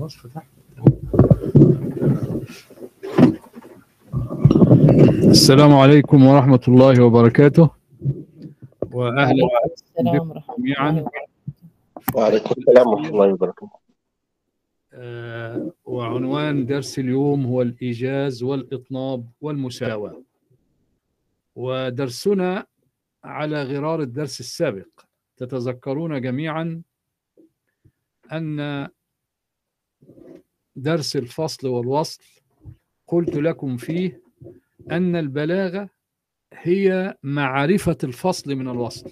خلاص 0.00 0.16
فتحت 0.16 0.46
السلام 5.28 5.74
عليكم 5.74 6.26
ورحمة 6.26 6.60
الله 6.68 7.04
وبركاته. 7.04 7.70
وأهلا 8.92 9.30
الله 9.30 10.30
جميعا. 10.58 11.04
وعليكم 12.14 12.54
السلام 12.58 12.88
ورحمة 12.88 13.08
الله 13.08 13.32
وبركاته. 13.32 13.70
آه، 14.92 15.72
وعنوان 15.84 16.66
درس 16.66 16.98
اليوم 16.98 17.46
هو 17.46 17.62
الإيجاز 17.62 18.42
والإطناب 18.42 19.26
والمساواة. 19.40 20.22
ودرسنا 21.56 22.66
على 23.24 23.62
غرار 23.62 24.00
الدرس 24.00 24.40
السابق. 24.40 24.88
تتذكرون 25.36 26.20
جميعا 26.20 26.82
أن 28.32 28.88
درس 30.76 31.16
الفصل 31.16 31.68
والوصل 31.68 32.22
قلت 33.06 33.36
لكم 33.36 33.76
فيه 33.76 34.22
أن 34.90 35.16
البلاغة 35.16 35.88
هي 36.54 37.14
معرفة 37.22 37.98
الفصل 38.04 38.54
من 38.54 38.68
الوصل. 38.68 39.10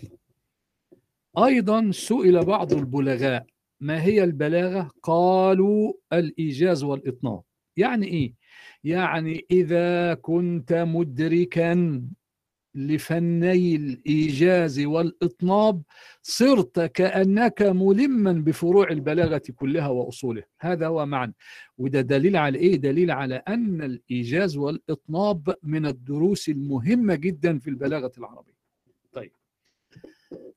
أيضا 1.38 1.90
سئل 1.92 2.44
بعض 2.44 2.72
البلغاء 2.72 3.46
ما 3.80 4.02
هي 4.02 4.24
البلاغة؟ 4.24 4.90
قالوا 5.02 5.92
الإيجاز 6.12 6.84
والإطناب 6.84 7.42
يعني 7.76 8.06
إيه؟ 8.06 8.34
يعني 8.84 9.46
إذا 9.50 10.14
كنت 10.14 10.72
مدركا 10.72 12.02
لفني 12.78 13.76
الإيجاز 13.76 14.80
والإطناب 14.80 15.82
صرت 16.22 16.80
كأنك 16.80 17.62
ملما 17.62 18.32
بفروع 18.32 18.90
البلاغة 18.90 19.42
كلها 19.56 19.88
وأصولها 19.88 20.44
هذا 20.60 20.86
هو 20.86 21.06
معنى. 21.06 21.34
وده 21.78 22.00
دليل 22.00 22.36
على 22.36 22.58
إيه؟ 22.58 22.76
دليل 22.76 23.10
على 23.10 23.34
أن 23.34 23.82
الإيجاز 23.82 24.56
والإطناب 24.56 25.54
من 25.62 25.86
الدروس 25.86 26.48
المهمة 26.48 27.14
جدا 27.14 27.58
في 27.58 27.70
البلاغة 27.70 28.12
العربية. 28.18 28.58
طيب 29.12 29.32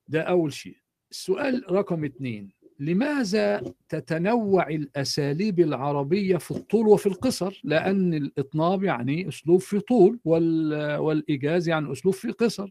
ده 0.07 0.21
أول 0.21 0.53
شيء. 0.53 0.77
السؤال 1.11 1.71
رقم 1.71 2.05
اثنين 2.05 2.51
لماذا 2.85 3.61
تتنوع 3.89 4.67
الأساليب 4.67 5.59
العربية 5.59 6.37
في 6.37 6.51
الطول 6.51 6.87
وفي 6.87 7.05
القصر؟ 7.07 7.61
لأن 7.63 8.13
الإطناب 8.13 8.83
يعني 8.83 9.27
أسلوب 9.27 9.59
في 9.59 9.79
طول 9.79 10.19
وال- 10.25 10.95
والإيجاز 10.97 11.69
يعني 11.69 11.91
أسلوب 11.91 12.13
في 12.13 12.31
قصر. 12.31 12.69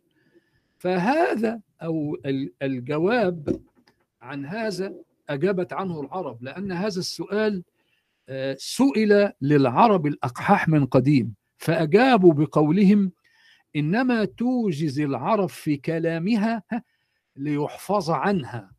فهذا 0.79 1.61
أو 1.83 2.17
ال- 2.27 2.53
الجواب 2.63 3.61
عن 4.23 4.47
هذا 4.47 4.95
أجابت 5.29 5.73
عنه 5.73 6.01
العرب 6.01 6.43
لأن 6.43 6.73
هذا 6.73 6.99
السؤال 6.99 7.63
آه، 8.29 8.57
سئل 8.59 9.33
للعرب 9.43 10.07
الأقحاح 10.07 10.69
من 10.69 10.87
قديم 10.87 11.35
فأجابوا 11.59 12.33
بقولهم 12.33 13.13
إنما 13.77 14.25
توجز 14.25 15.01
العرب 15.01 15.49
في 15.49 15.77
كلامها 15.77 16.63
ها، 16.73 16.83
ليحفظ 17.37 18.11
عنها. 18.11 18.71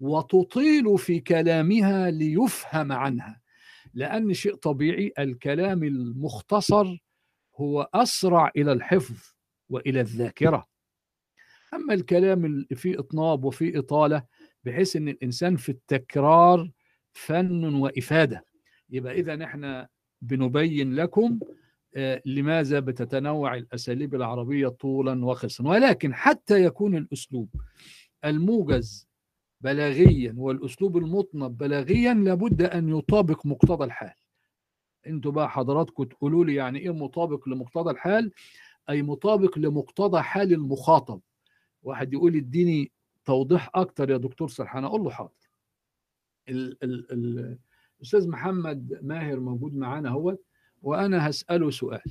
وتطيل 0.00 0.98
في 0.98 1.20
كلامها 1.20 2.10
ليفهم 2.10 2.92
عنها 2.92 3.40
لأن 3.94 4.34
شيء 4.34 4.54
طبيعي 4.54 5.12
الكلام 5.18 5.84
المختصر 5.84 6.98
هو 7.56 7.88
أسرع 7.94 8.50
إلى 8.56 8.72
الحفظ 8.72 9.16
وإلى 9.68 10.00
الذاكرة. 10.00 10.66
أما 11.74 11.94
الكلام 11.94 12.44
اللي 12.44 12.66
فيه 12.74 12.98
إطناب 12.98 13.44
وفيه 13.44 13.78
إطالة 13.78 14.22
بحيث 14.64 14.96
أن 14.96 15.08
الإنسان 15.08 15.56
في 15.56 15.68
التكرار 15.68 16.70
فن 17.12 17.74
وإفادة. 17.74 18.44
يبقى 18.90 19.12
إذا 19.14 19.44
إحنا 19.44 19.88
بنبين 20.22 20.94
لكم 20.94 21.38
آه، 21.96 22.22
لماذا 22.26 22.80
بتتنوع 22.80 23.54
الأساليب 23.54 24.14
العربية 24.14 24.68
طولا 24.68 25.24
وقصرا 25.24 25.68
ولكن 25.68 26.14
حتى 26.14 26.64
يكون 26.64 26.96
الأسلوب 26.96 27.48
الموجز 28.24 29.08
بلاغيا 29.66 30.34
والأسلوب 30.38 30.96
المطنب 30.96 31.58
بلاغيا 31.58 32.14
لابد 32.14 32.62
أن 32.62 32.88
يطابق 32.88 33.46
مقتضى 33.46 33.84
الحال. 33.84 34.14
أنتوا 35.06 35.32
بقى 35.32 35.50
حضراتكم 35.50 36.04
تقولوا 36.04 36.44
لي 36.44 36.54
يعني 36.54 36.78
إيه 36.78 36.90
مطابق 36.94 37.48
لمقتضى 37.48 37.90
الحال؟ 37.90 38.32
أي 38.90 39.02
مطابق 39.02 39.58
لمقتضى 39.58 40.22
حال 40.22 40.52
المخاطب. 40.52 41.20
واحد 41.82 42.12
يقول 42.12 42.36
اديني 42.36 42.90
توضيح 43.24 43.70
أكتر 43.74 44.10
يا 44.10 44.16
دكتور 44.16 44.48
سرحان 44.48 44.84
أقول 44.84 45.00
له 45.00 45.10
حاضر. 45.10 45.50
ال 46.48 46.76
ال 46.84 47.12
ال 47.12 47.58
الاستاذ 47.98 48.28
محمد 48.28 48.98
ماهر 49.02 49.40
موجود 49.40 49.74
معانا 49.74 50.08
اهوت 50.08 50.42
وأنا 50.82 51.30
هسأله 51.30 51.70
سؤال. 51.70 52.02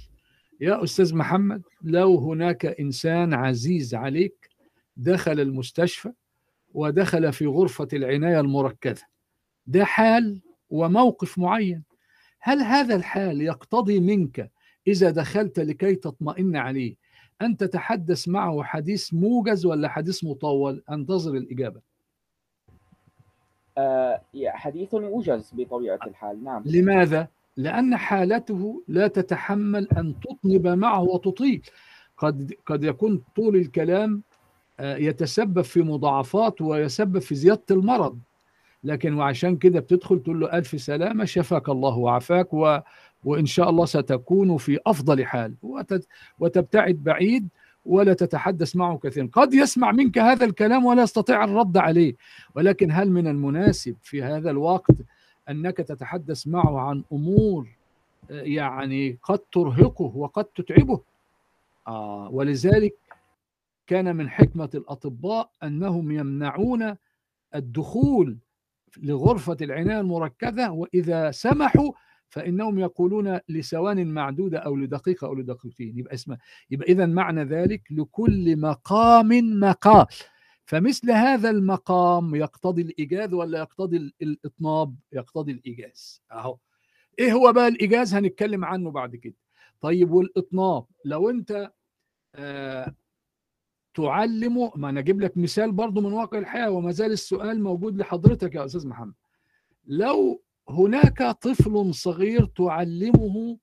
يا 0.62 0.84
أستاذ 0.84 1.16
محمد 1.16 1.62
لو 1.82 2.18
هناك 2.18 2.66
إنسان 2.66 3.34
عزيز 3.34 3.96
عليك 3.96 4.50
دخل 4.98 5.40
المستشفى 5.40 6.12
ودخل 6.76 7.34
في 7.34 7.46
غرفة 7.46 7.88
العناية 7.94 8.40
المركزة. 8.40 9.06
ده 9.68 9.86
حال 9.86 10.42
وموقف 10.70 11.40
معين. 11.40 11.84
هل 12.40 12.62
هذا 12.62 12.96
الحال 12.96 13.42
يقتضي 13.42 14.00
منك 14.00 14.52
إذا 14.88 15.10
دخلت 15.12 15.60
لكي 15.60 15.96
تطمئن 15.96 16.56
عليه 16.56 16.96
أن 17.42 17.58
تتحدث 17.58 18.28
معه 18.28 18.64
حديث 18.64 19.14
موجز 19.14 19.66
ولا 19.66 19.90
حديث 19.90 20.24
مطول؟ 20.24 20.84
أنتظر 20.90 21.34
الإجابة. 21.34 21.82
آه، 23.78 24.22
حديث 24.46 24.94
موجز 24.94 25.52
بطبيعة 25.54 26.00
الحال 26.08 26.44
نعم. 26.44 26.64
لماذا؟ 26.66 27.28
لأن 27.58 27.98
حالته 27.98 28.84
لا 28.88 29.08
تتحمل 29.08 29.88
أن 29.98 30.16
تطنب 30.20 30.68
معه 30.68 31.02
وتطيل. 31.02 31.62
قد 32.18 32.54
قد 32.66 32.84
يكون 32.84 33.24
طول 33.36 33.56
الكلام 33.56 34.24
يتسبب 34.80 35.62
في 35.62 35.82
مضاعفات 35.82 36.62
ويسبب 36.62 37.20
في 37.20 37.36
زيادة 37.36 37.64
المرض. 37.72 38.20
لكن 38.84 39.14
وعشان 39.14 39.58
كده 39.58 39.80
بتدخل 39.80 40.24
تقول 40.24 40.40
له 40.40 40.58
ألف 40.58 40.82
سلامة 40.82 41.26
شفاك 41.26 41.70
الله 41.70 41.98
وعافاك 41.98 42.54
و... 42.54 42.80
وإن 43.24 43.46
شاء 43.46 43.70
الله 43.70 43.86
ستكون 43.86 44.58
في 44.58 44.80
أفضل 44.88 45.26
حال. 45.26 45.54
وتت... 45.64 46.08
وتبتعد 46.40 46.96
بعيد 46.96 47.48
ولا 47.86 48.14
تتحدث 48.14 48.76
معه 48.76 48.98
كثيرا. 48.98 49.30
قد 49.34 49.54
يسمع 49.54 49.92
منك 49.92 50.18
هذا 50.18 50.46
الكلام 50.46 50.86
ولا 50.86 51.04
يستطيع 51.04 51.44
الرد 51.44 51.78
عليه. 51.78 52.16
ولكن 52.56 52.92
هل 52.92 53.12
من 53.12 53.28
المناسب 53.28 53.96
في 54.04 54.24
هذا 54.24 54.50
الوقت 54.50 54.96
أنك 55.50 55.78
تتحدث 55.78 56.48
معه 56.48 56.80
عن 56.80 57.04
أمور 57.14 57.68
آه، 58.32 58.42
يعني 58.42 59.18
قد 59.24 59.40
ترهقه 59.40 60.12
وقد 60.16 60.46
تتعبه؟ 60.46 61.02
آه 61.88 62.30
ولذلك 62.32 62.96
كان 63.88 64.16
من 64.16 64.30
حكمة 64.30 64.70
الأطباء 64.76 65.52
أنهم 65.64 66.12
يمنعون 66.12 66.96
الدخول 67.56 68.38
لغرفة 68.98 69.58
العناية 69.62 70.00
المركزة 70.00 70.72
وإذا 70.72 71.32
سمحوا 71.32 71.92
فإنهم 72.30 72.80
يقولون 72.80 73.40
لثوان 73.50 74.08
معدودة 74.08 74.58
أو 74.60 74.76
لدقيقة 74.76 75.28
أو 75.28 75.36
لدقيقتين. 75.36 76.00
يبقى 76.00 76.14
اسمه 76.14 76.38
يبقى 76.72 76.92
إذا 76.92 77.06
معنى 77.06 77.44
ذلك 77.44 77.82
لكل 77.92 78.58
مقام 78.60 79.60
مقال. 79.60 80.06
فمثل 80.66 81.12
هذا 81.12 81.50
المقام 81.50 82.36
يقتضي 82.36 82.82
الإيجاز 82.82 83.34
ولا 83.34 83.60
يقتضي 83.60 83.98
ال- 83.98 84.14
الإطناب؟ 84.22 84.96
يقتضي 85.14 85.52
الإيجاز. 85.52 86.22
أهو. 86.32 86.58
إيه 87.20 87.34
هو 87.34 87.54
بقى 87.54 87.68
الإيجاز؟ 87.68 88.14
هنتكلم 88.14 88.66
عنه 88.66 88.92
بعد 88.92 89.16
كده. 89.16 89.36
طيب 89.82 90.12
والإطناب؟ 90.12 90.86
لو 91.06 91.30
أنت 91.30 91.72
آه 92.36 92.96
تعلمه. 93.96 94.72
ما 94.76 94.90
أنا 94.90 95.00
أجيب 95.00 95.22
لك 95.22 95.38
مثال 95.38 95.72
برضو 95.72 96.02
من 96.02 96.14
واقع 96.14 96.38
الحياة 96.38 96.70
وما 96.72 96.92
زال 96.92 97.12
السؤال 97.12 97.64
موجود 97.64 97.98
لحضرتك 97.98 98.56
يا 98.56 98.66
أستاذ 98.66 98.88
محمد. 98.88 99.14
لو 99.88 100.42
هناك 100.70 101.24
طفل 101.42 101.94
صغير 101.94 102.46
تعلمه 102.46 103.58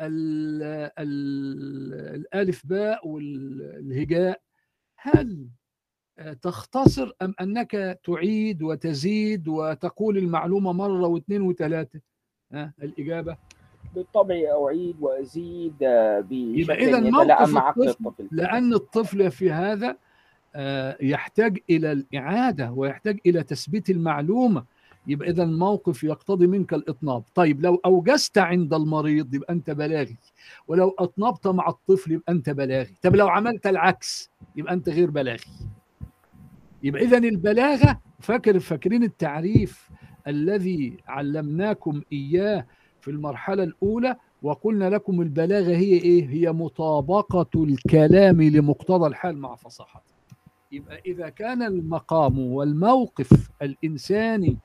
ال 0.00 0.62
ال 0.98 1.94
الألف 2.14 2.66
باء 2.66 3.08
والهجاء 3.08 4.40
هل 4.96 5.48
تختصر 6.42 7.12
أم 7.22 7.34
أنك 7.40 8.00
تعيد 8.04 8.62
وتزيد 8.62 9.48
وتقول 9.48 10.18
المعلومة 10.18 10.72
مرة 10.72 11.06
واثنين 11.06 11.42
وثلاثة؟ 11.42 12.00
ها 12.52 12.74
الإجابة؟ 12.82 13.36
بالطبع 13.94 14.34
أعيد 14.34 14.96
وأزيد 15.00 15.74
آه، 15.82 16.20
بشكل 16.30 16.72
إذا 16.72 16.98
يتلائم 16.98 17.50
مع 17.50 17.68
عقل 17.68 17.88
الطفل 17.88 18.06
الطفل. 18.06 18.28
لأن 18.32 18.74
الطفل 18.74 19.30
في 19.30 19.50
هذا 19.50 19.96
آه، 20.56 20.96
يحتاج 21.00 21.58
إلى 21.70 21.92
الإعادة 21.92 22.72
ويحتاج 22.72 23.18
إلى 23.26 23.42
تثبيت 23.42 23.90
المعلومة. 23.90 24.64
يبقى 25.06 25.30
إذا 25.30 25.42
الموقف 25.42 26.04
يقتضي 26.04 26.46
منك 26.46 26.74
الإطناب. 26.74 27.22
طيب 27.34 27.60
لو 27.60 27.80
أوجزت 27.86 28.38
عند 28.38 28.74
المريض 28.74 29.34
يبقى 29.34 29.52
أنت 29.52 29.70
بلاغي. 29.70 30.16
ولو 30.68 30.94
أطنبت 30.98 31.46
مع 31.46 31.68
الطفل 31.68 32.12
يبقى 32.12 32.32
أنت 32.32 32.50
بلاغي. 32.50 32.94
طب 33.02 33.16
لو 33.16 33.28
عملت 33.28 33.66
العكس 33.66 34.30
يبقى 34.56 34.74
أنت 34.74 34.88
غير 34.88 35.10
بلاغي. 35.10 35.44
يبقى 36.82 37.02
إذا 37.02 37.18
البلاغة 37.18 38.00
فاكر 38.20 38.60
فاكرين 38.60 39.02
التعريف 39.02 39.90
الذي 40.26 40.96
علمناكم 41.06 42.02
إياه 42.12 42.66
في 43.04 43.10
المرحلة 43.10 43.62
الأولى 43.62 44.16
وقلنا 44.42 44.90
لكم 44.90 45.20
البلاغة 45.20 45.76
هي 45.76 45.92
إيه؟ 45.94 46.28
هي 46.28 46.52
مطابقة 46.52 47.64
الكلام 47.64 48.42
لمقتضى 48.42 49.06
الحال 49.06 49.36
مع 49.38 49.54
فصاحته. 49.54 50.14
يبقى 50.72 51.00
إذا 51.06 51.28
كان 51.28 51.62
المقام 51.62 52.38
والموقف 52.38 53.50
الإنساني 53.62 54.56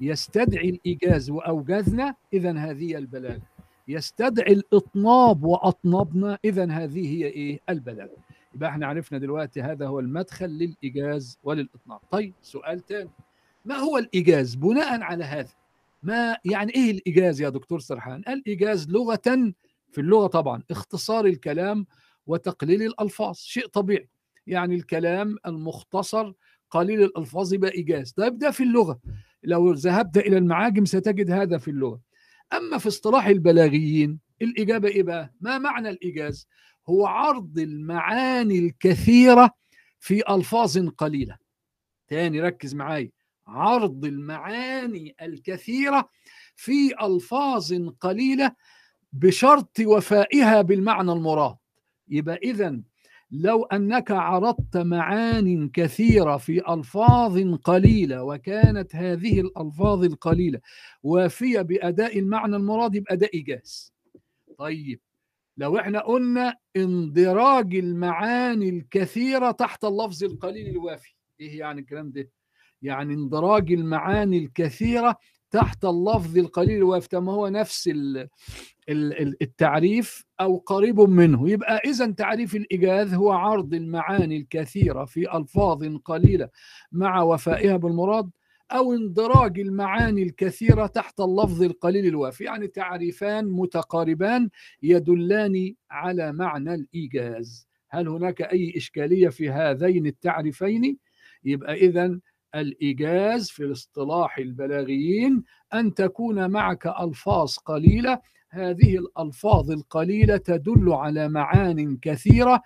يستدعي 0.00 0.68
الإيجاز 0.68 1.30
وأوجزنا 1.30 2.14
إذا 2.32 2.52
هذه 2.58 2.98
البلاغة. 2.98 3.42
يستدعي 3.88 4.52
الإطناب 4.52 5.44
وأطنبنا 5.44 6.38
إذا 6.44 6.64
هذه 6.70 7.16
هي 7.16 7.26
إيه؟ 7.26 7.60
البلاغة. 7.68 8.16
يبقى 8.54 8.70
إحنا 8.70 8.86
عرفنا 8.86 9.18
دلوقتي 9.18 9.62
هذا 9.62 9.86
هو 9.86 10.00
المدخل 10.00 10.46
للإيجاز 10.46 11.38
وللإطناب. 11.44 11.98
طيب 12.10 12.34
سؤال 12.42 12.80
تاني. 12.80 13.10
ما 13.64 13.74
هو 13.74 13.98
الإيجاز؟ 13.98 14.54
بناء 14.54 15.00
على 15.00 15.24
هذا 15.24 15.48
ما 16.04 16.36
يعني 16.44 16.74
إيه 16.74 16.90
الإيجاز 16.90 17.40
يا 17.40 17.48
دكتور 17.48 17.80
سرحان؟ 17.80 18.22
الإيجاز 18.28 18.88
لغة 18.88 19.52
في 19.90 20.00
اللغة 20.00 20.26
طبعا 20.26 20.62
اختصار 20.70 21.26
الكلام 21.26 21.86
وتقليل 22.26 22.82
الألفاظ 22.82 23.36
شيء 23.36 23.66
طبيعي. 23.66 24.08
يعني 24.46 24.74
الكلام 24.74 25.36
المختصر 25.46 26.32
قليل 26.70 27.02
الألفاظ 27.02 27.54
يبقى 27.54 27.70
إيجاز. 27.70 28.12
طيب 28.12 28.38
ده 28.38 28.50
في 28.50 28.62
اللغة. 28.62 29.00
لو 29.42 29.72
ذهبت 29.72 30.16
إلى 30.16 30.38
المعاجم 30.38 30.84
ستجد 30.84 31.30
هذا 31.30 31.58
في 31.58 31.68
اللغة. 31.70 32.00
أما 32.52 32.78
في 32.78 32.88
اصطلاح 32.88 33.26
البلاغيين 33.26 34.18
الإجابة 34.42 34.88
إيه 34.88 35.02
بقى؟ 35.02 35.34
ما 35.40 35.58
معنى 35.58 35.90
الإيجاز؟ 35.90 36.48
هو 36.88 37.06
عرض 37.06 37.58
المعاني 37.58 38.58
الكثيرة 38.58 39.50
في 40.00 40.34
ألفاظ 40.34 40.78
قليلة. 40.88 41.36
تاني 42.08 42.40
ركز 42.40 42.74
معايا. 42.74 43.10
عرض 43.46 44.04
المعاني 44.04 45.14
الكثيرة 45.22 46.08
في 46.56 46.94
ألفاظ 47.06 47.72
قليلة 48.00 48.52
بشرط 49.12 49.80
وفائها 49.80 50.62
بالمعنى 50.62 51.12
المراد. 51.12 51.56
يبقى 52.08 52.36
إذا 52.36 52.80
لو 53.30 53.64
أنك 53.64 54.10
عرضت 54.10 54.76
معان 54.76 55.68
كثيرة 55.68 56.36
في 56.36 56.72
ألفاظ 56.74 57.54
قليلة 57.54 58.22
وكانت 58.24 58.96
هذه 58.96 59.40
الألفاظ 59.40 60.04
القليلة 60.04 60.60
وافية 61.02 61.60
بأداء 61.60 62.18
المعنى 62.18 62.56
المراد 62.56 62.94
يبقى 62.94 63.16
ده 63.16 63.28
إيجاز 63.34 63.92
طيب 64.58 65.00
لو 65.56 65.78
إحنا 65.78 66.00
قلنا 66.00 66.56
اندراج 66.76 67.74
المعاني 67.74 68.68
الكثيرة 68.68 69.50
تحت 69.50 69.84
اللفظ 69.84 70.24
القليل 70.24 70.68
الوافي 70.68 71.14
إيه 71.40 71.58
يعني 71.58 71.80
الكلام 71.80 72.10
ده؟ 72.10 72.28
يعني 72.84 73.14
اندراج 73.14 73.72
المعاني 73.72 74.38
الكثيرة 74.38 75.16
تحت 75.50 75.84
اللفظ 75.84 76.38
القليل 76.38 76.76
الوافي 76.76 77.08
طب 77.08 77.22
ما 77.22 77.32
هو 77.32 77.48
نفس 77.48 77.88
ال 77.88 78.28
ال 78.88 79.42
التعريف 79.42 80.24
أو 80.40 80.56
قريب 80.56 81.00
منه. 81.00 81.50
يبقى 81.50 81.76
إذا 81.84 82.10
تعريف 82.10 82.56
الإيجاز 82.56 83.14
هو 83.14 83.32
عرض 83.32 83.74
المعاني 83.74 84.36
الكثيرة 84.36 85.04
في 85.04 85.36
ألفاظ 85.36 85.84
قليلة 86.04 86.48
مع 86.92 87.22
وفائها 87.22 87.76
بالمراد 87.76 88.30
أو 88.72 88.92
اندراج 88.92 89.60
المعاني 89.60 90.22
الكثيرة 90.22 90.86
تحت 90.86 91.20
اللفظ 91.20 91.62
القليل 91.62 92.06
الوافي 92.06 92.44
يعني 92.44 92.66
تعريفان 92.68 93.44
متقاربان 93.44 94.48
يدلان 94.82 95.74
على 95.90 96.32
معنى 96.32 96.74
الإيجاز 96.74 97.68
هل 97.90 98.08
هناك 98.08 98.42
أي 98.42 98.72
إشكالية 98.76 99.28
في 99.28 99.50
هذين 99.50 100.06
التعريفين؟ 100.06 100.98
يبقى 101.44 101.74
إذا 101.74 102.20
الإيجاز 102.54 103.50
في 103.50 103.64
الاصطلاح 103.64 104.38
البلاغيين 104.38 105.44
أن 105.74 105.94
تكون 105.94 106.50
معك 106.50 106.86
ألفاظ 106.86 107.56
قليلة. 107.56 108.20
هذه 108.50 108.98
الألفاظ 108.98 109.70
القليلة 109.70 110.36
تدل 110.36 110.92
على 110.92 111.28
معان 111.28 111.96
كثيرة 112.02 112.62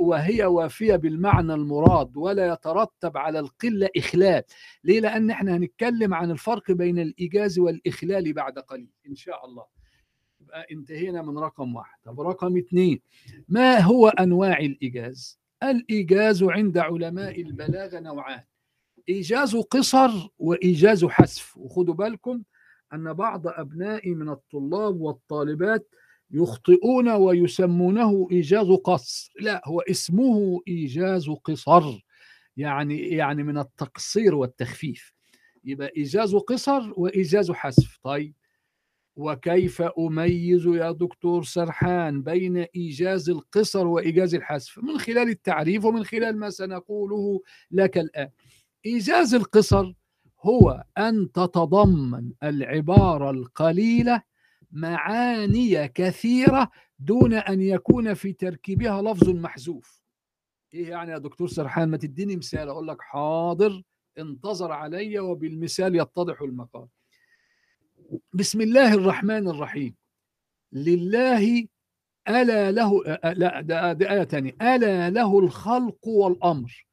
وهي 0.00 0.44
وافية 0.44 0.96
بالمعنى 0.96 1.54
المراد 1.54 2.16
ولا 2.16 2.52
يترتب 2.52 3.16
على 3.16 3.38
القلة 3.38 3.88
إخلال 3.96 4.42
ليه؟ 4.84 5.00
لأن 5.00 5.30
إحنا 5.30 5.56
هنتكلم 5.56 6.14
عن 6.14 6.30
الفرق 6.30 6.70
بين 6.72 6.98
الإيجاز 6.98 7.58
والإخلال 7.58 8.32
بعد 8.32 8.58
قليل 8.58 8.90
إن 9.08 9.14
شاء 9.14 9.44
الله. 9.46 9.64
يبقى 10.40 10.66
انتهينا 10.72 11.22
من 11.22 11.38
رقم 11.38 11.74
واحد. 11.74 11.98
طب 12.04 12.20
رقم 12.20 12.56
اثنين 12.56 13.00
ما 13.48 13.78
هو 13.80 14.08
أنواع 14.08 14.58
الإيجاز؟ 14.58 15.40
الإيجاز 15.62 16.42
عند 16.42 16.78
علماء 16.78 17.40
البلاغة 17.40 18.00
نوعان. 18.00 18.42
إيجاز 19.08 19.56
قصر 19.56 20.10
وإيجاز 20.38 21.04
حذف. 21.04 21.56
وخدوا 21.56 21.94
بالكم 21.94 22.42
أن 22.92 23.12
بعض 23.12 23.46
أبنائي 23.46 24.14
من 24.14 24.28
الطلاب 24.28 25.00
والطالبات 25.00 25.88
يخطئون 26.30 27.08
ويسمونه 27.08 28.28
إيجاز 28.32 28.66
قصر. 28.66 29.32
لا 29.40 29.62
هو 29.64 29.80
اسمه 29.80 30.60
إيجاز 30.68 31.30
قصر 31.30 32.04
يعني 32.56 33.08
يعني 33.08 33.42
من 33.42 33.58
التقصير 33.58 34.34
والتخفيف. 34.34 35.14
يبقى 35.64 35.92
إيجاز 35.96 36.34
قصر 36.34 36.92
وإيجاز 36.96 37.50
حذف. 37.50 37.98
طيب 38.02 38.34
وكيف 39.16 39.82
أميز 39.82 40.66
يا 40.66 40.92
دكتور 40.92 41.44
سرحان 41.44 42.22
بين 42.22 42.56
إيجاز 42.56 43.30
القصر 43.30 43.86
وإيجاز 43.86 44.34
الحذف؟ 44.34 44.78
من 44.82 44.98
خلال 44.98 45.28
التعريف 45.28 45.84
ومن 45.84 46.04
خلال 46.04 46.38
ما 46.38 46.50
سنقوله 46.50 47.40
لك 47.70 47.98
الآن. 47.98 48.30
إيجاز 48.86 49.34
القصر 49.34 49.92
هو 50.40 50.84
أن 50.98 51.32
تتضمن 51.32 52.32
العبارة 52.42 53.30
القليلة 53.30 54.22
معاني 54.70 55.88
كثيرة 55.88 56.70
دون 56.98 57.34
أن 57.34 57.60
يكون 57.60 58.14
في 58.14 58.32
تركيبها 58.32 59.02
لفظ 59.02 59.28
محذوف. 59.28 60.02
إيه 60.74 60.88
يعني 60.88 61.12
يا 61.12 61.18
دكتور 61.18 61.48
سرحان؟ 61.48 61.88
ما 61.88 61.96
تديني 61.96 62.36
مثال. 62.36 62.68
أقول 62.68 62.88
لك 62.88 63.02
حاضر 63.02 63.82
انتظر 64.18 64.72
علي 64.72 65.18
وبالمثال 65.18 65.96
يتضح 65.96 66.42
المقال. 66.42 66.86
بسم 68.32 68.60
الله 68.60 68.94
الرحمن 68.94 69.48
الرحيم. 69.48 69.94
لله 70.72 71.66
ألا 72.28 72.72
له 72.72 73.04
لا 73.24 73.60
ده, 73.92 74.12
آية 74.12 74.24
تانية. 74.24 74.56
ألا 74.62 75.10
له 75.10 75.38
الخلق 75.38 76.08
والأمر. 76.08 76.86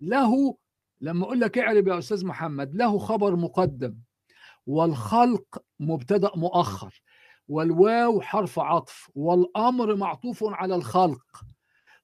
له 0.00 0.56
لما 1.00 1.24
أقول 1.24 1.40
لك 1.40 1.58
اعرب 1.58 1.88
يا 1.88 1.98
أستاذ 1.98 2.26
محمد 2.26 2.74
له 2.74 2.98
خبر 2.98 3.36
مقدم 3.36 3.94
والخلق 4.66 5.62
مبتدأ 5.80 6.30
مؤخر 6.36 7.02
والواو 7.48 8.20
حرف 8.20 8.58
عطف 8.58 9.10
والأمر 9.14 9.96
معطوف 9.96 10.44
على 10.44 10.74
الخلق. 10.74 11.44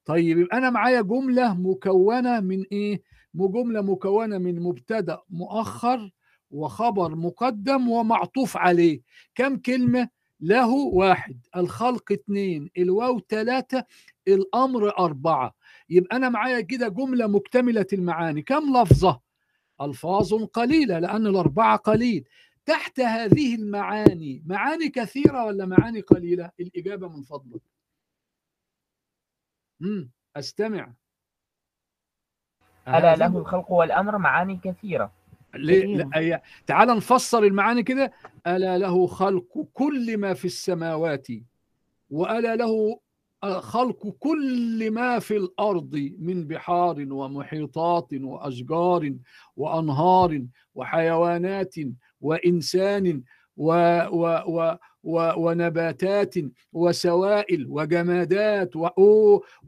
طيب 0.04 0.38
يبقى 0.38 0.58
أنا 0.58 0.70
معايا 0.70 1.00
جملة 1.00 1.54
مكونة 1.54 2.40
من 2.40 2.64
إيه؟ 2.72 3.02
جملة 3.34 3.80
مكونة 3.82 4.38
من 4.38 4.60
مبتدأ 4.62 5.20
مؤخر 5.30 6.10
وخبر 6.50 7.14
مقدم 7.16 7.88
ومعطوف 7.88 8.56
عليه. 8.56 9.00
كم 9.34 9.56
كلمة؟ 9.56 10.08
له 10.40 10.70
واحد 10.74 11.46
الخلق 11.56 12.12
اثنين 12.12 12.70
الواو 12.78 13.20
ثلاثة 13.28 13.84
الأمر 14.28 14.98
أربعة. 14.98 15.54
يبقى 15.90 16.16
أنا 16.16 16.28
معايا 16.28 16.60
كده 16.60 16.88
جملة 16.88 17.26
مكتملة 17.26 17.86
المعاني. 17.92 18.42
كم 18.42 18.76
لفظة؟ 18.76 19.20
ألفاظ 19.80 20.34
قليلة 20.34 20.98
لأن 20.98 21.26
الأربعة 21.26 21.76
قليل. 21.76 22.24
تحت 22.66 23.00
هذه 23.00 23.54
المعاني 23.54 24.42
معاني 24.46 24.88
كثيرة 24.88 25.44
ولا 25.44 25.66
معاني 25.66 26.00
قليلة؟ 26.00 26.50
الإجابة 26.60 27.08
من 27.08 27.22
فضلك. 27.22 27.62
مم. 29.80 30.10
أستمع. 30.36 30.92
ألا 32.88 33.16
له 33.16 33.38
الخلق 33.38 33.72
والأمر 33.72 34.18
معاني 34.18 34.60
كثيرة. 34.64 35.12
ليه؟ 35.54 35.96
لا 35.96 36.42
تعال 36.66 36.88
نفسر 36.88 37.44
المعاني 37.44 37.82
كده. 37.82 38.12
ألا 38.46 38.78
له 38.78 39.06
خلق 39.06 39.66
كل 39.74 40.18
ما 40.18 40.34
في 40.34 40.44
السماوات 40.44 41.26
وألا 42.10 42.56
له 42.56 43.00
خلق 43.52 44.06
كل 44.18 44.90
ما 44.90 45.18
في 45.18 45.36
الأرض 45.36 46.10
من 46.18 46.46
بحار 46.46 47.06
ومحيطات 47.10 48.08
وأشجار 48.12 49.12
وأنهار 49.56 50.42
وحيوانات 50.74 51.74
وإنسان 52.20 53.22
و 53.56 53.72
و 54.12 54.26
و 54.46 54.76
و 55.04 55.32
ونباتات 55.36 56.34
وسوائل 56.72 57.66
وجمادات 57.70 58.70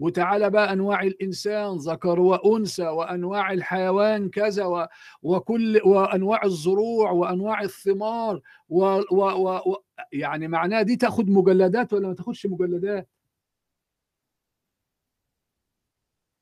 وتعالى 0.00 0.50
بقى 0.50 0.73
أنواع 0.73 1.02
الإنسان 1.02 1.76
ذكر 1.76 2.21
وأنثى 2.21 2.88
وأنواع 2.88 3.52
الحيوان 3.52 4.28
كذا 4.28 4.64
و 4.64 4.87
وكل 5.23 5.80
وأنواع 5.85 6.45
الزروع 6.45 7.11
وأنواع 7.11 7.62
الثمار 7.62 8.40
و 8.68 8.85
و 9.12 9.21
و 9.49 9.76
يعني 10.12 10.49
معناها 10.49 10.83
دي 10.83 10.97
تاخد 10.97 11.30
مجلدات 11.30 11.92
ولا 11.92 12.09
ما 12.09 12.14
تاخدش 12.14 12.47
مجلدات؟ 12.47 13.09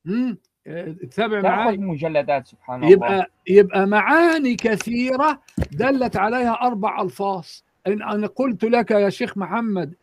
امم 0.07 0.37
تابع 1.11 1.41
معاي؟ 1.41 1.75
تاخذ 1.75 1.79
مجلدات 1.87 2.47
سبحان 2.47 2.83
الله. 2.83 2.91
يبقى 2.93 3.31
يبقى 3.47 3.87
معاني 3.87 4.55
كثيرة 4.55 5.41
دلت 5.71 6.17
عليها 6.17 6.53
أربع 6.61 7.01
ألفاظ. 7.01 7.45
إن 7.87 8.01
أنا 8.01 8.27
قلت 8.27 8.63
لك 8.63 8.91
يا 8.91 9.09
شيخ 9.09 9.37
محمد 9.37 9.93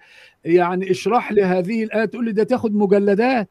يعني 0.45 0.91
اشرح 0.91 1.33
لي 1.33 1.43
هذه 1.43 1.85
الآية 1.85 2.05
تقول 2.05 2.25
لي 2.25 2.33
ده 2.33 2.45
تاخد 2.45 2.75
مجلدات. 2.75 3.49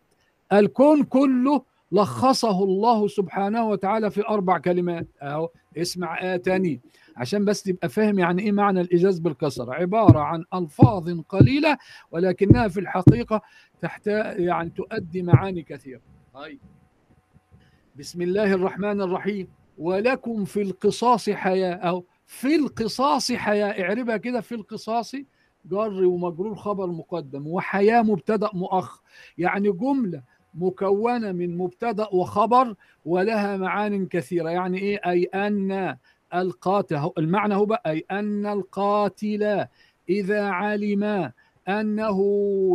الكون 0.53 1.03
كله 1.03 1.61
لخصه 1.91 2.63
الله 2.63 3.07
سبحانه 3.07 3.67
وتعالى 3.69 4.11
في 4.11 4.27
أربع 4.27 4.57
كلمات. 4.57 5.07
أهو 5.21 5.49
اسمع 5.77 6.21
آية 6.21 6.37
تاني 6.37 6.79
عشان 7.17 7.45
بس 7.45 7.63
تبقى 7.63 7.89
فاهم 7.89 8.19
يعني 8.19 8.41
إيه 8.41 8.51
معنى 8.51 8.81
الإيجاز 8.81 9.19
بالكسر. 9.19 9.73
عبارة 9.73 10.19
عن 10.19 10.43
ألفاظ 10.53 11.19
قليلة 11.29 11.77
ولكنها 12.11 12.67
في 12.67 12.79
الحقيقة 12.79 13.41
تحتاج 13.81 14.39
يعني 14.39 14.69
تؤدي 14.69 15.21
معاني 15.21 15.61
كثيرة. 15.61 16.01
طيب 16.33 16.59
بسم 17.95 18.21
الله 18.21 18.53
الرحمن 18.53 19.01
الرحيم. 19.01 19.47
ولكم 19.77 20.45
في 20.45 20.61
القصاص 20.61 21.29
حياة. 21.29 21.75
أو 21.75 22.05
في 22.25 22.55
القصاص 22.55 23.31
حياة. 23.31 23.83
اعربها 23.83 24.17
كده 24.17 24.41
في 24.41 24.55
القصاص 24.55 25.15
جر 25.65 26.05
ومجرور 26.05 26.55
خبر 26.55 26.87
مقدم. 26.87 27.47
وحياة 27.47 28.01
مبتدأ 28.01 28.49
مؤخر. 28.53 29.01
يعني 29.37 29.71
جملة 29.71 30.23
مكونة 30.53 31.31
من 31.31 31.57
مبتدأ 31.57 32.07
وخبر 32.11 32.75
ولها 33.05 33.57
معان 33.57 34.05
كثيرة. 34.05 34.49
يعني 34.49 34.77
إيه؟ 34.79 34.97
أي 35.05 35.23
أن 35.23 35.97
القاتل 36.33 37.11
المعنى 37.17 37.55
هو 37.55 37.65
بقى 37.65 37.91
أي 37.91 38.05
أن 38.11 38.45
القاتل 38.45 39.65
إذا 40.09 40.43
علم 40.43 41.31
أنه 41.67 42.19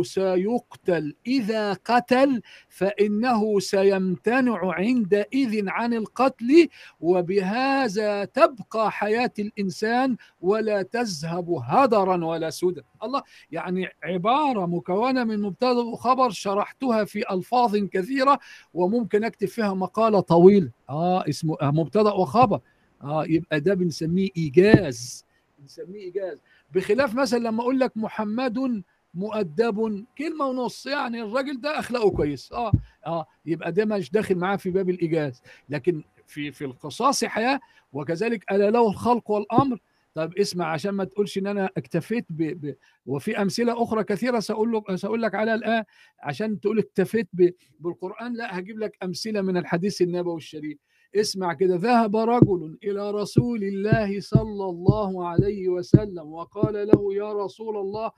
سيقتل. 0.03 1.15
إذا 1.27 1.73
قتل 1.73 2.41
فإنه 2.69 3.59
سيمتنع 3.59 4.73
عندئذ 4.73 5.69
عن 5.69 5.93
القتل 5.93 6.67
وبهذا 6.99 8.25
تبقى 8.25 8.91
حياة 8.91 9.31
الإنسان 9.39 10.17
ولا 10.41 10.81
تذهب 10.81 11.49
هدرا 11.63 12.25
ولا 12.25 12.49
سدى. 12.49 12.81
الله 13.03 13.23
يعني 13.51 13.87
عبارة 14.03 14.65
مكونة 14.65 15.23
من 15.23 15.41
مبتدأ 15.41 15.69
وخبر 15.79 16.29
شرحتها 16.29 17.03
في 17.05 17.33
ألفاظ 17.33 17.75
كثيرة 17.75 18.39
وممكن 18.73 19.23
أكتب 19.23 19.47
فيها 19.47 19.73
مقالة 19.73 20.19
طويلة. 20.19 20.71
آه 20.89 21.29
اسمه 21.29 21.57
آه، 21.61 21.71
مبتدأ 21.71 22.11
وخبر. 22.13 22.59
آه 23.03 23.25
يبقى 23.25 23.59
ده 23.59 23.73
بنسميه 23.73 24.29
إيجاز. 24.37 25.25
بنسميه 25.59 25.99
إيجاز. 25.99 26.41
بخلاف 26.75 27.15
مثلا 27.15 27.39
لما 27.39 27.61
أقول 27.61 27.79
لك 27.79 27.97
محمد 27.97 28.83
مؤدب 29.13 30.05
كلمة 30.17 30.45
ونص 30.45 30.85
يعني 30.85 31.21
الراجل 31.21 31.61
ده 31.61 31.79
أخلاقه 31.79 32.11
كويس 32.11 32.51
آه 32.51 32.71
آه 33.05 33.25
يبقى 33.45 33.71
ده 33.71 33.85
مش 33.85 34.11
داخل 34.11 34.35
معاه 34.35 34.55
في 34.55 34.69
باب 34.69 34.89
الإيجاز. 34.89 35.41
لكن 35.69 36.03
في 36.27 36.51
في 36.51 36.65
القصاص 36.65 37.23
حياة 37.25 37.59
وكذلك 37.93 38.51
ألا 38.51 38.71
له 38.71 38.89
الخلق 38.89 39.31
والأمر. 39.31 39.79
طب 40.15 40.33
اسمع 40.37 40.71
عشان 40.71 40.91
ما 40.91 41.03
تقولش 41.03 41.37
إن 41.37 41.47
أنا 41.47 41.69
اكتفيت 41.77 42.25
ب... 42.29 42.43
ب... 42.43 42.75
وفي 43.05 43.41
أمثلة 43.41 43.83
أخرى 43.83 44.03
كثيرة 44.03 44.39
سأقول 44.39 44.73
لك 44.73 44.95
سأقول 44.95 45.21
لك 45.21 45.35
عليها 45.35 45.55
الآن. 45.55 45.83
عشان 46.19 46.59
تقول 46.59 46.79
اكتفيت 46.79 47.27
ب... 47.33 47.49
بالقرآن 47.79 48.33
لا 48.33 48.59
هجيب 48.59 48.79
لك 48.79 48.97
أمثلة 49.03 49.41
من 49.41 49.57
الحديث 49.57 50.01
النبوي 50.01 50.37
الشريف. 50.37 50.77
اسمع 51.17 51.53
كده 51.53 51.75
ذهب 51.75 52.15
رجل 52.15 52.77
إلى 52.83 53.11
رسول 53.11 53.63
الله 53.63 54.19
صلى 54.19 54.65
الله 54.65 55.27
عليه 55.27 55.67
وسلم 55.69 56.33
وقال 56.33 56.87
له 56.87 57.13
يا 57.13 57.33
رسول 57.33 57.77
الله 57.77 58.11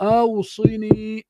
أوصني. 0.00 1.24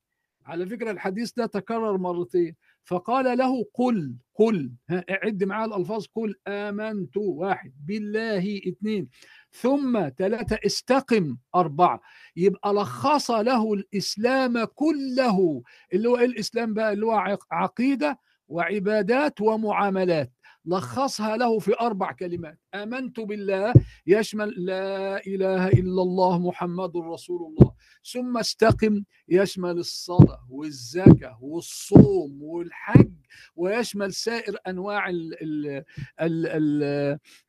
على 0.45 0.65
فكرة 0.65 0.91
الحديث 0.91 1.31
ده 1.33 1.45
تكرر 1.45 1.97
مرتين. 1.97 2.55
فقال 2.83 3.37
له 3.37 3.65
قل 3.73 4.15
قل 4.35 4.71
عد 5.09 5.43
معاه 5.43 5.65
الألفاظ 5.65 6.05
قل 6.15 6.35
آمنت 6.47 7.17
واحد 7.17 7.73
بالله 7.87 8.61
اثنين. 8.67 9.09
ثم 9.51 10.09
ثلاثة 10.17 10.59
استقم 10.65 11.37
أربعة. 11.55 12.01
يبقى 12.35 12.73
لخص 12.73 13.31
له 13.31 13.73
الإسلام 13.73 14.63
كله 14.63 15.61
اللي 15.93 16.09
هو 16.09 16.17
إيه 16.17 16.25
الإسلام 16.25 16.73
بقى؟ 16.73 16.93
اللي 16.93 17.05
هو 17.05 17.11
عق- 17.11 17.47
عقيدة 17.53 18.19
وعبادات 18.47 19.41
ومعاملات. 19.41 20.31
لخصها 20.65 21.37
له 21.37 21.59
في 21.59 21.73
أربع 21.81 22.11
كلمات. 22.11 22.59
آمنت 22.73 23.19
بالله 23.19 23.73
يشمل 24.07 24.65
لا 24.65 25.25
إله 25.27 25.67
إلا 25.67 26.01
الله 26.01 26.39
محمد 26.39 26.97
رسول 26.97 27.41
الله. 27.41 27.71
ثم 28.11 28.37
استقم 28.37 29.03
يشمل 29.29 29.77
الصلاة 29.77 30.47
والزكاة 30.49 31.37
والصوم 31.41 32.43
والحج 32.43 33.11
ويشمل 33.55 34.13
سائر 34.13 34.57
أنواع 34.67 35.09
ال 35.09 35.43
ال 35.43 35.83
ال 36.21 36.45
ال 36.47 36.83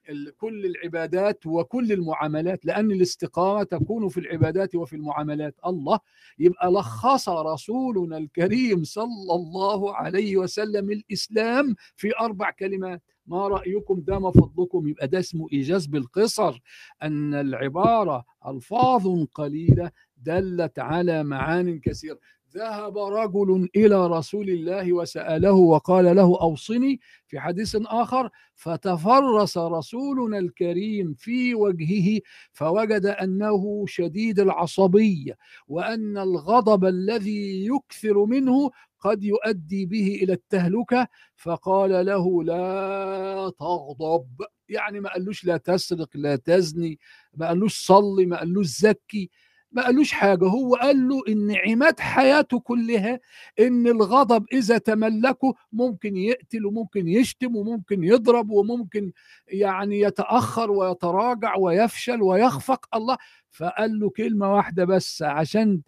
ال 0.09 0.37
كل 0.37 0.66
العبادات 0.66 1.46
وكل 1.46 1.92
المعاملات 1.92 2.64
لأن 2.66 2.90
الاستقامة 2.90 3.62
تكون 3.62 4.09
في 4.09 4.20
العبادات 4.20 4.75
وفي 4.75 4.96
المعاملات. 4.96 5.55
الله 5.66 5.98
يبقى 6.38 6.70
لخص 6.70 7.29
رسولنا 7.29 8.18
الكريم 8.18 8.85
صلى 8.85 9.35
الله 9.35 9.94
عليه 9.94 10.37
وسلم 10.37 10.90
الإسلام 10.90 11.75
في 11.96 12.12
أربع 12.20 12.51
كلمات. 12.51 13.02
ما 13.26 13.48
رأيكم 13.48 14.00
دام 14.00 14.30
فضلكم؟ 14.30 14.88
يبقى 14.88 15.08
ده 15.08 15.18
اسمه 15.18 15.46
إيجاز 15.52 15.87
بالقصر 15.87 16.61
أن 17.02 17.35
العبارة 17.35 18.24
ألفاظ 18.48 19.24
قليلة 19.35 19.90
دلت 20.16 20.78
على 20.78 21.24
معان 21.24 21.80
كثيرة 21.80 22.18
ذهب 22.54 22.98
رجل 22.98 23.68
إلى 23.76 24.06
رسول 24.06 24.50
الله 24.50 24.92
وسأله 24.92 25.52
وقال 25.52 26.16
له 26.16 26.38
أوصني 26.40 27.00
في 27.26 27.40
حديث 27.40 27.76
آخر. 27.87 28.30
فتفرس 28.54 29.58
رسولنا 29.58 30.38
الكريم 30.38 31.14
في 31.14 31.54
وجهه 31.54 32.20
فوجد 32.52 33.06
أنه 33.06 33.85
شديد 33.87 34.40
العصبية 34.40 35.37
وأن 35.68 36.18
الغضب 36.18 36.85
الذي 36.85 37.66
يكثر 37.66 38.24
منه 38.24 38.70
قد 39.03 39.25
يؤدي 39.25 39.87
به 39.87 40.19
إلى 40.23 40.33
التهلكة. 40.33 41.09
فقال 41.37 42.07
له 42.07 42.45
لا 42.45 43.53
تغضب. 43.61 44.27
يعني 44.69 45.01
ما 45.01 45.09
قالوش 45.12 45.45
لا 45.45 45.57
تسرق 45.57 46.09
لا 46.15 46.37
تزني 46.37 46.99
ما 47.35 47.49
قالوش 47.49 47.87
صلي 47.87 48.27
ما 48.27 48.38
قالوش 48.38 48.67
زكي 48.67 49.31
ما 49.73 49.83
قالوش 49.85 50.12
حاجة. 50.12 50.45
هو 50.45 50.75
قال 50.75 51.09
له 51.09 51.23
إن 51.29 51.57
عماد 51.67 52.01
حياته 52.01 52.61
كلها 52.61 53.21
إن 53.61 53.87
الغضب 53.87 54.47
إذا 54.53 54.79
تملكه 54.79 55.55
ممكن 55.73 56.17
يقتل 56.17 56.67
وممكن 56.67 57.09
يشتم 57.09 57.57
وممكن 57.57 58.05
يضرب 58.05 58.51
وممكن 58.51 59.12
يعني 59.49 60.01
يتأخر 60.01 60.71
ويتراجع 60.71 61.57
ويفشل 61.57 62.23
ويخفق 62.23 62.97
الله. 62.97 63.17
فقال 63.51 64.01
له 64.01 64.11
كلمة 64.11 64.55
واحدة 64.55 64.85
بس 64.85 65.23
عشان 65.23 65.83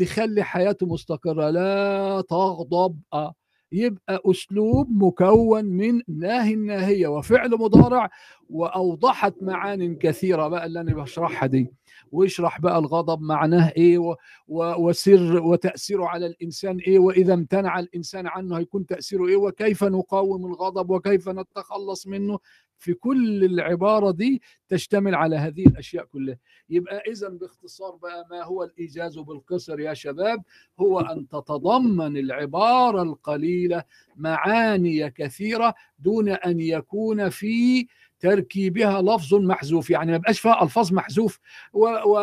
تخلي 0.00 0.42
حياته 0.42 0.86
مستقرة. 0.86 1.50
لا 1.50 2.22
تغضب. 2.28 3.00
آه. 3.12 3.34
يبقى 3.72 4.22
أسلوب 4.26 4.88
مكون 4.90 5.64
من 5.64 6.00
ناهي 6.08 6.54
الناهية 6.54 7.06
وفعل 7.08 7.50
مضارع 7.50 8.10
وأوضحت 8.50 9.34
معان 9.42 9.96
كثيرة 9.96 10.48
بقى 10.48 10.66
اللي 10.66 10.80
أنا 10.80 10.94
بشرحها 10.94 11.46
دي. 11.46 11.72
ويشرح 12.12 12.60
بقى 12.60 12.78
الغضب 12.78 13.22
معناه 13.22 13.72
إيه 13.76 14.14
وسر 14.48 15.42
وتأثيره 15.42 16.04
على 16.06 16.26
الإنسان 16.26 16.78
إيه 16.78 16.98
وإذا 16.98 17.34
امتنع 17.34 17.78
الإنسان 17.78 18.26
عنه 18.26 18.58
هيكون 18.58 18.86
تأثيره 18.86 19.26
إيه 19.26 19.36
وكيف 19.36 19.84
نقاوم 19.84 20.46
الغضب 20.46 20.90
وكيف 20.90 21.28
نتخلص 21.28 22.06
منه. 22.06 22.38
في 22.82 22.94
كل 22.94 23.44
العبارة 23.44 24.10
دي 24.10 24.42
تشتمل 24.68 25.14
على 25.14 25.36
هذه 25.36 25.66
الأشياء 25.66 26.04
كلها. 26.04 26.36
يبقى 26.70 27.02
اذا 27.10 27.28
باختصار 27.28 27.96
بقى 27.96 28.26
ما 28.30 28.42
هو 28.44 28.62
الإيجاز 28.64 29.18
بالقصر 29.18 29.80
يا 29.80 29.94
شباب؟ 29.94 30.42
هو 30.80 31.00
أن 31.00 31.28
تتضمن 31.28 32.16
العبارة 32.16 33.02
القليلة 33.02 33.84
معاني 34.16 35.10
كثيرة 35.10 35.74
دون 35.98 36.28
أن 36.28 36.60
يكون 36.60 37.28
في 37.28 37.86
تركيبها 38.20 39.02
لفظ 39.02 39.34
محذوف 39.34 39.90
يعني 39.90 40.10
ما 40.10 40.16
يبقاش 40.16 40.40
فيها 40.40 40.62
ألفاظ 40.62 40.92
محذوف. 40.92 41.40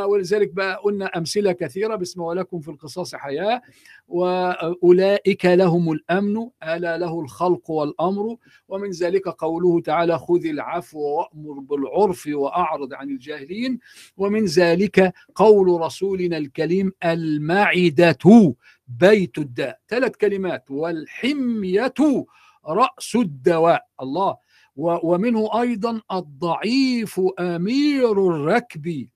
ولذلك 0.08 0.52
بقى 0.54 0.76
قلنا 0.84 1.06
أمثلة 1.06 1.52
كثيرة 1.52 1.96
باسم 1.96 2.22
ولكم 2.22 2.60
في 2.60 2.72
القصاص 2.72 3.16
حياة. 3.16 3.62
واولئك 4.08 5.46
لهم 5.46 5.92
الأمن 5.92 6.50
ألا 6.64 6.98
له 6.98 7.20
الخلق 7.20 7.70
والأمر. 7.70 8.36
ومن 8.68 8.92
ذلك 8.92 9.28
قوله 9.28 9.82
تعالى 9.82 10.18
خذ 10.20 10.46
العفو 10.46 11.00
وأمر 11.00 11.60
بالعرف 11.60 12.30
وأعرض 12.34 12.94
عن 12.94 13.10
الجاهلين. 13.10 13.80
ومن 14.18 14.46
ذلك 14.46 15.14
قول 15.36 15.82
رسولنا 15.82 16.38
الكريم 16.38 16.94
المعدة 17.06 18.56
بيت 18.88 19.38
الداء. 19.38 19.80
ثلاث 19.90 20.16
كلمات 20.16 20.72
والحمية 20.72 21.94
رأس 22.66 23.16
الدواء. 23.16 23.86
الله 24.02 24.47
ومنه 24.78 25.62
أيضا 25.62 26.02
الضعيف 26.12 27.22
أمير 27.40 28.12
الركب. 28.28 29.08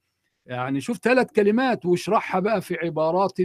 يعني 0.45 0.82
شوف 0.82 0.97
ثلاث 0.97 1.32
كلمات 1.32 1.86
واشرحها 1.86 2.39
بقى 2.39 2.62
في 2.62 2.76
عبارات 2.76 3.38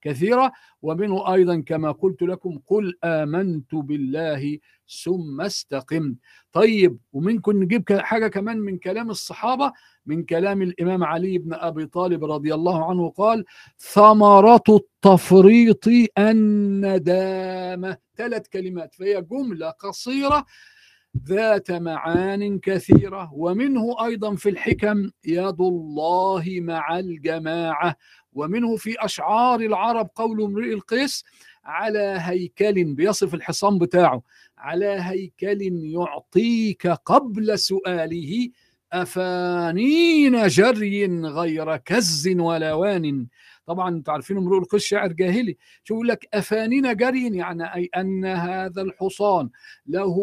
كثيرة. 0.00 0.52
ومنه 0.82 1.34
أيضا 1.34 1.60
كما 1.60 1.92
قلت 1.92 2.22
لكم 2.22 2.60
قل 2.66 2.94
آمنت 3.04 3.74
بالله 3.74 4.58
ثم 5.04 5.40
استقم 5.40 6.14
طيب 6.52 6.98
ومنكم 7.12 7.62
نجيب 7.62 7.92
حاجة 7.92 8.28
كمان 8.28 8.58
من 8.58 8.78
كلام 8.78 9.10
الصحابة؟ 9.10 9.72
من 10.06 10.24
كلام 10.24 10.62
الإمام 10.62 11.04
علي 11.04 11.38
بن 11.38 11.54
أبي 11.54 11.86
طالب 11.86 12.24
رضي 12.24 12.54
الله 12.54 12.90
عنه 12.90 13.08
قال 13.10 13.44
ثمرة 13.78 14.62
التفريط 14.68 15.84
الندامة 16.18 17.96
ثلاث 18.16 18.48
كلمات 18.48 18.94
فهي 18.94 19.22
جملة 19.22 19.70
قصيرة 19.70 20.44
ذات 21.28 21.70
معان 21.70 22.58
كثيرة. 22.58 23.30
ومنه 23.34 24.04
أيضا 24.04 24.34
في 24.34 24.48
الحكم 24.48 25.10
يد 25.24 25.60
الله 25.60 26.44
مع 26.46 26.98
الجماعة. 26.98 27.96
ومنه 28.32 28.76
في 28.76 28.94
أشعار 28.98 29.60
العرب 29.60 30.08
قول 30.14 30.42
امرئ 30.42 30.72
القيس 30.72 31.24
على 31.64 32.16
هيكل 32.20 32.94
بيصف 32.94 33.34
الحصان 33.34 33.78
بتاعه 33.78 34.22
على 34.58 34.96
هيكل 35.00 35.62
يعطيك 35.84 36.86
قبل 36.86 37.58
سؤاله 37.58 38.50
أفانين 38.92 40.46
جري 40.46 41.06
غير 41.06 41.76
كز 41.76 42.28
ولوان 42.28 43.26
طبعا 43.66 43.88
أنتوا 43.88 44.12
عارفين 44.12 44.36
امرؤ 44.36 44.58
القيس 44.58 44.82
شاعر 44.82 45.12
جاهلي. 45.12 45.56
شو 45.84 45.94
يقول 45.94 46.08
لك؟ 46.08 46.28
أفانين 46.34 46.96
جري 46.96 47.36
يعني 47.36 47.74
أي 47.74 47.90
أن 47.96 48.24
هذا 48.24 48.82
الحصان 48.82 49.48
له 49.86 50.16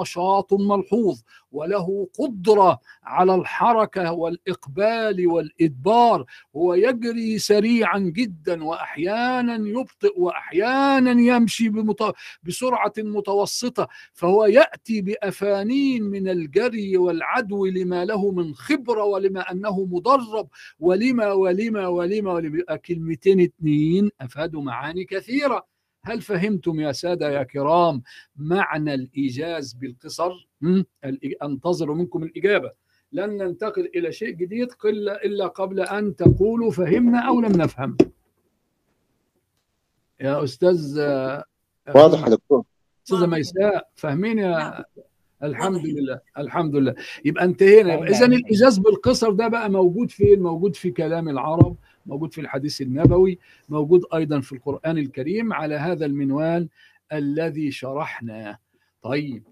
نشاط 0.00 0.52
ملحوظ 0.52 1.20
وله 1.52 2.08
قدرة 2.18 2.78
على 3.04 3.34
الحركة 3.34 4.12
والإقبال 4.12 5.26
والإدبار. 5.26 6.24
هو 6.56 6.74
يجري 6.74 7.38
سريعا 7.38 7.98
جدا 7.98 8.64
وأحيانا 8.64 9.68
يبطئ 9.68 10.20
وأحيانا 10.20 11.10
يمشي 11.10 11.68
بمت... 11.68 12.14
بسرعة 12.42 12.92
متوسطة. 12.98 13.88
فهو 14.12 14.44
يأتي 14.44 15.00
بأفانين 15.00 16.02
من 16.02 16.28
الجري 16.28 16.96
والعدو 16.96 17.66
لما 17.66 18.04
له 18.04 18.30
من 18.30 18.54
خبرة 18.54 19.04
ولما 19.04 19.40
أنه 19.40 19.84
مدرب 19.84 20.48
ولما 20.80 21.32
ولما 21.32 21.86
ولما 21.86 22.32
ولما 22.32 22.61
كلمتين 22.86 23.40
اتنين 23.40 24.10
أفادوا 24.20 24.62
معاني 24.62 25.04
كثيرة. 25.04 25.66
هل 26.04 26.20
فهمتم 26.22 26.80
يا 26.80 26.92
سادة 26.92 27.30
يا 27.30 27.42
كرام 27.42 28.02
معنى 28.36 28.94
الإيجاز 28.94 29.72
بالقصر؟ 29.72 30.48
أنتظر 31.42 31.92
منكم 31.94 32.22
الإجابة. 32.22 32.72
لن 33.12 33.30
ننتقل 33.36 33.90
إلى 33.94 34.12
شيء 34.12 34.30
جديد 34.30 34.72
قل 34.72 35.08
إلا 35.08 35.46
قبل 35.46 35.80
أن 35.80 36.16
تقولوا 36.16 36.70
فهمنا 36.70 37.28
أو 37.28 37.40
لم 37.40 37.52
نفهم. 37.52 37.96
يا 40.20 40.44
أستاذ 40.44 40.98
آه، 40.98 41.44
واضح 41.94 42.24
يا 42.24 42.28
دكتور. 42.30 42.64
أستاذة 43.06 43.26
ميساء 43.26 43.88
فاهمين 43.94 44.38
يا 44.38 44.84
الحمد 45.42 45.86
لله 45.86 46.20
الحمد 46.38 46.76
لله. 46.76 46.94
يبقى 47.24 47.44
انتهينا. 47.44 47.94
يبقى 47.94 48.08
اذا 48.08 48.26
الإيجاز 48.26 48.78
بالقصر 48.78 49.30
ده 49.30 49.48
بقى 49.48 49.70
موجود 49.70 50.10
فين؟ 50.10 50.42
موجود 50.42 50.76
في 50.76 50.90
كلام 50.90 51.28
العرب. 51.28 51.76
موجود 52.06 52.34
في 52.34 52.40
الحديث 52.40 52.80
النبوي 52.82 53.38
موجود 53.68 54.02
أيضا 54.14 54.40
في 54.40 54.52
القرآن 54.52 54.98
الكريم 54.98 55.52
على 55.52 55.74
هذا 55.74 56.06
المنوال 56.06 56.68
الذي 57.12 57.70
شرحناه 57.70 58.58
طيب. 59.02 59.44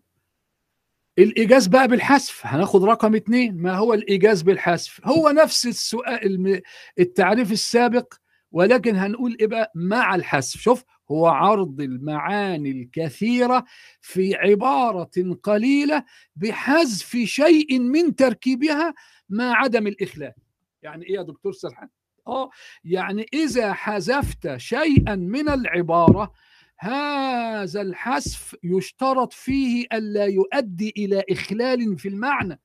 الإيجاز 1.19 1.67
بقى 1.67 1.89
بالحذف 1.89 2.41
هناخد 2.47 2.85
رقم 2.85 3.15
اتنين. 3.15 3.57
ما 3.57 3.75
هو 3.75 3.95
الإيجاز 3.95 4.43
بالحذف؟ 4.43 5.01
هو 5.05 5.31
نفس 5.31 5.67
السؤال 5.67 6.63
التعريف 6.99 7.53
السابق 7.53 8.15
ولكن 8.53 8.97
هنقول 8.97 9.37
إيه 9.41 9.47
بقى؟ 9.47 9.73
مع 9.75 10.15
الحذف. 10.15 10.61
شوف 10.61 10.85
هو 11.11 11.27
عرض 11.27 11.81
المعاني 11.81 12.71
الكثيرة 12.71 13.65
في 14.01 14.35
عبارة 14.35 15.11
قليلة 15.43 16.05
بحذف 16.37 17.17
شيء 17.17 17.79
من 17.79 18.15
تركيبها 18.17 18.95
مع 19.29 19.57
عدم 19.57 19.87
الاخلال 19.87 20.33
يعني 20.83 21.07
إيه 21.07 21.15
يا 21.15 21.23
دكتور 21.23 21.53
سرحان؟ 21.53 21.89
يعني 22.85 23.27
إذا 23.35 23.73
حذفت 23.73 24.57
شيئا 24.57 25.15
من 25.15 25.49
العبارة 25.49 26.33
هذا 26.79 27.81
الحذف 27.81 28.57
يشترط 28.63 29.33
فيه 29.33 29.87
ألا 29.93 30.25
يؤدي 30.25 30.95
إلى 30.97 31.25
إخلال 31.31 31.99
في 31.99 32.09
المعنى. 32.09 32.61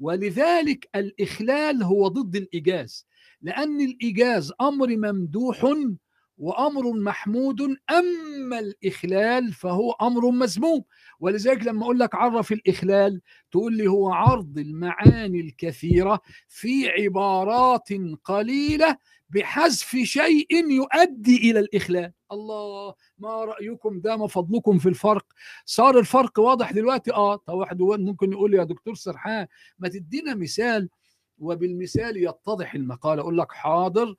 ولذلك 0.00 0.88
الإخلال 0.94 1.82
هو 1.82 2.08
ضد 2.08 2.36
الإيجاز 2.36 3.06
لأن 3.42 3.80
الإيجاز 3.80 4.52
أمر 4.60 4.96
ممدوح 4.96 5.74
وأمر 6.40 6.92
محمود 6.92 7.60
أما 7.90 8.58
الإخلال 8.58 9.52
فهو 9.52 9.92
أمر 9.92 10.30
مذموم. 10.30 10.84
ولذلك 11.20 11.66
لما 11.66 11.82
أقول 11.84 11.98
لك 11.98 12.14
عرف 12.14 12.52
الإخلال 12.52 13.20
تقول 13.50 13.76
لي 13.76 13.86
هو 13.86 14.12
عرض 14.12 14.58
المعاني 14.58 15.40
الكثيرة 15.40 16.20
في 16.48 16.88
عبارات 16.88 17.88
قليلة 18.24 18.96
بحذف 19.30 19.96
شيء 19.96 20.70
يؤدي 20.70 21.50
إلى 21.50 21.58
الإخلال. 21.60 22.12
الله 22.32 22.94
ما 23.18 23.44
رأيكم 23.44 24.00
ده؟ 24.00 24.16
ما 24.16 24.26
فضلكم 24.26 24.78
في 24.78 24.88
الفرق. 24.88 25.26
صار 25.64 25.98
الفرق 25.98 26.38
واضح 26.38 26.72
دلوقتي؟ 26.72 27.12
آه. 27.12 27.36
طب 27.36 27.54
واحد 27.54 27.80
ممكن 27.82 28.32
يقول 28.32 28.50
لي 28.50 28.56
يا 28.56 28.64
دكتور 28.64 28.94
سرحان 28.94 29.46
ما 29.78 29.88
تدينا 29.88 30.34
مثال 30.34 30.88
وبالمثال 31.38 32.16
يتضح 32.16 32.74
المقال. 32.74 33.18
أقول 33.18 33.38
لك 33.38 33.52
حاضر 33.52 34.14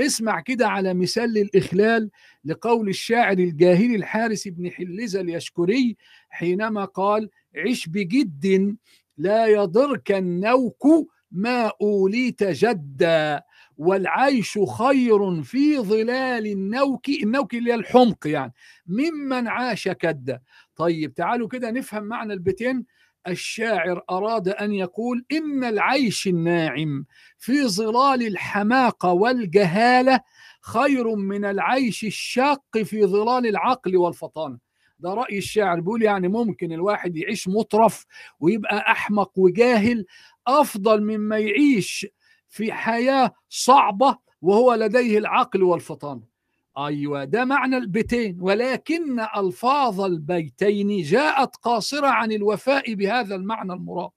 اسمع 0.00 0.40
كده 0.40 0.68
على 0.68 0.94
مثال 0.94 1.30
للإخلال 1.32 2.10
لقول 2.44 2.88
الشاعر 2.88 3.38
الجاهلي 3.38 3.96
الحارس 3.96 4.48
بن 4.48 4.70
حلزة 4.70 5.20
اليشكري 5.20 5.96
حينما 6.28 6.84
قال 6.84 7.30
عش 7.56 7.88
بجد 7.88 8.76
لا 9.18 9.46
يضرك 9.46 10.12
النوك 10.12 10.86
ما 11.32 11.72
أوليت 11.82 12.44
جدا 12.44 13.42
والعيش 13.76 14.58
خير 14.58 15.42
في 15.42 15.78
ظلال 15.78 16.46
النوك 16.46 17.08
النوك 17.08 17.54
اللي 17.54 17.70
هي 17.70 17.74
الحمق 17.74 18.26
يعني 18.26 18.52
ممن 18.86 19.48
عاش 19.48 19.88
كدا 19.88 20.40
طيب 20.76 21.14
تعالوا 21.14 21.48
كده 21.48 21.70
نفهم 21.70 22.02
معنى 22.02 22.32
البيتين 22.32 22.84
الشاعر 23.28 24.02
أراد 24.10 24.48
أن 24.48 24.72
يقول 24.72 25.24
إن 25.32 25.64
العيش 25.64 26.26
الناعم 26.28 27.06
في 27.38 27.68
ظلال 27.68 28.26
الحماقة 28.26 29.12
والجهالة 29.12 30.20
خير 30.62 31.14
من 31.14 31.44
العيش 31.44 32.04
الشاق 32.04 32.78
في 32.84 33.04
ظلال 33.06 33.46
العقل 33.46 33.96
والفطانة 33.96 34.58
ده 34.98 35.14
رأي 35.14 35.38
الشاعر 35.38 35.80
بيقول 35.80 36.02
يعني 36.02 36.28
ممكن 36.28 36.72
الواحد 36.72 37.16
يعيش 37.16 37.48
مطرف 37.48 38.06
ويبقى 38.40 38.90
أحمق 38.92 39.38
وجاهل 39.38 40.06
أفضل 40.46 41.02
مما 41.02 41.38
يعيش 41.38 42.06
في 42.48 42.72
حياة 42.72 43.34
صعبة 43.48 44.18
وهو 44.42 44.74
لديه 44.74 45.18
العقل 45.18 45.62
والفطانة 45.62 46.33
أيوة 46.78 47.24
ده 47.24 47.44
معنى 47.44 47.76
البيتين 47.76 48.38
ولكن 48.40 49.20
ألفاظ 49.36 50.00
البيتين 50.00 51.02
جاءت 51.02 51.56
قاصرة 51.56 52.06
عن 52.06 52.32
الوفاء 52.32 52.94
بهذا 52.94 53.34
المعنى 53.34 53.72
المراد. 53.72 54.10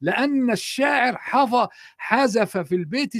لأن 0.00 0.50
الشاعر 0.50 1.16
حفظ 1.18 1.68
حذف 1.96 2.58
في 2.58 2.74
البيت 2.74 3.12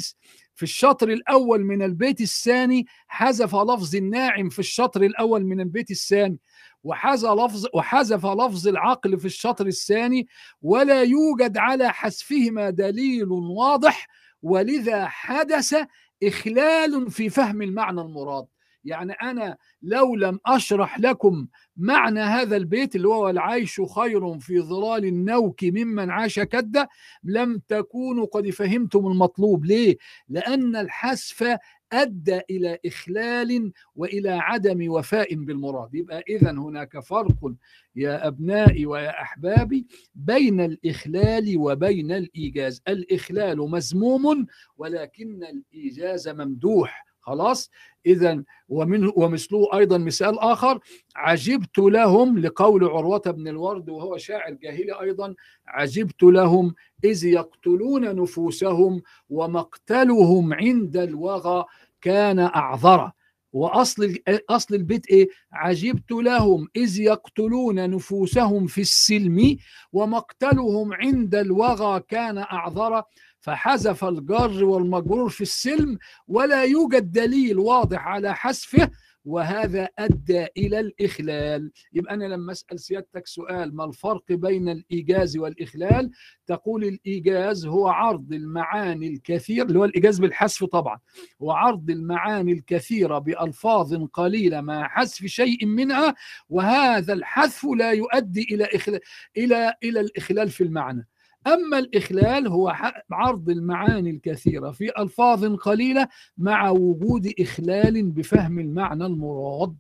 في 0.54 0.62
الشطر 0.62 1.08
الأول 1.08 1.64
من 1.64 1.82
البيت 1.82 2.20
الثاني 2.20 2.86
حذف 3.08 3.54
لفظ 3.56 3.96
الناعم 3.96 4.48
في 4.48 4.58
الشطر 4.58 5.02
الأول 5.02 5.44
من 5.44 5.60
البيت 5.60 5.90
الثاني 5.90 6.38
وحذف 6.84 7.24
لفظ 7.30 7.66
وحذف 7.74 8.26
لفظ 8.26 8.68
العقل 8.68 9.18
في 9.18 9.24
الشطر 9.24 9.66
الثاني 9.66 10.28
ولا 10.62 11.02
يوجد 11.02 11.58
على 11.58 11.92
حذفهما 11.92 12.70
دليل 12.70 13.28
واضح 13.32 14.08
ولذا 14.42 15.06
حدث 15.06 15.76
إخلال 16.22 17.10
في 17.10 17.28
فهم 17.30 17.62
المعنى 17.62 18.00
المراد. 18.00 18.46
يعني 18.84 19.12
أنا 19.12 19.56
لو 19.82 20.14
لم 20.16 20.38
أشرح 20.46 21.00
لكم 21.00 21.46
معنى 21.76 22.20
هذا 22.20 22.56
البيت 22.56 22.96
اللي 22.96 23.08
هو 23.08 23.30
العيش 23.30 23.80
خير 23.80 24.38
في 24.38 24.60
ظلال 24.60 25.04
النوك 25.04 25.64
ممن 25.64 26.10
عاش 26.10 26.40
كدا 26.40 26.88
لم 27.24 27.60
تكونوا 27.68 28.26
قد 28.26 28.50
فهمتم 28.50 29.06
المطلوب. 29.06 29.64
ليه؟ 29.64 29.96
لأن 30.28 30.76
الحذف 30.76 31.58
أدى 31.92 32.40
إلى 32.50 32.78
إخلال 32.86 33.72
وإلى 33.96 34.30
عدم 34.30 34.90
وفاء 34.90 35.34
بالمراد. 35.34 35.94
يبقى 35.94 36.24
إذا 36.28 36.50
هناك 36.50 36.98
فرق 37.00 37.52
يا 37.96 38.26
أبنائي 38.26 38.86
ويا 38.86 39.22
أحبابي 39.22 39.86
بين 40.14 40.60
الإخلال 40.60 41.54
وبين 41.56 42.12
الإيجاز. 42.12 42.82
الإخلال 42.88 43.58
مذموم 43.58 44.46
ولكن 44.76 45.44
الإيجاز 45.44 46.28
ممدوح. 46.28 47.09
خلاص. 47.20 47.70
اذا 48.06 48.42
ومنه 48.68 49.12
ومثله 49.16 49.68
أيضا 49.74 49.98
مثال 49.98 50.38
آخر. 50.38 50.80
عجبت 51.16 51.78
لهم 51.78 52.38
لقول 52.38 52.84
عروة 52.84 53.22
بن 53.26 53.48
الورد 53.48 53.90
وهو 53.90 54.16
شاعر 54.16 54.52
جاهلي 54.52 55.00
أيضا. 55.00 55.34
عجبت 55.66 56.22
لهم 56.22 56.74
إذ 57.04 57.24
يقتلون 57.24 58.16
نفوسهم 58.16 59.02
ومقتلهم 59.30 60.54
عند 60.54 60.96
الوغى 60.96 61.64
كان 62.00 62.38
أعذرا. 62.38 63.12
وأصل 63.52 64.14
أصل 64.50 64.74
البيت 64.74 65.06
إيه؟ 65.06 65.28
عجبت 65.52 66.12
لهم 66.12 66.68
إذ 66.76 67.00
يقتلون 67.00 67.90
نفوسهم 67.90 68.66
في 68.66 68.80
السلم 68.80 69.56
ومقتلهم 69.92 70.94
عند 70.94 71.34
الوغى 71.34 72.00
كان 72.08 72.38
أعذرا. 72.38 73.04
فحذف 73.40 74.04
الجر 74.04 74.64
والمجرور 74.64 75.28
في 75.28 75.40
السلم 75.40 75.98
ولا 76.28 76.64
يوجد 76.64 77.12
دليل 77.12 77.58
واضح 77.58 78.06
على 78.06 78.34
حذفه 78.34 78.90
وهذا 79.24 79.88
أدى 79.98 80.46
إلى 80.56 80.80
الإخلال. 80.80 81.72
يبقى 81.92 82.14
أنا 82.14 82.24
لما 82.24 82.52
أسأل 82.52 82.80
سيادتك 82.80 83.26
سؤال 83.26 83.76
ما 83.76 83.84
الفرق 83.84 84.22
بين 84.32 84.68
الإيجاز 84.68 85.36
والإخلال؟ 85.36 86.10
تقول 86.46 86.84
الإيجاز 86.84 87.66
هو 87.66 87.88
عرض 87.88 88.32
المعاني 88.32 89.08
الكثير 89.08 89.66
اللي 89.66 89.78
هو 89.78 89.84
الإيجاز 89.84 90.18
بالحذف 90.18 90.64
طبعا 90.64 90.98
هو 91.42 91.50
عرض 91.52 91.90
المعاني 91.90 92.52
الكثيرة 92.52 93.18
بألفاظ 93.18 93.94
قليلة 94.12 94.60
مع 94.60 94.88
حذف 94.88 95.26
شيء 95.26 95.66
منها 95.66 96.14
وهذا 96.48 97.12
الحذف 97.12 97.64
لا 97.76 97.90
يؤدي 97.92 98.42
إلى 98.50 98.64
إخلال 98.74 99.00
إلى 99.36 99.74
إلى 99.82 100.00
الإخلال 100.00 100.48
في 100.48 100.64
المعنى. 100.64 101.08
أما 101.46 101.78
الإخلال 101.78 102.48
هو 102.48 102.76
عرض 103.10 103.50
المعاني 103.50 104.10
الكثيرة 104.10 104.70
في 104.70 104.98
ألفاظ 104.98 105.56
قليلة 105.56 106.08
مع 106.38 106.70
وجود 106.70 107.32
إخلال 107.40 108.10
بفهم 108.10 108.58
المعنى 108.58 109.06
المراد. 109.06 109.76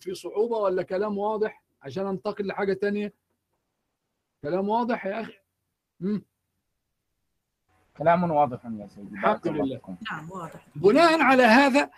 في 0.00 0.14
صعوبة 0.14 0.56
ولا 0.56 0.82
كلام 0.82 1.18
واضح؟ 1.18 1.62
عشان 1.82 2.06
أنتقل 2.06 2.46
لحاجة 2.46 2.72
تانية. 2.72 3.12
كلام 4.42 4.68
واضح 4.68 5.06
يا 5.06 5.20
أخي؟ 5.20 5.32
مم. 6.00 6.22
كلام 7.98 8.30
واضح 8.30 8.64
يا 8.64 8.88
سيدي. 8.94 9.08
الحمد 9.12 9.48
لله. 9.48 9.80
نعم 10.10 10.30
واضح. 10.30 10.66
بناء 10.76 11.20
على 11.20 11.42
هذا 11.42 11.90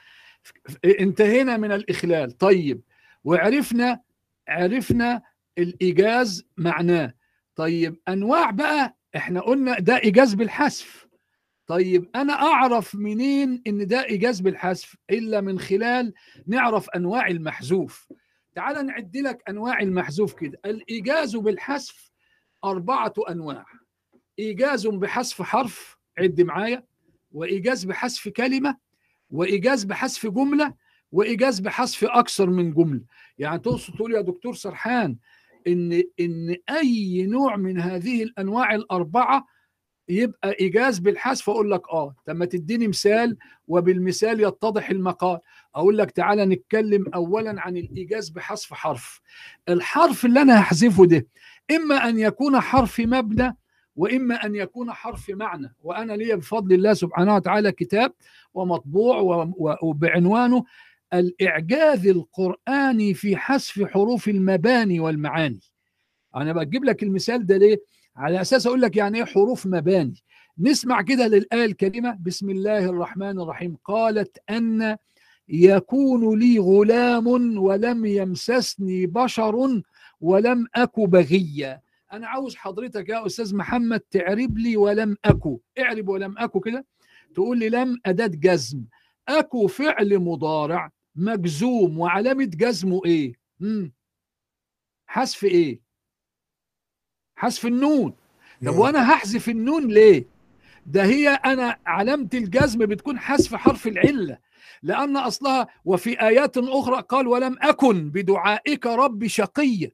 انتهينا 0.84 1.56
من 1.56 1.72
الإخلال. 1.72 2.38
طيب 2.38 2.80
وعرفنا 3.24 4.00
عرفنا 4.48 5.22
الإيجاز 5.58 6.46
معناه. 6.56 7.14
طيب 7.60 7.96
أنواع 8.08 8.50
بقى 8.50 8.96
إحنا 9.16 9.40
قلنا 9.40 9.78
ده 9.78 9.96
إيجاز 9.98 10.34
بالحذف. 10.34 11.06
طيب 11.66 12.10
أنا 12.14 12.32
أعرف 12.32 12.94
منين 12.94 13.62
إن 13.66 13.86
ده 13.86 14.04
إيجاز 14.04 14.40
بالحذف؟ 14.40 14.96
إلا 15.10 15.40
من 15.40 15.58
خلال 15.58 16.12
نعرف 16.46 16.90
أنواع 16.90 17.26
المحذوف. 17.28 18.08
تعال 18.54 18.86
نعد 18.86 19.16
لك 19.16 19.42
أنواع 19.48 19.80
المحذوف 19.80 20.34
كده. 20.34 20.60
الإيجاز 20.64 21.36
بالحذف 21.36 22.10
أربعة 22.64 23.14
أنواع. 23.30 23.66
إيجاز 24.38 24.86
بحذف 24.86 25.42
حرف 25.42 25.96
عد 26.18 26.40
معايا. 26.40 26.84
وإيجاز 27.32 27.84
بحذف 27.84 28.28
كلمة. 28.28 28.76
وإيجاز 29.30 29.84
بحذف 29.84 30.26
جملة. 30.26 30.74
وإيجاز 31.12 31.60
بحذف 31.60 32.04
أكثر 32.04 32.50
من 32.50 32.74
جملة. 32.74 33.02
يعني 33.38 33.58
تقصد 33.58 33.94
تقول 33.94 34.14
يا 34.14 34.20
دكتور 34.20 34.54
سرحان 34.54 35.16
إن 35.66 36.02
إن 36.20 36.56
أي 36.70 37.26
نوع 37.26 37.56
من 37.56 37.80
هذه 37.80 38.22
الأنواع 38.22 38.74
الأربعة 38.74 39.46
يبقى 40.08 40.56
إيجاز 40.60 40.98
بالحذف 40.98 41.50
أقول 41.50 41.70
لك 41.70 41.88
آه 41.88 42.14
طب 42.26 42.36
ما 42.36 42.44
تديني 42.44 42.88
مثال 42.88 43.36
وبالمثال 43.68 44.40
يتضح 44.40 44.90
المقال. 44.90 45.38
أقول 45.74 45.98
لك 45.98 46.10
تعالى 46.10 46.46
نتكلم 46.46 47.04
اولا 47.14 47.60
عن 47.60 47.76
الإيجاز 47.76 48.28
بحذف 48.28 48.74
حرف. 48.74 49.20
الحرف 49.68 50.24
اللي 50.24 50.42
أنا 50.42 50.60
هحذفه 50.60 51.06
ده 51.06 51.26
إما 51.70 52.08
أن 52.08 52.18
يكون 52.18 52.60
حرف 52.60 53.00
مبنى 53.00 53.56
وإما 53.96 54.46
أن 54.46 54.54
يكون 54.54 54.92
حرف 54.92 55.30
معنى. 55.30 55.74
وأنا 55.82 56.12
لي 56.12 56.36
بفضل 56.36 56.74
الله 56.74 56.94
سبحانه 56.94 57.34
وتعالى 57.34 57.72
كتاب 57.72 58.12
ومطبوع 58.54 59.46
وبعنوانه 59.82 60.64
الإعجاز 61.14 62.06
القرآني 62.06 63.14
في 63.14 63.36
حذف 63.36 63.82
حروف 63.84 64.28
المباني 64.28 65.00
والمعاني. 65.00 65.60
أنا 66.36 66.52
بجيب 66.52 66.84
لك 66.84 67.02
المثال 67.02 67.46
ده 67.46 67.56
ليه؟ 67.56 67.82
على 68.16 68.40
أساس 68.40 68.66
أقول 68.66 68.80
لك 68.80 68.96
يعني 68.96 69.18
إيه 69.18 69.24
حروف 69.24 69.66
مباني. 69.66 70.14
نسمع 70.58 71.02
كده 71.02 71.26
للآية 71.26 71.64
الكريمة 71.64 72.18
بسم 72.20 72.50
الله 72.50 72.84
الرحمن 72.84 73.40
الرحيم. 73.40 73.76
قالت 73.84 74.38
أن 74.50 74.96
يكون 75.48 76.38
لي 76.38 76.58
غلام 76.58 77.26
ولم 77.58 78.06
يمسسني 78.06 79.06
بشر 79.06 79.82
ولم 80.20 80.66
أك 80.74 81.00
بغيا. 81.00 81.80
أنا 82.12 82.28
عاوز 82.28 82.56
حضرتك 82.56 83.08
يا 83.08 83.26
أستاذ 83.26 83.56
محمد 83.56 84.00
تعرب 84.00 84.58
لي 84.58 84.76
ولم 84.76 85.16
أكو 85.24 85.60
اعرب 85.78 86.08
ولم 86.08 86.38
أكو 86.38 86.60
كده. 86.60 86.84
تقول 87.34 87.58
لي 87.58 87.68
لم 87.68 88.00
أداة 88.06 88.26
جزم. 88.26 88.84
أكو 89.28 89.66
فعل 89.66 90.18
مضارع. 90.18 90.90
مجزوم 91.16 91.98
وعلامة 91.98 92.44
جزمه 92.44 93.00
إيه؟ 93.04 93.32
مم. 93.60 93.92
حذف 95.06 95.44
إيه؟ 95.44 95.80
حذف 97.36 97.66
النون 97.66 98.14
طب 98.66 98.76
وأنا 98.76 99.12
هحذف 99.12 99.48
النون 99.48 99.88
ليه؟ 99.88 100.24
ده 100.86 101.04
هي 101.04 101.28
أنا 101.28 101.76
علامة 101.86 102.28
الجزم 102.34 102.78
بتكون 102.78 103.18
حذف 103.18 103.54
حرف 103.54 103.86
العلة 103.86 104.38
لأن 104.82 105.16
أصلها 105.16 105.66
وفي 105.84 106.20
آيات 106.20 106.58
أخرى 106.58 107.02
قال 107.02 107.26
ولم 107.26 107.56
أكن 107.62 108.10
بدعائك 108.10 108.86
رب 108.86 109.26
شقي 109.26 109.90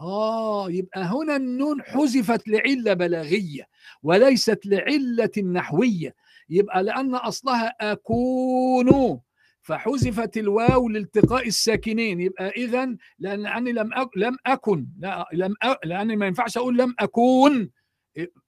آه 0.00 0.70
يبقى 0.70 1.00
هنا 1.02 1.36
النون 1.36 1.82
حذفت 1.82 2.48
لعلة 2.48 2.92
بلاغية 2.94 3.68
وليست 4.02 4.60
لعلة 4.66 5.30
نحوية 5.52 6.14
يبقى 6.48 6.82
لأن 6.82 7.14
أصلها 7.14 7.74
أكون 7.92 9.20
فحذفت 9.66 10.36
الواو 10.36 10.88
لالتقاء 10.88 11.46
الساكنين. 11.46 12.20
يبقى 12.20 12.48
اذا 12.48 12.96
لانني 13.18 13.72
لم 13.72 13.94
أك... 13.94 14.08
لم 14.16 14.36
أكن 14.46 14.86
لا 14.98 15.26
لم 15.32 15.54
أ... 15.62 15.76
لاني 15.84 16.16
ما 16.16 16.26
ينفعش 16.26 16.56
أقول 16.56 16.78
لم 16.78 16.94
أكون. 16.98 17.70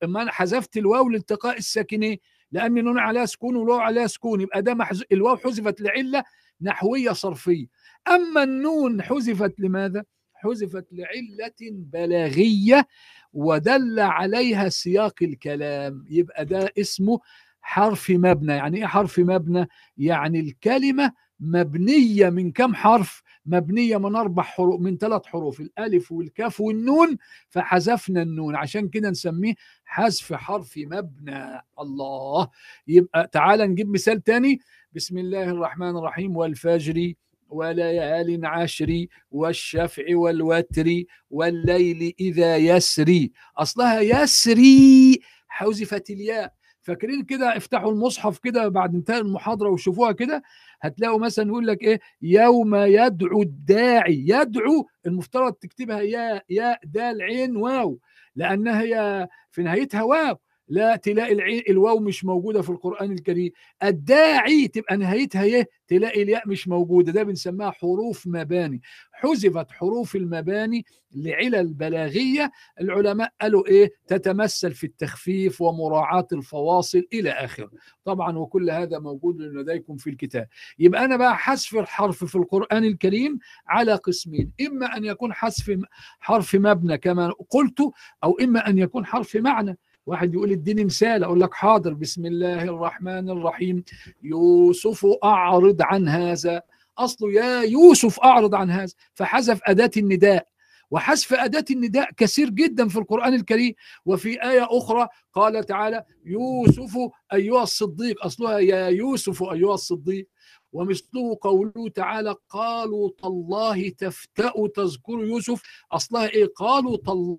أنا 0.02 0.32
حذفت 0.32 0.76
الواو 0.76 1.08
لالتقاء 1.08 1.58
الساكنين 1.58 2.18
لأن 2.52 2.84
نون 2.84 2.98
عليها 2.98 3.26
سكون 3.26 3.56
والواو 3.56 3.78
عليها 3.78 4.06
سكون. 4.06 4.40
يبقى 4.40 4.62
ده 4.62 4.74
محز... 4.74 5.04
الواو 5.12 5.36
حذفت 5.36 5.80
لعلة 5.80 6.24
نحوية 6.60 7.12
صرفية. 7.12 7.66
أما 8.08 8.42
النون 8.42 9.02
حذفت 9.02 9.60
لماذا؟ 9.60 10.04
حذفت 10.34 10.86
لعلة 10.92 11.72
بلاغية 11.72 12.86
ودل 13.32 14.00
عليها 14.00 14.68
سياق 14.68 15.14
الكلام. 15.22 16.04
يبقى 16.10 16.44
ده 16.44 16.72
اسمه 16.78 17.20
حرف 17.68 18.10
مبنى. 18.10 18.52
يعني 18.52 18.78
إيه 18.78 18.86
حرف 18.86 19.18
مبنى؟ 19.18 19.68
يعني 19.96 20.40
الكلمة 20.40 21.12
مبنية 21.40 22.30
من 22.30 22.52
كم 22.52 22.74
حرف؟ 22.74 23.22
مبنية 23.46 23.96
من 23.96 24.16
أربع 24.16 24.42
حروف 24.42 24.80
من 24.80 24.98
ثلاث 24.98 25.26
حروف 25.26 25.60
الألف 25.60 26.12
والكاف 26.12 26.60
والنون. 26.60 27.16
فحذفنا 27.48 28.22
النون. 28.22 28.56
عشان 28.56 28.88
كده 28.88 29.10
نسميه 29.10 29.54
حذف 29.84 30.32
حرف 30.32 30.74
مبنى. 30.76 31.62
الله. 31.80 32.48
يبقى 32.86 33.30
تعال 33.32 33.60
نجيب 33.60 33.88
مثال 33.90 34.22
تاني. 34.22 34.60
بسم 34.92 35.18
الله 35.18 35.44
الرحمن 35.44 35.96
الرحيم. 35.96 36.36
والفجر 36.36 37.12
وليال 37.48 38.46
عشر 38.46 39.06
والشفع 39.30 40.04
والوتر 40.10 41.02
والليل 41.30 42.14
إذا 42.20 42.56
يسري. 42.56 43.32
أصلها 43.56 44.00
يسري. 44.00 45.20
حذفت 45.48 46.10
الياء. 46.10 46.57
فاكرين 46.82 47.24
كده 47.24 47.56
افتحوا 47.56 47.92
المصحف 47.92 48.38
كده 48.38 48.68
بعد 48.68 48.94
انتهاء 48.94 49.20
المحاضرة 49.20 49.68
وشوفوها 49.70 50.12
كده 50.12 50.42
هتلاقوا 50.82 51.18
مثلا 51.18 51.48
يقول 51.48 51.66
لك 51.66 51.82
إيه 51.82 52.00
يوم 52.22 52.74
يدعو 52.74 53.42
الداعي 53.42 54.24
يدعو 54.28 54.86
المفترض 55.06 55.52
تكتبها 55.52 56.00
يا 56.00 56.42
يا 56.50 56.78
دال 56.84 57.22
عين 57.22 57.56
واو 57.56 57.98
لأنها 58.36 58.80
هي 58.82 59.28
في 59.50 59.62
نهايتها 59.62 60.02
واو. 60.02 60.36
لا 60.68 60.96
تلاقي 60.96 61.32
العين 61.32 61.62
الواو 61.68 61.98
مش 62.00 62.24
موجودة 62.24 62.62
في 62.62 62.70
القرآن 62.70 63.12
الكريم. 63.12 63.52
الداعي 63.82 64.68
تبقى 64.68 64.96
نهايتها 64.96 65.42
إيه؟ 65.42 65.68
تلاقي 65.88 66.22
الياء 66.22 66.48
مش 66.48 66.68
موجودة. 66.68 67.12
ده 67.12 67.22
بنسميها 67.22 67.70
حروف 67.70 68.26
مباني. 68.26 68.80
حذفت 69.12 69.70
حروف 69.70 70.16
المباني 70.16 70.84
لعلل 71.14 71.74
بلاغيه 71.74 72.50
العلماء 72.80 73.32
قالوا 73.40 73.66
إيه؟ 73.66 73.92
تتمثل 74.06 74.72
في 74.72 74.84
التخفيف 74.84 75.60
ومراعاة 75.60 76.26
الفواصل 76.32 77.06
إلى 77.12 77.30
آخره. 77.30 77.70
طبعا 78.04 78.38
وكل 78.38 78.70
هذا 78.70 78.98
موجود 78.98 79.40
لديكم 79.40 79.96
في 79.96 80.10
الكتاب. 80.10 80.48
يبقى 80.78 81.04
أنا 81.04 81.16
بقى 81.16 81.36
حذف 81.38 81.76
الحرف 81.76 82.24
في 82.24 82.34
القرآن 82.36 82.84
الكريم 82.84 83.38
على 83.66 83.94
قسمين. 83.94 84.52
إما 84.66 84.96
أن 84.96 85.04
يكون 85.04 85.32
حذف 85.32 85.78
حرف 86.20 86.54
مبنى 86.54 86.98
كما 86.98 87.32
قلت 87.50 87.80
أو 88.24 88.38
إما 88.40 88.68
أن 88.68 88.78
يكون 88.78 89.06
حرف 89.06 89.36
معنى. 89.36 89.78
واحد 90.08 90.34
يقول 90.34 90.50
اديني 90.50 90.84
مثال 90.84 91.24
أقول 91.24 91.40
لك 91.40 91.54
حاضر 91.54 91.92
بسم 91.92 92.26
الله 92.26 92.62
الرحمن 92.62 93.30
الرحيم. 93.30 93.84
يوسف 94.22 95.06
أعرض 95.24 95.82
عن 95.82 96.08
هذا. 96.08 96.62
أصله 96.98 97.32
يا 97.32 97.62
يوسف 97.62 98.20
أعرض 98.20 98.54
عن 98.54 98.70
هذا. 98.70 98.92
فحذف 99.14 99.60
أداة 99.64 99.90
النداء. 99.96 100.46
وحذف 100.90 101.34
أداة 101.34 101.64
النداء 101.70 102.10
كثير 102.16 102.50
جدا 102.50 102.88
في 102.88 102.98
القرآن 102.98 103.34
الكريم. 103.34 103.74
وفي 104.06 104.42
آية 104.42 104.66
أخرى 104.70 105.08
قال 105.32 105.64
تعالى 105.64 106.04
يوسف 106.24 106.98
أيها 107.32 107.62
الصديق. 107.62 108.24
أصلها 108.24 108.58
يا 108.58 108.86
يوسف 108.88 109.42
أيها 109.42 109.74
الصديق. 109.74 110.28
ومثله 110.72 111.38
قوله 111.40 111.88
تعالى 111.94 112.34
قالوا 112.48 113.10
تالله 113.22 113.88
تفتأ 113.88 114.52
تذكر 114.74 115.24
يوسف. 115.24 115.62
أصلها 115.92 116.28
إيه؟ 116.28 116.46
قالوا 116.56 116.96
تالله 116.96 117.38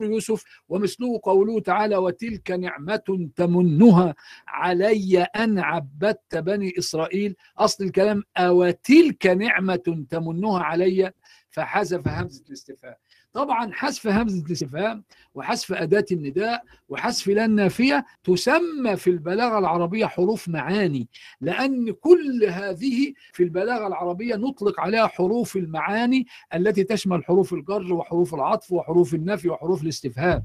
يوسف 0.00 0.44
ومثله 0.68 1.20
قوله 1.22 1.60
تعالى 1.60 1.96
وتلك 1.96 2.50
نعمة 2.50 3.30
تمنها 3.36 4.14
علي 4.48 5.18
أن 5.18 5.58
عبدت 5.58 6.36
بني 6.36 6.72
إسرائيل. 6.78 7.36
أصل 7.58 7.84
الكلام 7.84 8.22
أوتلك 8.36 9.26
نعمة 9.26 10.06
تمنها 10.10 10.60
علي؟ 10.62 11.12
فحذف 11.50 12.08
همزة 12.08 12.44
الاستفهام. 12.48 12.94
طبعا 13.32 13.72
حذف 13.72 14.06
همزة 14.06 14.46
الاستفهام 14.46 15.04
وحذف 15.34 15.72
أداة 15.72 16.04
النداء 16.12 16.62
وحذف 16.88 17.28
لا 17.28 17.44
النافية 17.44 18.04
تسمى 18.24 18.96
في 18.96 19.10
البلاغة 19.10 19.58
العربية 19.58 20.06
حروف 20.06 20.48
معاني 20.48 21.08
لأن 21.40 21.90
كل 21.92 22.44
هذه 22.48 23.12
في 23.32 23.42
البلاغة 23.42 23.86
العربية 23.86 24.34
نطلق 24.36 24.80
عليها 24.80 25.06
حروف 25.06 25.56
المعاني 25.56 26.26
التي 26.54 26.84
تشمل 26.84 27.24
حروف 27.24 27.52
الجر 27.54 27.92
وحروف 27.94 28.34
العطف 28.34 28.72
وحروف 28.72 29.14
النفي 29.14 29.48
وحروف 29.48 29.82
الاستفهام. 29.82 30.44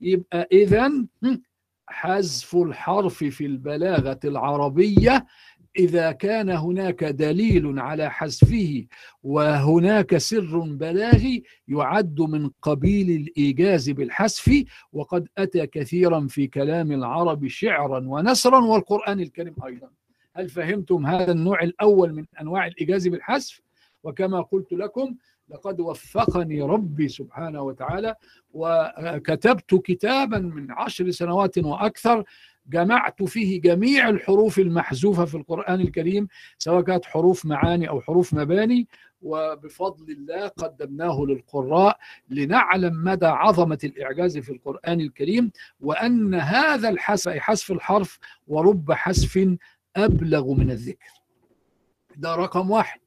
يبقى 0.00 0.48
إذا 0.52 0.92
حذف 1.86 2.56
الحرف 2.56 3.24
في 3.24 3.46
البلاغة 3.46 4.20
العربية 4.24 5.26
إذا 5.78 6.12
كان 6.12 6.50
هناك 6.50 7.04
دليل 7.04 7.78
على 7.78 8.10
حذفه 8.10 8.84
وهناك 9.22 10.16
سر 10.16 10.58
بلاغي 10.58 11.42
يعد 11.68 12.20
من 12.20 12.50
قبيل 12.62 13.10
الإيجاز 13.10 13.90
بالحذف 13.90 14.64
وقد 14.92 15.28
أتى 15.38 15.66
كثيرا 15.66 16.26
في 16.26 16.46
كلام 16.46 16.92
العرب 16.92 17.46
شعرا 17.46 18.04
ونسرا 18.08 18.58
والقرآن 18.60 19.20
الكريم 19.20 19.54
أيضا. 19.66 19.90
هل 20.36 20.48
فهمتم 20.48 21.06
هذا 21.06 21.32
النوع 21.32 21.62
الأول 21.62 22.12
من 22.12 22.24
أنواع 22.40 22.66
الإيجاز 22.66 23.08
بالحذف؟ 23.08 23.60
وكما 24.04 24.40
قلت 24.40 24.72
لكم 24.72 25.14
لقد 25.48 25.80
وفقني 25.80 26.62
ربي 26.62 27.08
سبحانه 27.08 27.62
وتعالى 27.62 28.14
وكتبت 28.52 29.74
كتابا 29.84 30.38
من 30.38 30.70
عشر 30.70 31.10
سنوات 31.10 31.58
وأكثر 31.58 32.24
جمعت 32.66 33.22
فيه 33.22 33.60
جميع 33.60 34.08
الحروف 34.08 34.58
المحذوفة 34.58 35.24
في 35.24 35.34
القرآن 35.34 35.80
الكريم 35.80 36.28
سواء 36.58 36.82
كانت 36.82 37.04
حروف 37.04 37.46
معاني 37.46 37.88
أو 37.88 38.00
حروف 38.00 38.34
مباني. 38.34 38.88
وبفضل 39.22 40.12
الله 40.12 40.48
قدمناه 40.48 41.24
للقراء 41.28 41.98
لنعلم 42.30 43.04
مدى 43.04 43.26
عظمة 43.26 43.78
الإعجاز 43.84 44.38
في 44.38 44.52
القرآن 44.52 45.00
الكريم 45.00 45.50
وأن 45.80 46.34
هذا 46.34 46.88
الحذف 46.88 47.28
حذف 47.28 47.72
الحرف 47.72 48.18
ورب 48.48 48.92
حذف 48.92 49.56
أبلغ 49.96 50.52
من 50.54 50.70
الذكر. 50.70 51.10
ده 52.16 52.34
رقم 52.34 52.70
واحد. 52.70 53.00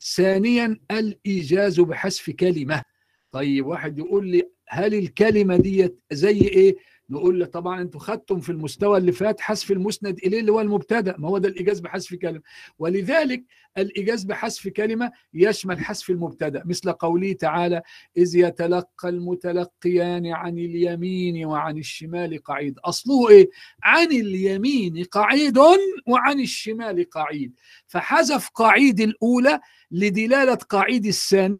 ثانيا 0.00 0.80
الإيجاز 0.90 1.80
بحذف 1.80 2.30
كلمة. 2.30 2.82
طيب 3.32 3.66
واحد 3.66 3.98
يقول 3.98 4.26
لي 4.26 4.48
هل 4.68 4.94
الكلمة 4.94 5.56
دي 5.56 5.94
زي 6.12 6.40
إيه؟ 6.40 6.76
نقول 7.10 7.40
له 7.40 7.46
طبعا 7.46 7.80
أنتوا 7.82 8.00
خدتم 8.00 8.40
في 8.40 8.52
المستوى 8.52 8.98
اللي 8.98 9.12
فات 9.12 9.40
حذف 9.40 9.70
المسند 9.70 10.18
إليه 10.18 10.40
اللي 10.40 10.52
هو 10.52 10.60
المبتدأ 10.60 11.14
ما 11.18 11.28
هو 11.28 11.38
ده 11.38 11.48
الإيجاز 11.48 11.80
بحذف 11.80 12.14
كلمة. 12.14 12.40
ولذلك 12.78 13.44
الإيجاز 13.78 14.24
بحذف 14.24 14.68
كلمة 14.68 15.12
يشمل 15.34 15.78
حذف 15.80 16.10
المبتدأ. 16.10 16.62
مثل 16.66 16.92
قوله 16.92 17.32
تعالى 17.32 17.82
إذ 18.16 18.36
يتلقى 18.36 19.08
المتلقيان 19.08 20.26
عن 20.26 20.58
اليمين 20.58 21.46
وعن 21.46 21.78
الشمال 21.78 22.42
قعيد. 22.42 22.78
أصله 22.78 23.28
إيه؟ 23.28 23.50
عن 23.82 24.06
اليمين 24.06 25.04
قعيد 25.04 25.58
وعن 26.06 26.40
الشمال 26.40 27.10
قعيد. 27.10 27.54
فحذف 27.86 28.48
قعيد 28.48 29.00
الأولى 29.00 29.60
لدلالة 29.90 30.54
قعيد 30.54 31.06
الثاني 31.06 31.58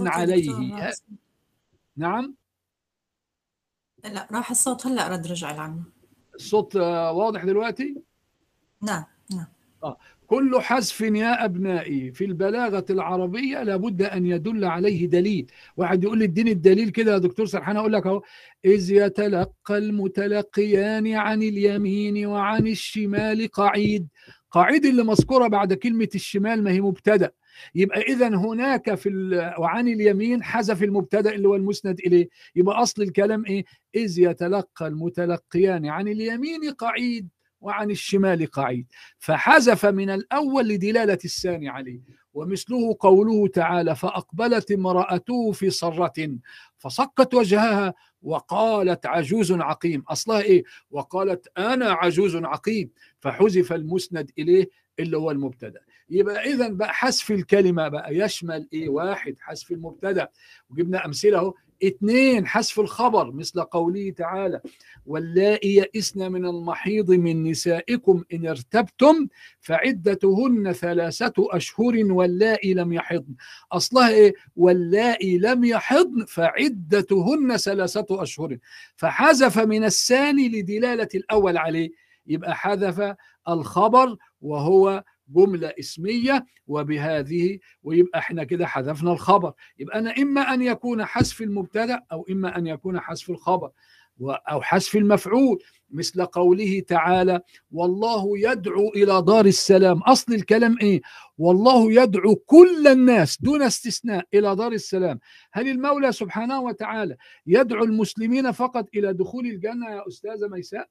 عليه. 0.00 0.92
نعم؟ 1.96 2.34
لا 4.04 4.28
راح 4.32 4.50
الصوت 4.50 4.86
هلأ 4.86 5.08
رد 5.08 5.26
رجع 5.26 5.50
لعنه 5.52 5.82
الصوت 6.34 6.76
آه، 6.76 7.12
واضح 7.12 7.44
دلوقتي؟ 7.44 8.02
نعم 8.82 9.04
نعم. 9.30 9.46
كل 10.26 10.60
حذف 10.60 11.00
يا 11.00 11.44
أبنائي 11.44 12.12
في 12.12 12.24
البلاغة 12.24 12.84
العربية 12.90 13.62
لابد 13.62 14.02
أن 14.02 14.26
يدل 14.26 14.64
عليه 14.64 15.06
دليل. 15.06 15.50
واحد 15.76 16.04
يقول 16.04 16.18
لي 16.18 16.24
اديني 16.24 16.52
الدليل 16.52 16.90
كده 16.90 17.12
يا 17.12 17.18
دكتور 17.18 17.46
سرحان 17.46 17.76
أقول 17.76 17.92
لك 17.92 18.06
أهو. 18.06 18.22
إذ 18.64 18.90
يتلقى 18.90 19.78
المتلقيان 19.78 21.12
عن 21.14 21.42
اليمين 21.42 22.26
وعن 22.26 22.66
الشمال 22.66 23.48
قعيد. 23.48 24.08
قعيد 24.50 24.86
اللي 24.86 25.02
مذكورة 25.02 25.48
بعد 25.48 25.72
كلمة 25.72 26.08
الشمال 26.14 26.64
ما 26.64 26.70
هي 26.70 26.80
مبتدأ. 26.80 27.30
يبقى 27.74 28.00
إذا 28.00 28.28
هناك 28.28 28.94
في 28.94 29.08
وعن 29.58 29.88
اليمين 29.88 30.42
حذف 30.42 30.82
المبتدأ 30.82 31.34
اللي 31.34 31.48
هو 31.48 31.56
المسند 31.56 32.00
إليه. 32.00 32.28
يبقى 32.56 32.82
أصل 32.82 33.02
الكلام 33.02 33.46
إيه؟ 33.46 33.64
إذ 33.94 34.18
يتلقى 34.18 34.86
المتلقيان 34.86 35.86
عن 35.86 36.08
اليمين 36.08 36.70
قعيد 36.70 37.28
وعن 37.60 37.90
الشمال 37.90 38.46
قعيد. 38.46 38.86
فحذف 39.18 39.86
من 39.86 40.10
الأول 40.10 40.68
لدلالة 40.68 41.18
الثاني 41.24 41.68
عليه. 41.68 42.00
ومثله 42.34 42.96
قوله 43.00 43.48
تعالى 43.48 43.96
فأقبلت 43.96 44.72
امرأته 44.72 45.52
في 45.52 45.70
صرة 45.70 46.38
فصكت 46.78 47.34
وجهها 47.34 47.94
وقالت 48.26 49.06
عجوز 49.06 49.52
عقيم. 49.52 50.04
أصلها 50.08 50.40
إيه؟ 50.40 50.64
وقالت 50.90 51.48
أنا 51.58 51.92
عجوز 51.92 52.36
عقيم. 52.36 52.90
فحذف 53.20 53.72
المسند 53.72 54.30
إليه 54.38 54.68
اللي 54.98 55.16
هو 55.16 55.30
المبتدأ. 55.30 55.80
يبقى 56.10 56.44
إذا 56.52 56.68
بقى 56.68 56.94
حذف 56.94 57.30
الكلمة 57.30 57.88
بقى 57.88 58.16
يشمل 58.16 58.68
إيه؟ 58.72 58.88
واحد 58.88 59.36
حذف 59.40 59.70
المبتدأ. 59.70 60.28
وجبنا 60.70 61.06
أمثلة 61.06 61.38
أهو. 61.38 61.54
اثنين 61.84 62.46
حذف 62.46 62.80
الخبر 62.80 63.32
مثل 63.32 63.60
قوله 63.62 64.10
تعالى 64.10 64.60
واللائي 65.06 65.74
يئسن 65.76 66.32
من 66.32 66.46
المحيض 66.46 67.10
من 67.10 67.42
نسائكم 67.50 68.24
إن 68.32 68.46
ارتبتم 68.46 69.28
فعدتهن 69.60 70.72
ثلاثة 70.72 71.32
أشهر 71.38 71.94
واللائي 72.12 72.74
لم 72.74 72.92
يحضن. 72.92 73.34
أصلها 73.72 74.08
إيه؟ 74.08 74.34
واللائي 74.56 75.38
لم 75.38 75.64
يحضن 75.64 76.24
فعدتهن 76.24 77.56
ثلاثة 77.56 78.22
أشهر. 78.22 78.58
فحذف 78.96 79.58
من 79.58 79.84
الثاني 79.84 80.48
لدلالة 80.48 81.08
الأول 81.14 81.58
عليه 81.58 81.90
يبقى 82.26 82.56
حذف 82.56 83.14
الخبر 83.48 84.16
وهو 84.40 85.04
جملة 85.28 85.72
اسمية 85.78 86.46
وبهذه 86.66 87.58
ويبقى 87.82 88.18
إحنا 88.18 88.44
كده 88.44 88.66
حذفنا 88.66 89.12
الخبر. 89.12 89.52
يبقى 89.78 89.98
أنا 89.98 90.14
إما 90.18 90.40
أن 90.54 90.62
يكون 90.62 91.04
حذف 91.04 91.40
المبتدأ 91.42 92.02
أو 92.12 92.26
إما 92.30 92.58
أن 92.58 92.66
يكون 92.66 93.00
حذف 93.00 93.30
الخبر 93.30 93.70
أو 94.22 94.62
حذف 94.62 94.96
المفعول 94.96 95.62
مثل 95.90 96.24
قوله 96.24 96.80
تعالى 96.80 97.40
والله 97.70 98.38
يدعو 98.38 98.88
إلى 98.88 99.22
دار 99.22 99.46
السلام. 99.46 100.02
أصل 100.02 100.34
الكلام 100.34 100.78
إيه؟ 100.82 101.00
والله 101.38 101.92
يدعو 102.02 102.34
كل 102.36 102.86
الناس 102.86 103.42
دون 103.42 103.62
استثناء 103.62 104.24
إلى 104.34 104.56
دار 104.56 104.72
السلام. 104.72 105.20
هل 105.52 105.68
المولى 105.68 106.12
سبحانه 106.12 106.60
وتعالى 106.60 107.16
يدعو 107.46 107.84
المسلمين 107.84 108.52
فقط 108.52 108.88
إلى 108.94 109.12
دخول 109.12 109.46
الجنة 109.46 109.90
يا 109.90 110.08
أستاذة 110.08 110.48
ميساء؟ 110.48 110.88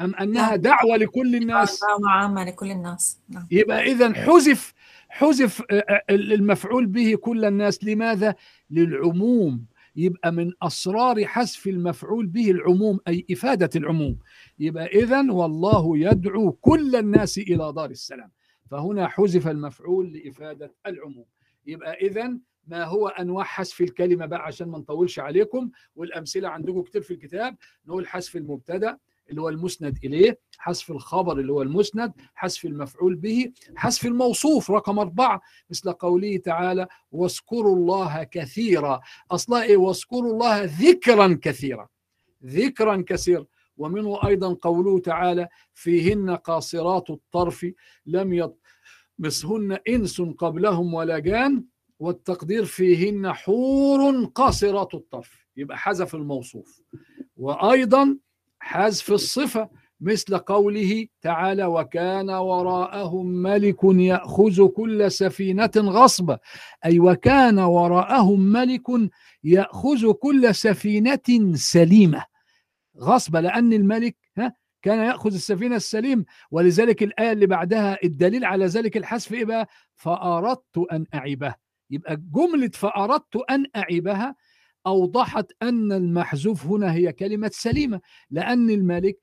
أم 0.00 0.14
أنها. 0.14 0.56
دعوة 0.56 0.96
لكل 0.96 1.36
الناس. 1.36 1.80
دعوة 1.80 2.10
عامة 2.10 2.44
لكل 2.44 2.70
الناس. 2.70 3.20
نعم. 3.28 3.46
يبقى 3.50 3.82
إذا 3.82 4.12
حذف 4.12 4.74
حذف 5.08 5.62
آه، 5.70 5.74
آه، 5.74 6.02
المفعول 6.10 6.86
به 6.86 7.14
كل 7.14 7.44
الناس. 7.44 7.84
لماذا؟ 7.84 8.34
للعموم. 8.70 9.64
يبقى 9.96 10.32
من 10.32 10.52
أسرار 10.62 11.26
حذف 11.26 11.66
المفعول 11.66 12.26
به 12.26 12.50
العموم 12.50 12.98
أي 13.08 13.26
إفادة 13.30 13.70
العموم. 13.76 14.18
يبقى 14.58 14.86
إذا 14.86 15.32
والله 15.32 15.98
يدعو 15.98 16.52
كل 16.52 16.96
الناس 16.96 17.38
إلى 17.38 17.72
دار 17.76 17.90
السلام. 17.90 18.30
فهنا 18.70 19.08
حذف 19.08 19.48
المفعول 19.48 20.12
لإفادة 20.12 20.74
العموم. 20.86 21.24
يبقى 21.66 21.92
إذا 21.94 22.38
ما 22.66 22.84
هو 22.84 23.08
أنواع 23.08 23.44
حذف 23.44 23.80
الكلمة 23.80 24.26
بقى 24.26 24.44
عشان 24.44 24.68
ما 24.68 24.78
نطولش 24.78 25.18
عليكم 25.18 25.70
والأمثلة 25.96 26.48
عندكم 26.48 26.82
كتير 26.82 27.02
في 27.02 27.10
الكتاب. 27.10 27.56
نقول 27.86 28.06
حذف 28.08 28.36
المبتدأ. 28.36 28.98
اللي 29.30 29.40
هو 29.40 29.48
المسند 29.48 29.98
إليه 30.04 30.38
حذف 30.58 30.90
الخبر 30.90 31.38
اللي 31.38 31.52
هو 31.52 31.62
المسند 31.62 32.12
حذف 32.34 32.64
المفعول 32.64 33.14
به 33.14 33.52
حذف 33.76 34.06
الموصوف 34.06 34.70
رقم 34.70 34.98
أربعة 34.98 35.40
مثل 35.70 35.92
قوله 35.92 36.36
تعالى 36.36 36.86
واذكروا 37.12 37.76
الله 37.76 38.22
كثيرا 38.22 39.00
أصلا 39.30 39.62
إيه؟ 39.62 39.76
واذكروا 39.76 40.32
الله 40.32 40.64
ذكرا 40.64 41.38
كثيرا 41.42 41.88
ذكرا 42.44 43.04
كثيرا. 43.06 43.46
ومنه 43.76 44.26
أيضا 44.26 44.54
قوله 44.54 44.98
تعالى 45.00 45.48
فيهن 45.74 46.30
قاصرات 46.30 47.10
الطرف 47.10 47.66
لم 48.06 48.52
يطمسهن 49.18 49.78
إنس 49.88 50.20
قبلهم 50.20 50.94
ولا 50.94 51.18
جان 51.18 51.64
والتقدير 51.98 52.64
فيهن 52.64 53.32
حور 53.32 54.24
قاصرات 54.24 54.94
الطرف 54.94 55.46
يبقى 55.56 55.78
حذف 55.78 56.14
الموصوف. 56.14 56.82
وأيضا 57.36 58.18
حذف 58.60 59.12
الصفة 59.12 59.68
مثل 60.00 60.38
قوله 60.38 61.06
تعالى 61.22 61.64
وكان 61.64 62.30
وراءهم 62.30 63.26
ملك 63.26 63.84
يأخذ 63.84 64.66
كل 64.66 65.10
سفينة 65.12 65.70
غصبا. 65.76 66.38
أي 66.84 67.00
وكان 67.00 67.58
وراءهم 67.58 68.40
ملك 68.40 68.82
يأخذ 69.44 70.12
كل 70.12 70.54
سفينة 70.54 71.54
سليمة. 71.54 72.24
غصبا 73.00 73.38
لأن 73.38 73.72
الملك 73.72 74.16
ها 74.38 74.52
كان 74.82 74.98
يأخذ 74.98 75.34
السفينة 75.34 75.76
السليم 75.76 76.24
ولذلك 76.50 77.02
الآية 77.02 77.32
اللي 77.32 77.46
بعدها 77.46 77.98
الدليل 78.04 78.44
على 78.44 78.66
ذلك 78.66 78.96
الحذف 78.96 79.32
إيه 79.32 79.44
بقى؟ 79.44 79.68
فأردت 79.96 80.78
أن 80.92 81.06
أعيبها 81.14 81.56
يبقى 81.90 82.16
جملة 82.16 82.68
فأردت 82.74 83.36
أن 83.50 83.66
أعيبها 83.76 84.34
أوضحت 84.86 85.52
أن 85.62 85.92
المحذوف 85.92 86.66
هنا 86.66 86.92
هي 86.94 87.12
كلمة 87.12 87.50
سليمة 87.54 88.00
لأن 88.30 88.70
الملك 88.70 89.18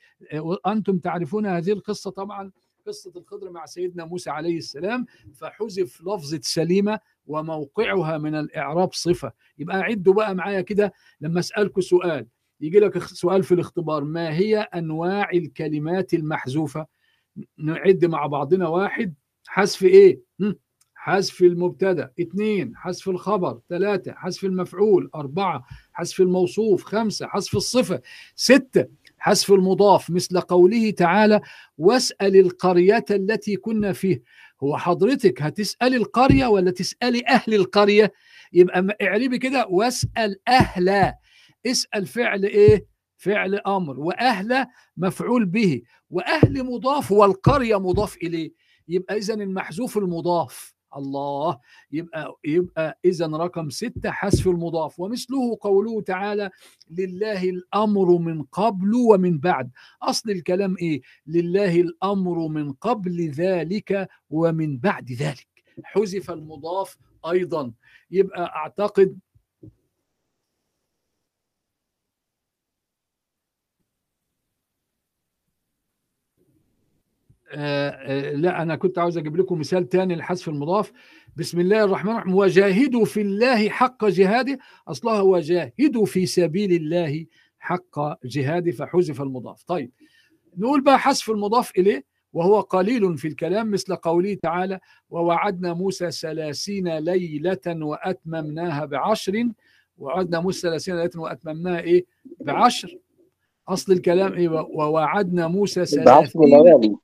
أنتم 0.67 0.97
تعرفون 0.97 1.45
هذه 1.45 1.71
القصة 1.71 2.11
طبعا 2.11 2.51
قصة 2.87 3.11
الخضر 3.15 3.49
مع 3.51 3.65
سيدنا 3.65 4.05
موسى 4.05 4.29
عليه 4.29 4.57
السلام 4.57 5.05
فحذف 5.33 6.01
لفظة 6.01 6.39
سليمة 6.43 6.99
وموقعها 7.27 8.17
من 8.17 8.35
الإعراب 8.35 8.93
صفة. 8.93 9.31
يبقى 9.57 9.77
عدوا 9.81 10.13
بقى 10.13 10.35
معايا 10.35 10.61
كده 10.61 10.93
لما 11.21 11.39
أسألكم 11.39 11.81
سؤال. 11.81 12.27
يجي 12.61 12.79
لك 12.79 12.97
سؤال 13.03 13.43
في 13.43 13.53
الاختبار 13.53 14.03
ما 14.03 14.33
هي 14.33 14.57
أنواع 14.57 15.29
الكلمات 15.33 16.13
المحذوفة؟ 16.13 16.85
نعد 17.57 18.05
مع 18.05 18.25
بعضنا 18.25 18.67
واحد. 18.67 19.13
حذف 19.47 19.83
إيه؟ 19.83 20.19
حذف 21.05 21.41
المبتدأ 21.41 22.11
اثنين 22.21 22.75
حذف 22.75 23.09
الخبر 23.09 23.59
ثلاثة 23.69 24.13
حذف 24.13 24.43
المفعول 24.43 25.09
أربعة 25.15 25.65
حذف 25.93 26.19
الموصوف 26.21 26.83
خمسة 26.83 27.27
حذف 27.27 27.55
الصفة 27.55 28.01
ستة 28.35 28.85
حذف 29.17 29.51
المضاف 29.51 30.09
مثل 30.09 30.39
قوله 30.39 30.91
تعالى 30.91 31.41
واسأل 31.77 32.35
القرية 32.35 33.05
التي 33.11 33.55
كنا 33.55 33.93
فيه. 33.93 34.23
هو 34.63 34.77
حضرتك 34.77 35.41
هتسأل 35.41 35.95
القرية 35.95 36.47
ولا 36.47 36.71
تسألي 36.71 37.23
أهل 37.27 37.53
القرية؟ 37.53 38.13
يبقى 38.53 38.87
اعربي 39.01 39.37
كده 39.37 39.67
واسأل 39.69 40.35
أهل. 40.47 41.13
اسأل 41.65 42.07
فعل 42.07 42.43
إيه؟ 42.45 42.85
فعل 43.17 43.55
أمر. 43.55 43.99
وأهل 43.99 44.65
مفعول 44.97 45.45
به. 45.45 45.81
وأهل 46.09 46.63
مضاف 46.63 47.11
والقرية 47.11 47.79
مضاف 47.79 48.17
إليه. 48.17 48.51
يبقى 48.87 49.17
إذن 49.17 49.41
المحذوف 49.41 49.97
المضاف. 49.97 50.74
الله. 50.97 51.59
يبقى 51.91 52.35
يبقى 52.45 52.99
اذا 53.05 53.27
رقم 53.27 53.69
ستة 53.69 54.11
حذف 54.11 54.47
المضاف 54.47 54.99
ومثله 54.99 55.57
قوله 55.61 56.01
تعالى 56.01 56.49
لله 56.89 57.49
الأمر 57.49 58.17
من 58.17 58.43
قبل 58.43 58.95
ومن 58.95 59.37
بعد. 59.39 59.71
أصل 60.01 60.29
الكلام 60.29 60.75
إيه؟ 60.81 61.01
لله 61.27 61.81
الأمر 61.81 62.47
من 62.47 62.73
قبل 62.73 63.29
ذلك 63.29 64.09
ومن 64.29 64.77
بعد 64.77 65.11
ذلك. 65.11 65.47
حذف 65.83 66.31
المضاف 66.31 66.97
أيضا. 67.31 67.71
يبقى 68.11 68.43
أعتقد 68.55 69.19
لا 78.33 78.61
أنا 78.61 78.75
كنت 78.75 78.99
عاوز 78.99 79.17
أجيب 79.17 79.37
لكم 79.37 79.59
مثال 79.59 79.89
تاني 79.89 80.15
لحذف 80.15 80.49
المضاف. 80.49 80.91
بسم 81.35 81.59
الله 81.59 81.83
الرحمن 81.83 82.11
الرحيم. 82.11 82.35
وجاهدوا 82.35 83.05
في 83.05 83.21
الله 83.21 83.69
حق 83.69 84.05
جهاده. 84.05 84.57
أصلها 84.87 85.21
وجاهدوا 85.21 86.05
في 86.05 86.25
سبيل 86.25 86.73
الله 86.73 87.25
حق 87.59 88.25
جهاده 88.25 88.71
فحذف 88.71 89.21
المضاف. 89.21 89.63
طيب 89.63 89.91
نقول 90.57 90.81
بقى 90.83 90.99
حذف 90.99 91.29
المضاف 91.29 91.71
إليه 91.77 92.05
وهو 92.33 92.59
قليل 92.59 93.17
في 93.17 93.27
الكلام 93.27 93.71
مثل 93.71 93.95
قوله 93.95 94.33
تعالى 94.33 94.79
ووعدنا 95.09 95.73
موسى 95.73 96.11
ثلاثين 96.11 96.97
ليلة 96.97 97.57
وأتممناها 97.67 98.85
بعشر 98.85 99.47
ووعدنا 99.97 100.39
موسى 100.39 100.61
ثلاثين 100.61 100.95
ليلة 100.95 101.11
وأتممناها 101.15 101.79
إيه؟ 101.79 102.05
بعشر. 102.39 102.97
أصل 103.67 103.93
الكلام 103.93 104.33
إيه؟ 104.33 104.49
ووعدنا 104.49 105.47
موسى 105.47 105.85
ثلاثين 105.85 106.97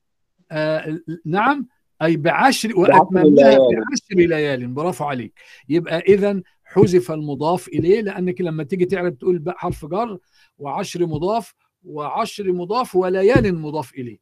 آه 0.52 0.98
نعم. 1.24 1.66
أي 2.02 2.16
بعشر 2.16 2.78
وأتممناها 2.78 3.58
بعشر 3.58 4.14
ليال. 4.14 4.66
برافو 4.66 5.04
عليك. 5.04 5.32
يبقى 5.68 5.98
إذا 5.98 6.42
حذف 6.64 7.10
المضاف 7.10 7.68
إليه 7.68 8.00
لأنك 8.00 8.40
لما 8.40 8.64
تيجي 8.64 8.84
تعرف 8.84 9.14
تقول 9.14 9.44
حرف 9.56 9.86
جر 9.86 10.18
وعشر 10.58 11.06
مضاف 11.06 11.54
وعشر 11.84 12.52
مضاف 12.52 12.96
وليال 12.96 13.58
مضاف 13.58 13.94
إليه. 13.94 14.18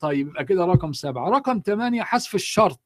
طيب 0.00 0.28
يبقى 0.28 0.44
كده 0.44 0.64
رقم 0.64 0.92
سبعة. 0.92 1.28
رقم 1.28 1.62
ثمانية 1.66 2.02
حذف 2.02 2.34
الشرط. 2.34 2.80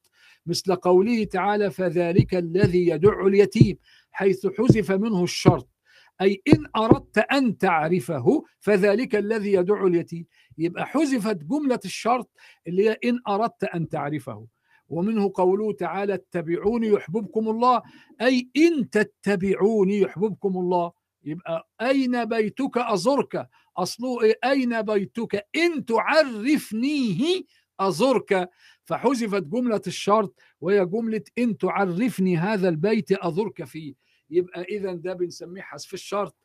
مثل 0.45 0.75
قوله 0.75 1.23
تعالى 1.23 1.71
فذلك 1.71 2.35
الذي 2.35 2.87
يدع 2.87 3.27
اليتيم 3.27 3.77
حيث 4.11 4.47
حذف 4.57 4.91
منه 4.91 5.23
الشرط. 5.23 5.69
أي 6.21 6.41
إن 6.47 6.65
أردت 6.75 7.17
أن 7.17 7.57
تعرفه 7.57 8.43
فذلك 8.59 9.15
الذي 9.15 9.53
يدع 9.53 9.85
اليتيم. 9.85 10.25
يبقى 10.61 10.85
حذفت 10.85 11.35
جملة 11.35 11.79
الشرط 11.85 12.29
اللي 12.67 12.89
هي 12.89 12.97
إن 13.05 13.19
أردت 13.27 13.63
أن 13.63 13.89
تعرفه. 13.89 14.47
ومنه 14.89 15.31
قوله 15.35 15.73
تعالى 15.73 16.13
اتبعوني 16.13 16.87
يحببكم 16.87 17.49
الله. 17.49 17.81
أي 18.21 18.49
إن 18.57 18.89
تتبعوني 18.89 19.99
يحببكم 19.99 20.57
الله. 20.57 20.91
يبقى 21.23 21.69
أين 21.81 22.25
بيتك 22.25 22.77
أزرك؟ 22.77 23.49
أصله 23.77 24.21
إيه؟ 24.23 24.39
أين 24.45 24.81
بيتك؟ 24.81 25.47
إن 25.55 25.85
تعرفنيه 25.85 27.43
أزرك. 27.79 28.49
فحذفت 28.83 29.43
جملة 29.43 29.81
الشرط 29.87 30.39
وهي 30.61 30.85
جملة 30.85 31.23
إن 31.37 31.57
تعرفني 31.57 32.37
هذا 32.37 32.69
البيت 32.69 33.11
أزرك 33.11 33.63
فيه. 33.63 33.93
يبقى 34.29 34.61
إذا 34.61 34.93
ده 34.93 35.13
بنسميه 35.13 35.61
حذف 35.61 35.93
الشرط. 35.93 36.35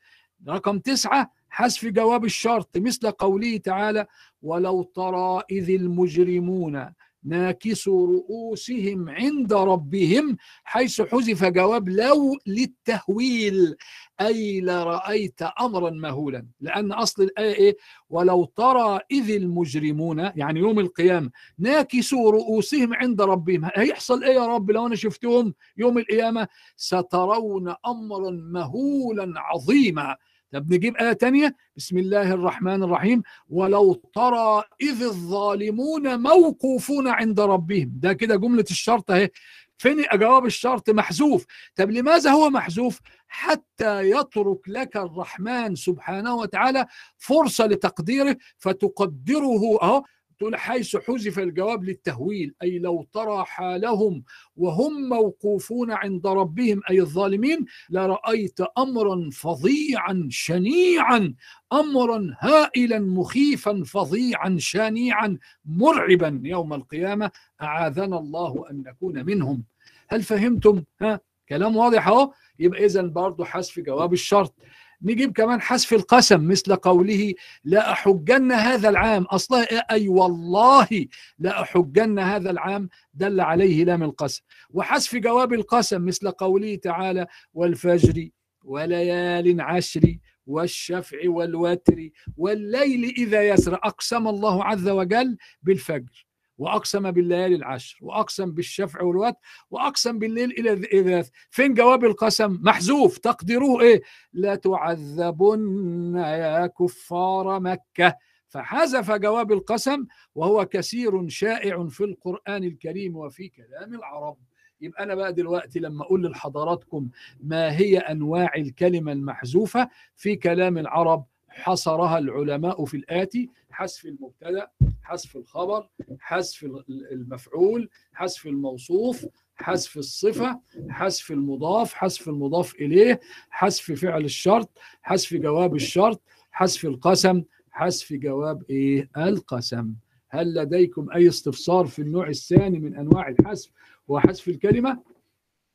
رقم 0.49 0.79
تسعة 0.79 1.33
حذف 1.49 1.87
جواب 1.87 2.25
الشرط 2.25 2.77
مثل 2.77 3.11
قوله 3.11 3.57
تعالى 3.57 4.07
ولو 4.43 4.83
ترى 4.83 5.43
إذ 5.51 5.71
المجرمون 5.71 6.87
ناكسوا 7.27 8.07
رؤوسهم 8.07 9.09
عند 9.09 9.53
ربهم 9.53 10.37
حيث 10.65 11.01
حذف 11.01 11.45
جواب 11.45 11.89
لو 11.89 12.37
للتهويل 12.47 13.77
أي 14.21 14.61
لرأيت 14.61 15.43
أمرا 15.43 15.91
مهولا. 15.91 16.47
لأن 16.61 16.93
أصل 16.93 17.23
الآية 17.23 17.55
إيه؟ 17.55 17.77
ولو 18.11 18.45
ترى 18.45 19.01
إذ 19.11 19.31
المجرمون 19.31 20.19
يعني 20.19 20.61
يوم 20.61 20.79
القيامة 20.81 21.31
ناكسوا 21.59 22.31
رؤوسهم 22.31 22.95
عند 22.95 23.21
ربهم. 23.21 23.71
هيحصل 23.75 24.25
إيه 24.25 24.35
يا 24.35 24.47
رب 24.47 24.71
لو 24.71 24.87
أنا 24.87 24.97
شفتهم 24.97 25.55
يوم 25.77 25.99
القيامة؟ 25.99 26.49
سترون 26.77 27.75
أمرا 27.87 28.31
مهولا 28.31 29.33
عظيما. 29.37 30.17
طب 30.53 30.73
نجيب 30.73 30.97
آية 30.97 31.13
تانية؟ 31.13 31.57
بسم 31.77 31.99
الله 31.99 32.33
الرحمن 32.33 32.83
الرحيم. 32.83 33.23
ولو 33.49 33.93
ترى 33.93 34.63
إذ 34.81 35.03
الظالمون 35.03 36.21
موقوفون 36.21 37.09
عند 37.09 37.41
ربهم. 37.41 37.93
ده 37.95 38.13
كده 38.13 38.37
جملة 38.37 38.65
الشرط 38.71 39.11
أهي. 39.11 39.31
فين 39.79 40.05
جواب 40.15 40.47
الشرط؟ 40.47 40.91
محذوف. 40.91 41.47
طب 41.77 41.91
لماذا 41.91 42.31
هو 42.31 42.51
محذوف؟ 42.51 43.01
حتى 43.29 44.11
يترك 44.11 44.69
لك 44.69 44.97
الرحمن 44.97 45.75
سبحانه 45.75 46.35
وتعالى 46.35 46.87
فرصة 47.17 47.67
لتقديره 47.67 48.37
فتقدره. 48.59 49.79
أهو. 49.83 50.05
تقول 50.39 50.57
حيث 50.57 50.97
حذف 50.97 51.39
الجواب 51.39 51.85
للتهويل 51.85 52.55
أي 52.63 52.79
لو 52.79 53.07
ترى 53.13 53.45
حالهم 53.45 54.25
وهم 54.57 55.09
موقوفون 55.09 55.91
عند 55.93 56.27
ربهم 56.27 56.81
أي 56.91 57.01
الظالمين 57.01 57.65
لرأيت 57.91 58.61
أمرا 58.79 59.31
فظيعا 59.33 60.29
شنيعا 60.31 61.35
أمرا 61.73 62.35
هائلا 62.41 62.99
مخيفا 62.99 63.83
فظيعا 63.87 64.57
شنيعا 64.59 65.39
مرعبا 65.65 66.41
يوم 66.45 66.75
القيامة 66.75 67.31
أعاذنا 67.63 68.19
الله 68.19 68.65
أن 68.71 68.83
نكون 68.87 69.27
منهم. 69.27 69.65
هل 70.09 70.23
فهمتم؟ 70.23 70.83
ها 71.01 71.21
كلام 71.49 71.77
واضح 71.77 72.09
أهو؟ 72.09 72.33
يبقى 72.59 72.85
إذا 72.85 73.03
برضه 73.03 73.45
حذف 73.45 73.81
جواب 73.81 74.13
الشرط. 74.13 74.55
نجيب 75.03 75.33
كمان 75.33 75.61
حذف 75.61 75.93
القسم 75.93 76.49
مثل 76.49 76.77
قوله 76.77 77.35
لا 77.65 77.93
أحجن 77.93 78.53
هذا 78.53 78.89
العام. 78.89 79.23
أصلا 79.23 79.63
أي 79.91 80.09
والله 80.09 81.07
لا 81.39 81.63
أحجن 81.63 82.19
هذا 82.19 82.51
العام 82.51 82.89
دل 83.15 83.41
عليه 83.41 83.85
لام 83.85 84.03
القسم. 84.03 84.43
وحذف 84.71 85.17
جواب 85.17 85.53
القسم 85.53 86.05
مثل 86.05 86.31
قوله 86.31 86.75
تعالى 86.75 87.27
والفجر 87.55 88.29
وليال 88.65 89.61
عشر 89.61 90.19
والشفع 90.47 91.19
والوتر 91.25 92.09
والليل 92.37 93.15
إذا 93.19 93.49
يسر. 93.49 93.75
أقسم 93.75 94.29
الله 94.29 94.65
عز 94.65 94.89
وجل 94.89 95.37
بالفجر. 95.63 96.27
وأقسم 96.59 97.11
بالليالي 97.11 97.55
العشر 97.55 97.99
وأقسم 98.03 98.51
بالشفع 98.51 99.03
والوتر 99.03 99.37
وأقسم 99.71 100.19
بالليل 100.19 100.51
إلى 100.51 100.73
إذا 100.73 101.25
فين 101.51 101.75
جواب 101.75 102.05
القسم؟ 102.05 102.59
محذوف. 102.63 103.19
تقديره 103.19 103.81
إيه؟ 103.81 104.03
لا 104.33 104.55
تعذبن 104.55 106.15
يا 106.17 106.67
كفار 106.67 107.61
مكة. 107.61 108.17
فحذف 108.49 109.11
جواب 109.11 109.53
القسم 109.53 110.07
وهو 110.35 110.67
كثير 110.67 111.29
شائع 111.29 111.87
في 111.87 112.05
القرآن 112.05 112.65
الكريم 112.65 113.17
وفي 113.17 113.49
كلام 113.49 113.95
العرب. 113.95 114.37
يبقى 114.81 115.03
أنا 115.03 115.15
بقى 115.15 115.33
دلوقتي 115.33 115.79
لما 115.79 116.05
أقول 116.05 116.31
لحضراتكم 116.31 117.09
ما 117.41 117.77
هي 117.79 117.99
أنواع 117.99 118.55
الكلمة 118.57 119.13
المحذوفة 119.13 119.89
في 120.15 120.37
كلام 120.37 120.79
العرب 120.79 121.25
حصرها 121.57 122.19
العلماء 122.19 122.85
في 122.85 122.97
الآتي 122.97 123.51
حذف 123.71 124.05
المبتدأ 124.07 124.71
حذف 125.03 125.37
الخبر 125.37 125.89
حذف 126.21 126.65
المفعول 126.89 127.89
حذف 128.13 128.47
الموصوف 128.47 129.27
حذف 129.55 129.97
الصفة 129.99 130.61
حذف 130.89 131.31
المضاف 131.31 131.95
حذف 131.95 132.29
المضاف 132.29 132.75
إليه 132.75 133.21
حذف 133.51 133.93
فعل 133.93 134.25
الشرط 134.25 134.79
حذف 135.03 135.35
جواب 135.35 135.75
الشرط 135.75 136.23
حذف 136.51 136.85
القسم 136.85 137.43
حذف 137.71 138.13
جواب 138.13 138.63
إيه؟ 138.71 139.11
القسم. 139.17 139.95
هل 140.29 140.55
لديكم 140.55 141.11
أي 141.13 141.29
استفسار 141.29 141.87
في 141.87 141.99
النوع 142.03 142.29
الثاني 142.29 142.79
من 142.79 142.97
أنواع 142.97 143.29
الحذف 143.29 143.71
وحذف 144.09 144.49
الكلمة؟ 144.49 145.03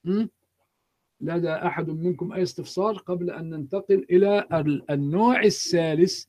م? 0.03 0.27
لدى 1.21 1.49
أحد 1.49 1.89
منكم 1.89 2.33
أي 2.33 2.43
استفسار 2.43 2.97
قبل 2.97 3.29
أن 3.29 3.49
ننتقل 3.49 4.05
إلى 4.09 4.45
النوع 4.89 5.43
الثالث 5.43 6.25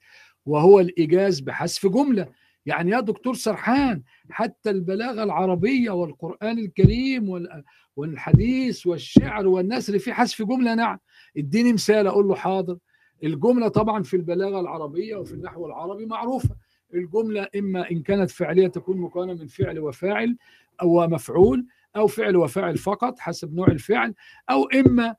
وهو 0.46 0.80
الإيجاز 0.80 1.40
بحذف 1.40 1.86
جملة. 1.86 2.28
يعني 2.66 2.90
يا 2.90 3.00
دكتور 3.00 3.34
سرحان 3.34 4.02
حتى 4.30 4.70
البلاغة 4.70 5.22
العربية 5.22 5.90
والقرآن 5.90 6.58
الكريم 6.58 7.48
والحديث 7.96 8.86
والشعر 8.86 9.46
والنثر 9.46 9.98
في 9.98 10.12
حذف 10.12 10.42
جملة 10.42 10.74
نعم. 10.74 10.98
اديني 11.36 11.72
مثال 11.72 12.06
أقول 12.06 12.28
له 12.28 12.34
حاضر. 12.34 12.78
الجملة 13.24 13.68
طبعا 13.68 14.02
في 14.02 14.16
البلاغة 14.16 14.60
العربية 14.60 15.16
وفي 15.16 15.32
النحو 15.32 15.66
العربي 15.66 16.06
معروفة. 16.06 16.56
الجملة 16.94 17.48
إما 17.56 17.90
إن 17.90 18.02
كانت 18.02 18.30
فعلية 18.30 18.66
تكون 18.68 18.96
مكونة 18.98 19.34
من 19.34 19.46
فعل 19.46 19.78
وفاعل 19.78 20.36
أو 20.82 21.06
مفعول 21.08 21.66
أو 21.96 22.06
فعل 22.06 22.36
وفاعل 22.36 22.76
فقط 22.76 23.18
حسب 23.18 23.54
نوع 23.54 23.68
الفعل 23.68 24.14
أو 24.50 24.64
إما 24.64 25.16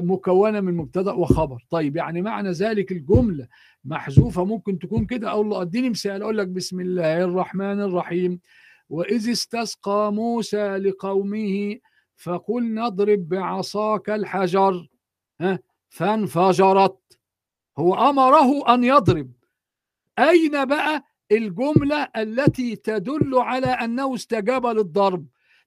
مكونة 0.00 0.60
من 0.60 0.76
مبتدأ 0.76 1.12
وخبر. 1.12 1.64
طيب 1.70 1.96
يعني 1.96 2.22
معنى 2.22 2.50
ذلك 2.50 2.92
الجملة 2.92 3.48
محذوفة 3.84 4.44
ممكن 4.44 4.78
تكون 4.78 5.06
كده؟ 5.06 5.30
أقول 5.30 5.50
له 5.50 5.62
أديني 5.62 5.90
مثال 5.90 6.22
أقول 6.22 6.38
لك 6.38 6.48
بسم 6.48 6.80
الله 6.80 7.24
الرحمن 7.24 7.80
الرحيم. 7.80 8.40
وإذ 8.88 9.30
استسقى 9.30 10.12
موسى 10.12 10.76
لقومه 10.76 11.78
فقل 12.16 12.74
نضرب 12.74 13.28
بعصاك 13.28 14.10
الحجر. 14.10 14.88
ها؟ 15.40 15.58
فانفجرت. 15.88 17.18
هو 17.78 17.94
أمره 18.10 18.74
أن 18.74 18.84
يضرب. 18.84 19.32
أين 20.18 20.64
بقى 20.64 21.04
الجملة 21.32 22.08
التي 22.16 22.76
تدل 22.76 23.34
على 23.34 23.66
أنه 23.66 24.14
استجاب 24.14 24.66
للضرب؟ 24.66 25.26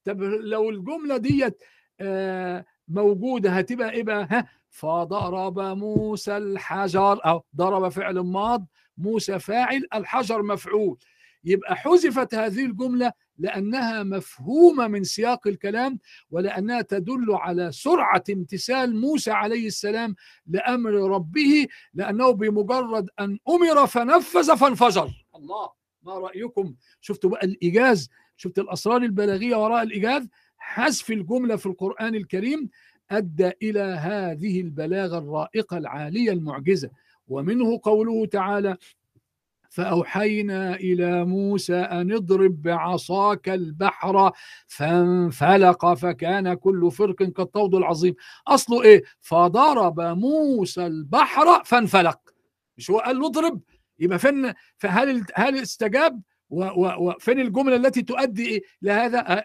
طب 0.10 0.22
لو 0.24 0.70
الجملة 0.70 1.18
ديت 1.18 1.64
موجودة 2.88 3.50
هتبقى 3.52 3.92
إيه 3.92 4.04
بقى؟ 4.04 4.28
ها؟ 4.32 4.48
فضرب 4.70 5.60
موسى 5.60 6.38
الحجر 6.38 7.26
أو 7.26 7.44
ضرب 7.56 7.90
فعل 7.90 8.20
ماض 8.20 8.66
موسى 8.98 9.40
فاعل 9.40 9.88
الحجر 9.94 10.44
مفعول. 10.44 10.98
يبقى 11.44 11.76
حذفت 11.76 12.36
هذه 12.36 12.66
الجملة 12.66 13.12
لأنها 13.38 14.04
مفهومة 14.04 14.88
من 14.88 15.04
سياق 15.04 15.48
الكلام 15.48 16.00
ولأنها 16.32 16.82
تدل 16.82 17.26
على 17.30 17.72
سرعة 17.72 18.24
امتثال 18.30 19.02
موسى 19.02 19.32
عليه 19.32 19.68
السلام 19.68 20.16
لأمر 20.48 20.92
ربه 20.92 21.68
لأنه 21.94 22.32
بمجرد 22.32 23.10
أن 23.20 23.40
أمر 23.50 23.88
فنفذ 23.88 24.58
فانفجر. 24.58 25.10
الله 25.36 25.70
ما 26.04 26.14
رأيكم؟ 26.14 26.76
شفتوا 27.02 27.30
بقى 27.30 27.46
الإيجاز؟ 27.46 28.10
شفت 28.40 28.60
الأسرار 28.60 29.02
البلاغية 29.02 29.56
وراء 29.56 29.84
الإيجاز؟ 29.84 30.28
حذف 30.58 31.12
الجملة 31.12 31.56
في 31.56 31.66
القرآن 31.66 32.16
الكريم 32.16 32.70
أدى 33.12 33.52
إلى 33.64 33.80
هذه 33.82 34.62
البلاغة 34.62 35.18
الرائقة 35.18 35.78
العالية 35.78 36.32
المعجزة. 36.32 36.90
ومنه 37.28 37.80
قوله 37.84 38.26
تعالى 38.26 38.78
فأوحينا 39.70 40.76
إلى 40.76 41.26
موسى 41.26 41.76
أن 41.76 42.12
اضرب 42.12 42.62
بعصاك 42.62 43.50
البحر 43.50 44.32
فانفلق 44.68 45.94
فكان 45.94 46.54
كل 46.54 46.92
فرق 46.92 47.16
كالطود 47.16 47.76
العظيم. 47.76 48.16
أصله 48.48 48.84
إيه؟ 48.84 49.04
فضرب 49.20 50.00
موسى 50.02 50.86
البحر 50.86 51.64
فانفلق. 51.64 52.20
مش 52.78 52.92
هو 52.92 53.00
قال 53.00 53.20
له 53.20 53.28
اضرب؟ 53.28 53.62
يبقى 54.00 54.20
فين؟ 54.20 54.54
فهل 54.78 55.26
هل 55.36 55.58
استجاب؟ 55.58 56.22
وفين 56.50 57.40
الجملة 57.40 57.76
التي 57.76 58.02
تؤدي 58.02 58.64
لهذا 58.82 59.44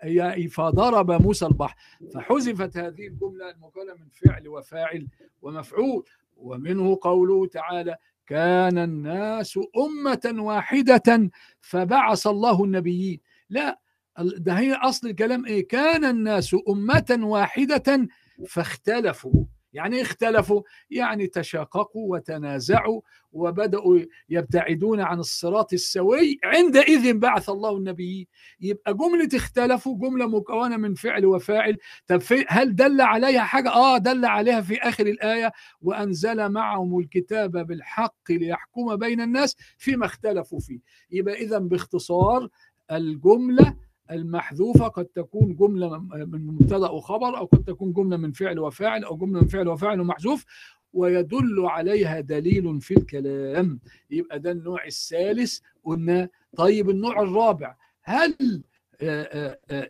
فضرب 0.49 1.11
موسى 1.11 1.47
البحر 1.47 1.77
فحذفت 2.15 2.77
هذه 2.77 3.07
الجملة 3.07 3.51
المكونة 3.51 3.95
من 3.95 4.09
فعل 4.09 4.49
وفاعل 4.49 5.07
ومفعول 5.43 6.05
ومنه 6.37 6.99
قوله 7.03 7.47
تعالى 7.47 7.97
كان 8.27 8.79
الناس 8.79 9.59
أمة 9.77 10.43
واحدة 10.43 11.31
فبعث 11.61 12.27
الله 12.27 12.65
النبيين 12.65 13.21
لا 13.51 13.81
ده 14.19 14.53
هي 14.53 14.73
أصل 14.75 15.09
الكلام 15.09 15.47
إيه؟ 15.47 15.69
كان 15.69 16.05
الناس 16.05 16.57
أمة 16.69 17.19
واحدة 17.23 18.09
فاختلفوا 18.49 19.45
يعني 19.75 20.03
اختلفوا 20.03 20.63
يعني 20.91 21.27
تشاققوا 21.27 22.13
وتنازعوا 22.17 23.01
وبدأوا 23.33 23.99
يبتعدون 24.29 25.01
عن 25.01 25.19
الصراط 25.19 25.73
السوي. 25.73 26.39
عندئذ 26.45 27.19
بعث 27.19 27.51
الله 27.51 27.77
النبيين 27.77 28.27
يبقى 28.61 28.95
جملة 28.95 29.29
اختلفوا 29.35 29.99
جملة 29.99 30.27
مكونة 30.29 30.77
من 30.77 30.95
فعل 30.95 31.27
وفاعل. 31.27 31.77
طب 32.07 32.21
هل 32.49 32.77
دل 32.77 33.01
عليها 33.01 33.43
حاجة؟ 33.43 33.71
آه 33.71 33.99
دل 33.99 34.25
عليها 34.25 34.61
في 34.61 34.79
آخر 34.79 35.07
الآية. 35.07 35.53
وأنزل 35.83 36.49
معهم 36.49 36.99
الكتاب 36.99 37.53
بالحق 37.67 38.31
ليحكم 38.31 38.97
بين 38.97 39.21
الناس 39.21 39.57
فيما 39.79 40.07
اختلفوا 40.07 40.61
فيه. 40.61 40.79
يبقى 41.11 41.35
إذا 41.35 41.59
باختصار 41.59 42.49
الجملة 42.91 43.77
المحذوفة 44.11 44.89
قد 44.89 45.05
تكون 45.05 45.57
جملة 45.57 45.99
من 45.99 46.47
مبتدأ 46.47 46.91
وخبر 46.91 47.37
أو 47.39 47.45
قد 47.45 47.65
تكون 47.65 47.93
جملة 47.93 48.17
من 48.17 48.33
فعل 48.33 48.59
وفاعل 48.59 49.05
أو 49.05 49.17
جملة 49.17 49.41
من 49.41 49.49
فعل 49.49 49.69
وفاعل 49.69 50.01
ومحذوف 50.01 50.45
ويدل 50.93 51.61
عليها 51.67 52.21
دليل 52.21 52.81
في 52.81 52.95
الكلام. 52.97 53.81
يبقى 54.11 54.39
ده 54.41 54.51
النوع 54.51 54.85
الثالث 54.87 55.59
قلنا 55.85 56.29
طيب 56.57 56.91
النوع 56.91 57.23
الرابع. 57.23 57.77
هل 58.03 58.63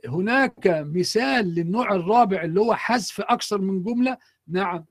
هناك 0.08 0.84
مثال 0.94 1.54
للنوع 1.54 1.94
الرابع 1.94 2.42
اللي 2.44 2.60
هو 2.60 2.74
حذف 2.74 3.20
أكثر 3.20 3.60
من 3.60 3.82
جملة؟ 3.82 4.16
نعم. 4.48 4.84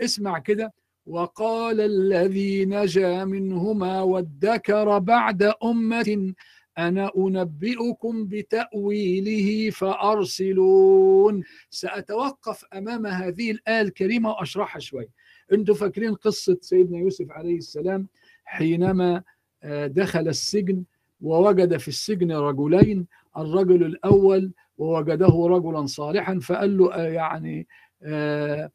اسمع 0.00 0.38
كده. 0.38 0.72
وقال 1.06 1.80
الذي 1.80 2.64
نجا 2.64 3.24
منهما 3.24 4.02
وادكر 4.02 4.98
بعد 4.98 5.52
أمة 5.64 6.34
أنا 6.78 7.10
أنبئكم 7.18 8.26
بتأويله 8.26 9.70
فأرسلون. 9.70 11.42
سأتوقف 11.70 12.64
أمام 12.74 13.06
هذه 13.06 13.50
الآية 13.50 13.80
الكريمة 13.80 14.30
وأشرحها 14.30 14.80
شوي. 14.80 15.08
أنتم 15.52 15.74
فاكرين 15.74 16.14
قصة 16.14 16.58
سيدنا 16.60 16.98
يوسف 16.98 17.30
عليه 17.30 17.56
السلام؟ 17.56 18.06
حينما 18.44 19.22
دخل 19.86 20.28
السجن 20.28 20.84
ووجد 21.20 21.76
في 21.76 21.88
السجن 21.88 22.32
رجلين 22.32 23.06
الرجل 23.36 23.84
الأول 23.84 24.52
ووجده 24.78 25.46
رجلا 25.46 25.86
صالحا 25.86 26.38
فقال 26.38 26.78
له 26.78 26.96
يعني 26.96 27.66
آه 28.02 28.70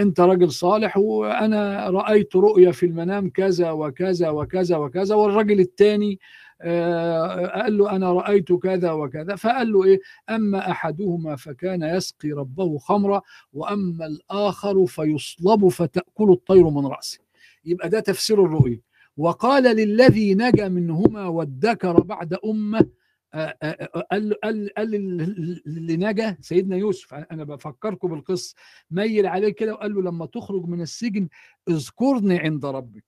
أنت 0.00 0.20
رجل 0.20 0.50
صالح 0.52 0.96
وأنا 0.96 1.90
رأيت 1.90 2.36
رؤيا 2.36 2.72
في 2.72 2.86
المنام 2.86 3.30
كذا 3.30 3.70
وكذا 3.70 4.30
وكذا 4.30 4.76
وكذا 4.76 5.14
والرجل 5.14 5.60
الثاني 5.60 6.18
قال 6.62 7.78
له 7.78 7.96
أنا 7.96 8.12
رأيت 8.12 8.52
كذا 8.52 8.92
وكذا. 8.92 9.36
فقال 9.36 9.72
له 9.72 9.84
إيه؟ 9.84 10.00
أما 10.30 10.70
أحدهما 10.70 11.36
فكان 11.36 11.82
يسقي 11.82 12.32
ربه 12.32 12.78
خمرا 12.78 13.22
وأما 13.52 14.06
الآخر 14.06 14.86
فيصلب 14.86 15.68
فتأكل 15.68 16.30
الطير 16.30 16.70
من 16.70 16.86
رأسه. 16.86 17.18
يبقى 17.64 17.88
ده 17.88 18.00
تفسير 18.00 18.44
الرؤيا 18.44 18.80
وقال 19.16 19.62
للذي 19.76 20.34
نجا 20.34 20.68
منهما 20.68 21.26
وادكر 21.26 22.00
بعد 22.00 22.34
أمة 22.44 22.86
آه، 23.34 23.56
آه، 23.62 23.66
آه، 23.96 24.00
قال 24.12 24.34
قال 24.44 24.70
قال 24.76 24.90
لل- 24.90 25.62
اللي 25.66 25.96
نجا 25.96 26.36
سيدنا 26.40 26.76
يوسف. 26.76 27.14
أنا 27.14 27.44
بفكركم 27.44 28.08
بالقصة. 28.08 28.54
ميل 28.90 29.26
عليه 29.26 29.48
كده 29.48 29.72
وقال 29.72 29.94
له 29.94 30.02
لما 30.02 30.26
تخرج 30.26 30.64
من 30.66 30.80
السجن 30.80 31.28
اذكرني 31.68 32.38
عند 32.38 32.66
ربك. 32.66 33.04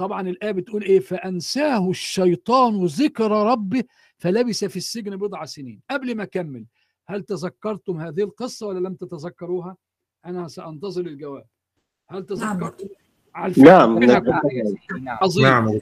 طبعا 0.00 0.28
الآية 0.28 0.52
بتقول 0.52 0.82
إيه؟ 0.82 1.00
فأنساه 1.00 1.90
الشيطان 1.90 2.86
ذكر 2.86 3.30
ربه 3.30 3.84
فلبث 4.18 4.64
في 4.64 4.76
السجن 4.76 5.16
بضع 5.16 5.44
سنين. 5.44 5.80
قبل 5.90 6.14
ما 6.14 6.22
أكمل 6.22 6.64
هل 7.06 7.22
تذكرتم 7.22 8.00
هذه 8.00 8.22
القصة 8.22 8.66
ولا 8.66 8.88
لم 8.88 8.94
تتذكروها؟ 8.94 9.76
أنا 10.26 10.48
سأنتظر 10.48 11.00
الجواب. 11.06 11.44
هل 12.08 12.26
تذكرتم؟ 12.26 12.88
على 13.34 13.50
الفعل 13.50 13.64
نعم. 13.64 13.98
نعم. 13.98 14.24
نعم. 15.00 15.18
عظيم. 15.22 15.44
نعم. 15.44 15.78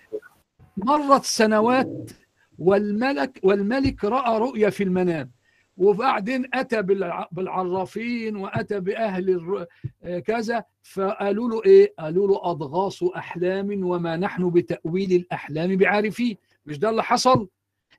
مرت 0.76 1.24
سنوات 1.24 2.10
والملك 2.58 3.40
والملك 3.42 4.04
رأى 4.04 4.38
رؤيا 4.38 4.70
في 4.70 4.84
المنام. 4.84 5.30
وبعدين 5.78 6.48
أتى 6.54 6.82
بالع- 6.82 7.28
بالعرافين 7.32 8.36
وأتى 8.36 8.80
بأهل 8.80 9.30
الر- 9.30 9.66
آه 10.02 10.18
كذا. 10.18 10.64
فقالوا 10.82 11.48
له 11.50 11.64
إيه؟ 11.66 11.94
قالوا 11.98 12.28
له 12.28 12.40
أضغاث 12.50 13.02
أحلام 13.02 13.84
وما 13.84 14.16
نحن 14.16 14.50
بتأويل 14.50 15.12
الأحلام 15.12 15.76
بعارفين. 15.76 16.36
مش 16.66 16.78
ده 16.78 16.90
اللي 16.90 17.02
حصل؟ 17.02 17.48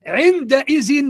عندئذ 0.08 1.10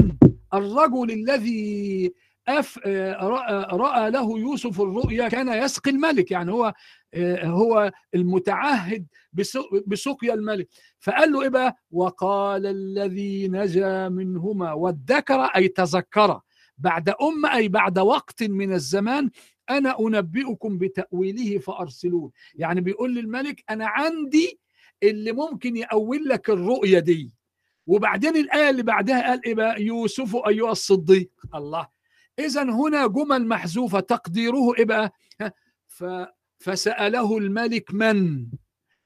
الرجل 0.53 1.11
الذي 1.11 2.13
أف 2.47 2.79
آه، 2.85 3.13
رأى, 3.27 3.67
رأى 3.77 4.11
له 4.11 4.39
يوسف 4.39 4.81
الرؤيا 4.81 5.27
كان 5.27 5.63
يسقي 5.63 5.91
الملك. 5.91 6.31
يعني 6.31 6.51
هو 6.51 6.73
آه، 7.13 7.45
هو 7.45 7.91
المتعهد 8.15 9.05
بسق- 9.33 9.83
بسقيا 9.87 10.33
الملك. 10.33 10.67
فقال 10.99 11.31
له 11.31 11.41
إيه 11.41 11.49
بقى؟ 11.49 11.75
وقال 11.91 12.65
الذي 12.65 13.47
نجا 13.47 14.09
منهما 14.09 14.73
وادكر 14.73 15.41
أي 15.41 15.67
تذكر. 15.67 16.39
بعد 16.79 17.09
أم 17.09 17.45
أي 17.45 17.67
بعد 17.67 17.99
وقت 17.99 18.43
من 18.43 18.73
الزمان 18.73 19.29
أنا 19.69 19.99
أنبئكم 19.99 20.77
بتأويله 20.77 21.57
فأرسلون 21.59 22.31
يعني 22.55 22.81
بيقول 22.81 23.15
للملك 23.15 23.63
أنا 23.69 23.87
عندي 23.87 24.59
اللي 25.03 25.31
ممكن 25.31 25.77
يأول 25.77 26.23
لك 26.25 26.49
الرؤية 26.49 26.99
دي. 26.99 27.33
وبعدين 27.87 28.37
الآية 28.37 28.69
اللي 28.69 28.83
بعدها 28.83 29.29
قال 29.29 29.45
إيه 29.45 29.53
بقى؟ 29.53 29.81
يوسف 29.83 30.35
أيها 30.35 30.71
الصديق. 30.71 31.29
الله. 31.55 31.87
إذا 32.39 32.63
هنا 32.63 33.07
جمل 33.07 33.47
محذوفة. 33.47 33.99
تقديره 33.99 34.75
إيه 34.77 34.85
بقى؟ 34.85 35.13
فسأله 36.57 37.37
الملك 37.37 37.93
من؟ 37.93 38.45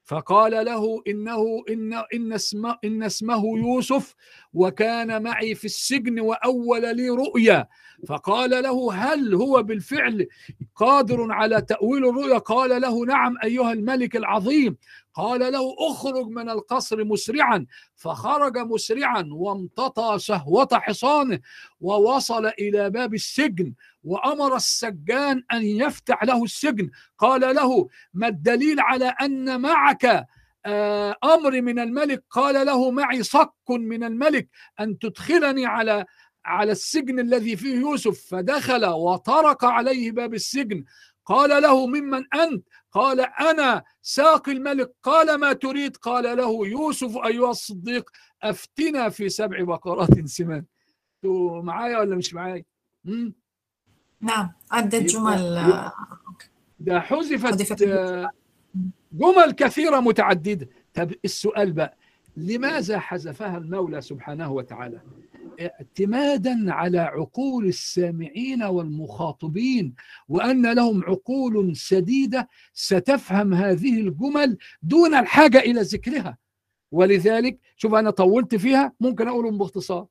فقال 0.03 0.65
له 0.65 1.03
إنه 1.07 1.63
إن 1.69 1.93
إن 2.13 2.33
اسمه 2.33 2.77
إن 2.83 3.03
اسمه 3.03 3.57
يوسف. 3.57 4.15
وكان 4.53 5.23
معي 5.23 5.55
في 5.55 5.65
السجن 5.65 6.19
وأول 6.19 6.95
لي 6.97 7.09
رؤيا. 7.09 7.67
فقال 8.07 8.49
له 8.49 8.93
هل 8.93 9.33
هو 9.33 9.63
بالفعل 9.63 10.27
قادر 10.75 11.31
على 11.31 11.61
تأويل 11.61 12.05
الرؤيا؟ 12.09 12.37
قال 12.37 12.81
له 12.81 13.05
نعم 13.05 13.37
أيها 13.43 13.73
الملك 13.73 14.15
العظيم. 14.15 14.77
قال 15.13 15.51
له 15.53 15.75
اخرج 15.89 16.27
من 16.27 16.49
القصر 16.49 17.03
مسرعا. 17.03 17.65
فخرج 17.95 18.57
مسرعا 18.57 19.29
وامتطى 19.31 20.15
شهوة 20.19 20.67
حصانه 20.71 21.39
ووصل 21.81 22.45
إلى 22.45 22.89
باب 22.89 23.13
السجن 23.13 23.73
وأمر 24.03 24.55
السجان 24.55 25.43
أن 25.53 25.63
يفتح 25.63 26.23
له 26.23 26.43
السجن. 26.43 26.89
قال 27.17 27.55
له 27.55 27.87
ما 28.13 28.27
الدليل 28.27 28.79
على 28.79 29.05
أن 29.05 29.61
معك 29.61 30.27
آه، 30.65 31.15
أمر 31.23 31.61
من 31.61 31.79
الملك 31.79 32.23
قال 32.29 32.65
له 32.65 32.91
معي 32.91 33.23
صك 33.23 33.53
من 33.69 34.03
الملك 34.03 34.49
أن 34.79 34.99
تدخلني 34.99 35.65
على 35.65 36.05
على 36.45 36.71
السجن 36.71 37.19
الذي 37.19 37.55
فيه 37.55 37.75
يوسف. 37.75 38.27
فدخل 38.29 38.85
وطرق 38.85 39.65
عليه 39.65 40.11
باب 40.11 40.33
السجن. 40.33 40.83
قال 41.25 41.61
له 41.63 41.87
ممن 41.87 42.23
أنت؟ 42.35 42.67
قال 42.91 43.19
أنا 43.19 43.83
ساقي 44.01 44.51
الملك. 44.51 44.91
قال 45.03 45.35
ما 45.39 45.53
تريد؟ 45.53 45.97
قال 45.97 46.37
له 46.37 46.67
يوسف 46.67 47.17
أيها 47.17 47.51
الصديق 47.51 48.09
أفتنا 48.43 49.09
في 49.09 49.29
سبع 49.29 49.63
بقرات 49.63 50.25
سمان. 50.25 50.65
أنتوا 51.23 51.61
معايا 51.61 51.97
ولا 51.99 52.15
مش 52.15 52.33
معايا؟ 52.33 52.63
نعم 54.21 54.51
عدة 54.71 54.99
جمل 54.99 55.37
يبقى- 55.37 55.91
ده 56.79 56.99
حذفت 56.99 57.45
حذفت. 57.45 57.81
آه، 57.81 58.29
جمل 59.13 59.51
كثيرة 59.51 59.99
متعددة. 59.99 60.69
طب 60.93 61.11
السؤال 61.25 61.71
بقى 61.71 61.97
لماذا 62.37 62.99
حذفها 62.99 63.57
المولى 63.57 64.01
سبحانه 64.01 64.51
وتعالى؟ 64.51 65.01
اعتمادا 65.61 66.73
على 66.73 66.99
عقول 66.99 67.65
السامعين 67.65 68.63
والمخاطبين 68.63 69.93
وأن 70.29 70.73
لهم 70.73 71.03
عقول 71.03 71.75
سديدة 71.75 72.49
ستفهم 72.73 73.53
هذه 73.53 73.99
الجمل 73.99 74.57
دون 74.83 75.15
الحاجة 75.15 75.59
إلى 75.59 75.81
ذكرها. 75.81 76.37
ولذلك 76.91 77.59
شوف 77.77 77.93
أنا 77.93 78.09
طولت 78.09 78.55
فيها 78.55 78.93
ممكن 78.99 79.27
أقولهم 79.27 79.57
باختصار. 79.57 80.05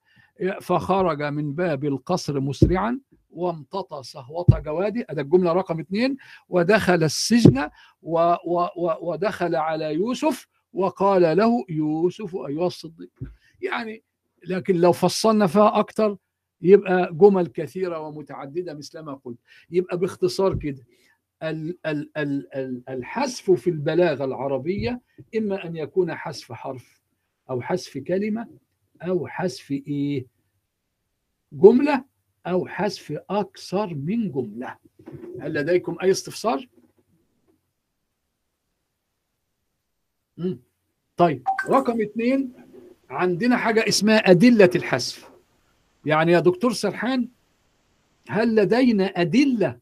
فخرج 0.60 1.22
من 1.22 1.52
باب 1.52 1.84
القصر 1.84 2.40
مسرعا 2.40 3.00
وامتطى 3.32 4.02
صهوة 4.02 4.46
جواده 4.50 5.06
هذا 5.10 5.20
الجملة 5.20 5.52
رقم 5.52 5.80
اثنين 5.80 6.16
ودخل 6.48 7.04
السجن 7.04 7.70
و 8.02 8.18
و 8.46 8.60
و 8.76 9.10
ودخل 9.10 9.56
على 9.56 9.94
يوسف 9.94 10.48
وقال 10.72 11.36
له 11.36 11.64
يوسف 11.68 12.36
أيها 12.36 12.66
الصديق. 12.66 13.10
يعني 13.60 14.02
لكن 14.48 14.76
لو 14.76 14.92
فصلنا 14.92 15.46
فيها 15.46 15.78
أكتر 15.78 16.16
يبقى 16.62 17.08
جمل 17.14 17.46
كثيرة 17.46 17.98
ومتعددة 18.00 18.74
مثلما 18.74 19.14
قلت. 19.24 19.38
يبقى 19.70 19.98
باختصار 19.98 20.54
كده 20.58 20.84
ال- 21.42 21.78
ال- 21.86 22.10
ال- 22.16 22.54
ال- 22.56 22.82
الحذف 22.88 23.50
في 23.50 23.70
البلاغة 23.70 24.24
العربية 24.24 25.00
إما 25.36 25.66
أن 25.66 25.76
يكون 25.76 26.14
حذف 26.14 26.52
حرف 26.52 27.00
أو 27.50 27.60
حذف 27.60 27.98
كلمة 27.98 28.48
أو 29.02 29.26
حذف 29.26 29.70
إيه؟ 29.70 30.26
جملة 31.52 32.04
أو 32.46 32.66
حذف 32.66 33.18
أكثر 33.30 33.94
من 33.94 34.32
جملة 34.32 34.76
هل 35.40 35.54
لديكم 35.54 35.96
أي 36.02 36.10
استفسار؟ 36.10 36.68
مم. 40.36 40.58
طيب 41.16 41.44
رقم 41.68 42.00
اثنين 42.00 42.52
عندنا 43.10 43.56
حاجة 43.56 43.88
اسمها 43.88 44.16
أدلة 44.30 44.70
الحذف 44.74 45.30
يعني 46.06 46.32
يا 46.32 46.40
دكتور 46.40 46.72
سرحان 46.72 47.28
هل 48.28 48.54
لدينا 48.54 49.04
أدلة 49.04 49.80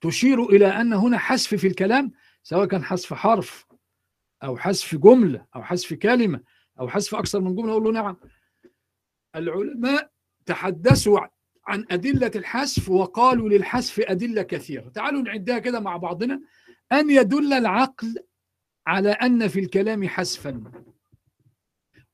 تشير 0.00 0.44
إلى 0.44 0.66
أن 0.66 0.92
هنا 0.92 1.18
حذف 1.18 1.54
في 1.54 1.66
الكلام 1.66 2.12
سواء 2.42 2.66
كان 2.66 2.84
حذف 2.84 3.14
حرف 3.14 3.66
أو 4.42 4.56
حذف 4.56 4.94
جملة 4.94 5.46
أو 5.56 5.62
حذف 5.62 5.94
كلمة 5.94 6.40
أو 6.80 6.88
حذف 6.88 7.14
أكثر 7.14 7.40
من 7.40 7.54
جملة 7.56 7.72
أقول 7.72 7.84
له 7.84 7.92
نعم 7.92 8.16
العلماء 9.36 10.10
تحدثوا 10.46 11.20
عن 11.68 11.84
أدلة 11.90 12.30
الحذف 12.36 12.88
وقالوا 12.88 13.48
للحذف 13.48 14.00
أدلة 14.00 14.42
كثيرة. 14.42 14.88
تعالوا 14.88 15.22
نعدها 15.22 15.58
كده 15.58 15.80
مع 15.80 15.96
بعضنا. 15.96 16.40
أن 16.92 17.10
يدل 17.10 17.52
العقل 17.52 18.14
على 18.86 19.10
أن 19.10 19.48
في 19.48 19.60
الكلام 19.60 20.08
حذفا. 20.08 20.62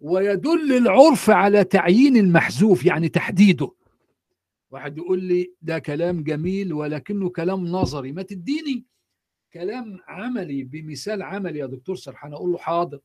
ويدل 0.00 0.72
العرف 0.76 1.30
على 1.30 1.64
تعيين 1.64 2.16
المحذوف 2.16 2.84
يعني 2.84 3.08
تحديده. 3.08 3.70
واحد 4.70 4.98
يقول 4.98 5.22
لي 5.22 5.52
ده 5.62 5.78
كلام 5.78 6.22
جميل 6.22 6.72
ولكنه 6.72 7.28
كلام 7.28 7.66
نظري. 7.66 8.12
ما 8.12 8.22
تديني 8.22 8.84
كلام 9.52 9.98
عملي 10.08 10.64
بمثال 10.64 11.22
عملي 11.22 11.58
يا 11.58 11.66
دكتور 11.66 11.96
سرحان. 11.96 12.32
أقول 12.32 12.52
له 12.52 12.58
حاضر. 12.58 13.00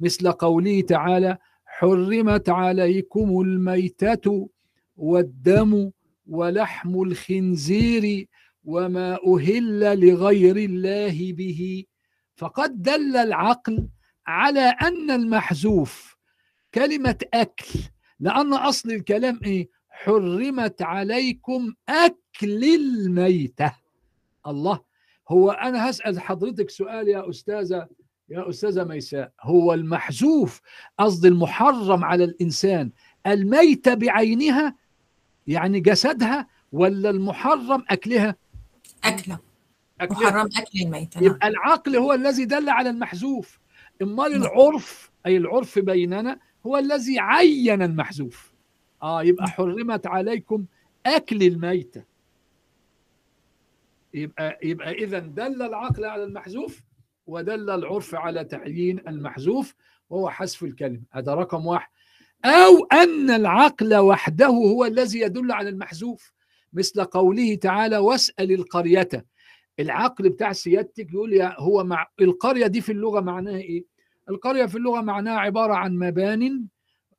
مثل 0.00 0.32
قوله 0.32 0.80
تعالى 0.80 1.38
حرمت 1.66 2.48
عليكم 2.48 3.40
الميتة 3.40 4.48
والدم 5.00 5.90
ولحم 6.26 7.02
الخنزير 7.02 8.26
وما 8.64 9.18
أهل 9.26 10.00
لغير 10.00 10.56
الله 10.56 11.32
به. 11.32 11.84
فقد 12.36 12.82
دل 12.82 13.16
العقل 13.16 13.88
على 14.26 14.60
أن 14.82 15.10
المحذوف 15.10 16.16
كلمة 16.74 17.18
أكل 17.34 17.78
لأن 18.20 18.52
أصل 18.52 18.90
الكلام 18.90 19.40
إيه؟ 19.44 19.68
حرمت 19.88 20.82
عليكم 20.82 21.74
أكل 21.88 22.64
الميتة. 22.64 23.72
الله 24.46 24.80
هو 25.28 25.50
أنا 25.50 25.90
هسأل 25.90 26.20
حضرتك 26.20 26.70
سؤال 26.70 27.08
يا 27.08 27.30
أستاذة 27.30 27.88
يا 28.28 28.48
أستاذة 28.48 28.84
ميساء 28.84 29.32
هو 29.42 29.74
المحذوف 29.74 30.60
قصد 30.98 31.24
المحرم 31.26 32.04
على 32.04 32.24
الإنسان 32.24 32.90
الميتة 33.26 33.94
بعينها 33.94 34.76
يعني 35.46 35.80
جسدها 35.80 36.46
ولا 36.72 37.10
المحرم 37.10 37.84
أكلها؟ 37.88 38.36
أكلة. 39.04 39.38
أكلها. 40.00 40.30
محرم 40.30 40.46
أكل 40.56 40.80
الميتة 40.82 41.20
نعم. 41.20 41.30
يبقى 41.30 41.48
العقل 41.48 41.96
هو 41.96 42.12
الذي 42.12 42.44
دل 42.44 42.68
على 42.68 42.90
المحذوف. 42.90 43.60
أمال 44.02 44.32
نعم. 44.32 44.42
العرف 44.42 45.10
أي 45.26 45.36
العرف 45.36 45.78
بيننا 45.78 46.40
هو 46.66 46.76
الذي 46.76 47.20
عين 47.20 47.82
المحذوف. 47.82 48.52
آه 49.02 49.22
يبقى 49.22 49.44
نعم. 49.44 49.52
حرمت 49.52 50.06
عليكم 50.06 50.64
أكل 51.06 51.42
الميتة. 51.42 52.04
يبقى 54.14 54.58
يبقى 54.62 54.92
إذا 54.92 55.18
دل 55.18 55.62
العقل 55.62 56.04
على 56.04 56.24
المحذوف 56.24 56.82
ودل 57.26 57.70
العرف 57.70 58.14
على 58.14 58.44
تعيين 58.44 58.98
المحذوف 59.08 59.74
وهو 60.10 60.30
حذف 60.30 60.62
الكلمة. 60.62 61.00
هذا 61.10 61.34
رقم 61.34 61.66
واحد. 61.66 61.90
أو 62.44 62.84
أن 62.92 63.30
العقل 63.30 63.94
وحده 63.96 64.46
هو 64.46 64.84
الذي 64.84 65.20
يدل 65.20 65.52
على 65.52 65.68
المحذوف 65.68 66.32
مثل 66.72 67.04
قوله 67.04 67.54
تعالى 67.54 67.98
واسأل 67.98 68.52
القرية 68.52 69.08
العقل 69.80 70.28
بتاع 70.28 70.52
سيادتك 70.52 71.12
يقول 71.12 71.42
هو 71.42 71.84
مع 71.84 72.06
القرية 72.20 72.66
دي 72.66 72.80
في 72.80 72.92
اللغة 72.92 73.20
معناها 73.20 73.56
إيه؟ 73.58 73.84
القرية 74.30 74.66
في 74.66 74.78
اللغة 74.78 75.00
معناها 75.00 75.38
عبارة 75.38 75.74
عن 75.74 75.96
مبان 75.98 76.64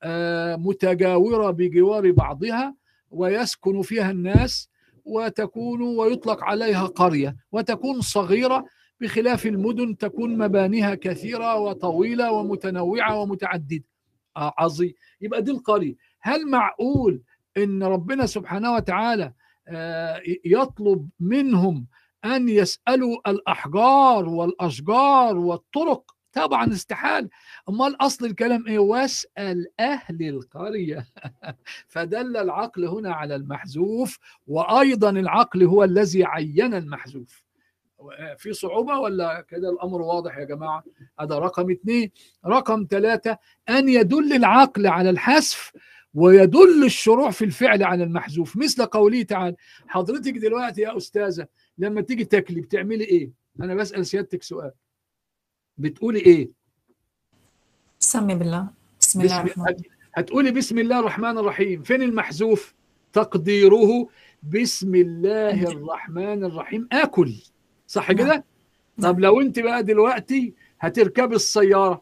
آه، 0.04 0.56
متجاورة 0.56 1.52
بجوار 1.52 2.12
بعضها 2.12 2.76
ويسكن 3.12 3.82
فيها 3.82 4.12
الناس 4.12 4.70
وتكون 5.06 5.82
ويطلق 5.82 6.44
عليها 6.44 6.86
قرية 6.86 7.36
وتكون 7.52 8.02
صغيرة 8.02 8.66
بخلاف 9.02 9.46
المدن 9.46 9.98
تكون 9.98 10.38
مبانيها 10.38 10.96
كثيرة 10.96 11.56
وطويلة 11.60 12.32
ومتنوعة 12.32 13.20
ومتعددة 13.22 13.84
عظيم. 14.36 14.94
يبقى 15.22 15.42
دي 15.42 15.52
القرية. 15.52 15.96
هل 16.22 16.50
معقول 16.50 17.22
إن 17.58 17.84
ربنا 17.84 18.26
سبحانه 18.26 18.74
وتعالى 18.74 19.34
آه، 19.68 20.22
يطلب 20.46 21.10
منهم 21.20 21.88
أن 22.26 22.50
يسألوا 22.50 23.30
الأحجار 23.32 24.30
والأشجار 24.30 25.38
والطرق؟ 25.38 26.16
طبعا 26.34 26.74
استحال 26.74 27.30
أمال 27.70 28.02
أصل 28.02 28.26
الكلام 28.26 28.68
إيه؟ 28.68 28.80
واسأل 28.80 29.68
أهل 29.80 30.30
القرية. 30.30 31.06
فدل 31.94 32.38
العقل 32.38 32.86
هنا 32.86 33.14
على 33.14 33.36
المحذوف 33.36 34.20
وأيضا 34.48 35.10
العقل 35.10 35.64
هو 35.64 35.84
الذي 35.84 36.26
عين 36.26 36.74
المحذوف. 36.74 37.44
في 38.38 38.54
صعوبة 38.54 39.00
ولا 39.00 39.42
كده 39.42 39.70
الأمر 39.70 40.02
واضح 40.02 40.38
يا 40.38 40.44
جماعة؟ 40.44 40.84
هذا 41.20 41.40
رقم 41.40 41.72
اثنين. 41.72 42.12
رقم 42.46 42.88
ثلاثة 42.90 43.38
أن 43.70 43.90
يدل 43.90 44.34
العقل 44.34 44.88
على 44.88 45.10
الحذف 45.10 45.72
ويدل 46.14 46.84
الشروع 46.86 47.32
في 47.32 47.46
الفعل 47.46 47.84
على 47.84 48.04
المحذوف. 48.04 48.58
مثل 48.58 48.86
قوله 48.86 49.24
تعالى 49.24 49.56
حضرتك 49.88 50.34
دلوقتي 50.34 50.82
يا 50.82 50.98
أستاذة 50.98 51.48
لما 51.78 52.02
تيجي 52.02 52.26
تاكلي 52.26 52.62
بتعملي 52.62 53.04
إيه؟ 53.04 53.32
أنا 53.62 53.76
بسأل 53.76 54.06
سيادتك 54.06 54.44
سؤال. 54.44 54.72
بتقولي 55.78 56.20
إيه؟ 56.20 56.50
سمي 58.00 58.36
بالله 58.36 58.68
بسم 59.00 59.22
الله 59.22 59.42
الرحمن 59.42 59.64
الرحيم 59.64 59.92
هتقولي 60.14 60.52
بسم 60.52 60.80
الله 60.80 61.00
الرحمن 61.00 61.38
الرحيم. 61.38 61.84
فين 61.84 62.02
المحذوف؟ 62.02 62.76
تقديره. 63.14 64.08
بسم 64.44 64.96
الله 64.96 65.64
الرحمن 65.64 66.44
الرحيم. 66.44 66.88
آكل. 66.92 67.34
صح 67.92 68.10
نعم. 68.12 68.18
كده؟ 68.18 68.44
طب 69.02 69.20
لو 69.20 69.42
انت 69.42 69.60
بقى 69.60 69.84
دلوقتي 69.84 70.54
هتركبي 70.80 71.36
السيارة 71.36 72.02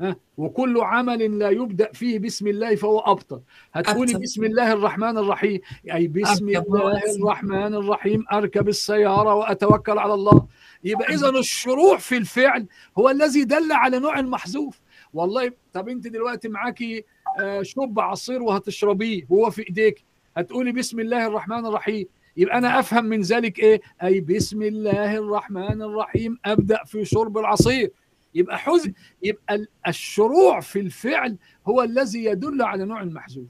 ها 0.00 0.16
وكل 0.38 0.80
عمل 0.80 1.38
لا 1.38 1.50
يبدأ 1.50 1.92
فيه 1.92 2.18
بسم 2.18 2.46
الله 2.46 2.74
فهو 2.74 2.98
أبطل. 2.98 3.40
هتقولي 3.72 4.10
أبطل. 4.12 4.22
بسم 4.22 4.44
الله 4.44 4.72
الرحمن 4.72 5.18
الرحيم. 5.18 5.60
أي 5.92 6.08
بسم 6.08 6.48
أركب 6.48 6.74
الله. 6.74 7.00
الرحمن 7.16 7.74
الرحيم 7.74 8.24
أركب 8.32 8.68
السيارة 8.68 9.34
وأتوكل 9.34 9.98
على 9.98 10.14
الله. 10.14 10.46
يبقى 10.84 11.14
إذا 11.14 11.28
الشروع 11.28 11.96
في 11.96 12.16
الفعل 12.16 12.66
هو 12.98 13.10
الذي 13.10 13.44
دل 13.44 13.72
على 13.72 13.98
نوع 13.98 14.18
المحذوف 14.18 14.80
والله 15.14 15.52
طب 15.72 15.88
انت 15.88 16.06
دلوقتي 16.06 16.48
معاكي 16.48 17.04
آه، 17.40 17.62
شوب 17.62 18.00
عصير 18.00 18.42
وهتشربيه 18.42 19.26
وهو 19.28 19.50
في 19.50 19.62
إيديك 19.68 20.04
هتقولي 20.36 20.72
بسم 20.72 21.00
الله 21.00 21.26
الرحمن 21.26 21.66
الرحيم. 21.66 22.06
يبقى 22.36 22.58
أنا 22.58 22.78
أفهم 22.78 23.04
من 23.04 23.20
ذلك 23.20 23.58
إيه؟ 23.58 23.80
أي 24.02 24.20
بسم 24.20 24.62
الله 24.62 25.16
الرحمن 25.16 25.82
الرحيم 25.82 26.38
أبدأ 26.44 26.84
في 26.84 27.04
شرب 27.04 27.38
العصير. 27.38 27.90
يبقى 28.34 28.58
حزن 28.58 28.92
يبقى 29.22 29.54
ال- 29.54 29.68
الشروع 29.86 30.60
في 30.60 30.80
الفعل 30.80 31.36
هو 31.66 31.82
الذي 31.82 32.24
يدل 32.24 32.62
على 32.62 32.84
نوع 32.84 33.02
المحذوف. 33.02 33.48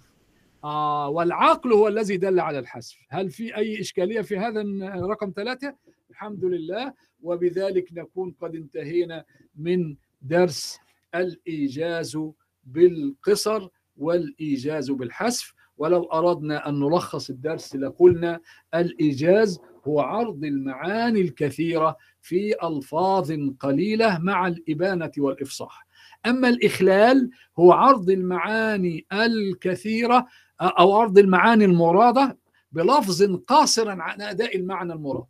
آه 0.65 1.09
والعقل 1.09 1.73
هو 1.73 1.89
الذي 1.89 2.17
دل 2.17 2.41
على 2.41 2.59
الحذف. 2.59 2.97
هل 3.09 3.31
في 3.31 3.57
أي 3.57 3.81
إشكالية 3.81 4.21
في 4.21 4.39
هذا 4.39 4.63
رقم 5.07 5.33
ثلاثة؟ 5.37 5.75
الحمد 6.11 6.45
لله. 6.45 6.93
وبذلك 7.23 7.89
نكون 7.93 8.35
قد 8.41 8.55
انتهينا 8.55 9.25
من 9.57 9.97
درس 10.23 10.79
الإيجاز 11.15 12.19
بالقصر 12.65 13.69
والإيجاز 13.97 14.91
بالحذف. 14.91 15.55
ولو 15.79 16.05
أردنا 16.05 16.69
أن 16.69 16.81
نلخص 16.81 17.31
الدرس 17.31 17.77
لقلنا 17.77 18.41
الإيجاز 18.75 19.61
هو 19.89 20.01
عرض 20.01 20.45
المعاني 20.45 21.21
الكثيرة 21.21 21.97
في 22.21 22.55
ألفاظ 22.67 23.33
قليلة 23.61 24.19
مع 24.19 24.47
الإبانة 24.47 25.13
والإفصاح. 25.19 25.87
أما 26.27 26.49
الإخلال 26.49 27.31
هو 27.59 27.73
عرض 27.73 28.11
المعاني 28.11 29.07
الكثيرة 29.13 30.27
أو 30.61 30.93
عرض 30.93 31.19
المعاني 31.19 31.65
المرادة 31.65 32.39
بلفظ 32.73 33.35
قاصر 33.35 33.89
عن 33.91 34.21
أداء 34.21 34.57
المعنى 34.57 34.93
المراد. 34.93 35.25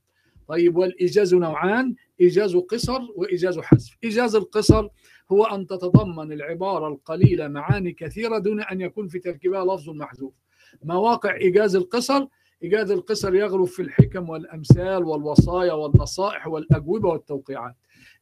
طيب 0.48 0.76
والإيجاز 0.76 1.34
نوعان 1.34 1.94
إيجاز 2.20 2.56
قصر 2.56 3.00
وإيجاز 3.16 3.58
حذف. 3.58 3.96
إيجاز 4.04 4.36
القصر 4.36 4.88
هو 5.32 5.44
أن 5.44 5.66
تتضمن 5.66 6.32
العبارة 6.32 6.88
القليلة 6.88 7.48
معاني 7.48 7.92
كثيرة 7.92 8.38
دون 8.38 8.60
أن 8.60 8.80
يكون 8.80 9.08
في 9.08 9.18
تركيبها 9.18 9.64
لفظ 9.64 9.90
محذوف. 9.90 10.34
مواقع 10.82 11.34
إيجاز 11.36 11.76
القصر 11.76 12.26
إيجاز 12.62 12.90
القصر 12.90 13.34
يغلب 13.34 13.64
في 13.64 13.82
الحكم 13.82 14.28
والأمثال 14.28 15.04
والوصايا 15.04 15.72
والنصائح 15.72 16.46
والأجوبة 16.46 17.08
والتوقيعات. 17.08 17.74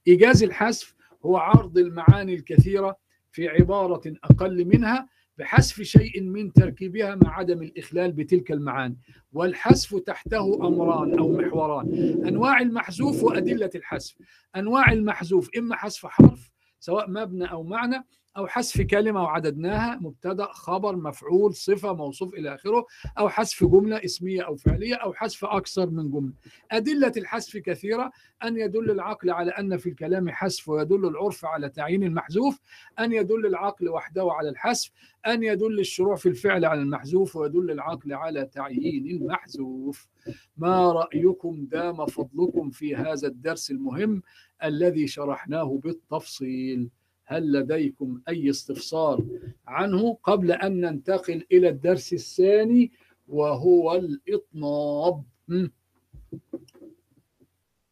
إيجاز 0.08 0.42
الحذف 0.42 0.94
هو 1.26 1.36
عرض 1.36 1.78
المعاني 1.78 2.34
الكثيرة 2.34 2.96
في 3.32 3.48
عبارة 3.48 4.02
أقل 4.24 4.64
منها 4.64 5.08
بحذف 5.38 5.82
شيء 5.82 6.22
من 6.22 6.52
تركيبها 6.52 7.14
مع 7.14 7.38
عدم 7.38 7.62
الإخلال 7.62 8.12
بتلك 8.12 8.52
المعاني. 8.52 8.98
والحذف 9.32 9.94
تحته 9.94 10.66
أمران 10.68 11.18
أو 11.18 11.32
محوران 11.32 11.86
أنواع 12.26 12.60
المحذوف 12.60 13.22
وأدلة 13.22 13.70
الحذف. 13.74 14.14
أنواع 14.56 14.92
المحذوف 14.92 15.50
إما 15.58 15.76
حذف 15.76 16.06
حرف 16.06 16.55
سواء 16.86 17.10
مبنى 17.10 17.50
أو 17.50 17.62
معنى 17.62 18.04
أو 18.36 18.46
حذف 18.46 18.80
كلمة 18.80 19.22
وعددناها 19.22 19.96
مبتدأ 19.96 20.46
خبر 20.52 20.96
مفعول 20.96 21.54
صفة 21.54 21.92
موصوف 21.92 22.34
إلى 22.34 22.54
آخره 22.54 22.86
أو 23.18 23.28
حذف 23.28 23.64
جملة 23.64 24.04
اسمية 24.04 24.42
أو 24.42 24.56
فعلية 24.56 24.94
أو 24.94 25.12
حذف 25.12 25.44
أكثر 25.44 25.90
من 25.90 26.10
جملة. 26.10 26.32
أدلة 26.70 27.12
الحذف 27.16 27.56
كثيرة 27.56 28.12
أن 28.44 28.56
يدل 28.56 28.90
العقل 28.90 29.30
على 29.30 29.50
أن 29.50 29.76
في 29.76 29.88
الكلام 29.88 30.28
حذف 30.30 30.68
ويدل 30.68 31.06
العرف 31.06 31.44
على 31.44 31.68
تعيين 31.68 32.02
المحذوف 32.02 32.60
أن 32.98 33.12
يدل 33.12 33.46
العقل 33.46 33.88
وحده 33.88 34.28
على 34.32 34.48
الحذف 34.48 34.90
أن 35.26 35.42
يدل 35.42 35.80
الشروع 35.80 36.16
في 36.16 36.28
الفعل 36.28 36.64
على 36.64 36.80
المحذوف 36.80 37.36
ويدل 37.36 37.70
العقل 37.70 38.12
على 38.12 38.44
تعيين 38.44 39.06
المحذوف. 39.06 40.08
ما 40.56 40.92
رأيكم 40.92 41.66
دام 41.66 42.06
فضلكم 42.06 42.70
في 42.70 42.96
هذا 42.96 43.28
الدرس 43.28 43.70
المهم 43.70 44.22
الذي 44.64 45.06
شرحناه 45.06 45.80
بالتفصيل؟ 45.84 46.90
هل 47.24 47.52
لديكم 47.52 48.22
أي 48.28 48.50
استفسار 48.50 49.26
عنه 49.66 50.14
قبل 50.22 50.52
أن 50.52 50.80
ننتقل 50.80 51.46
إلى 51.52 51.68
الدرس 51.68 52.12
الثاني 52.12 52.92
وهو 53.28 53.94
الإطناب؟ 53.94 55.24
م. 55.48 55.68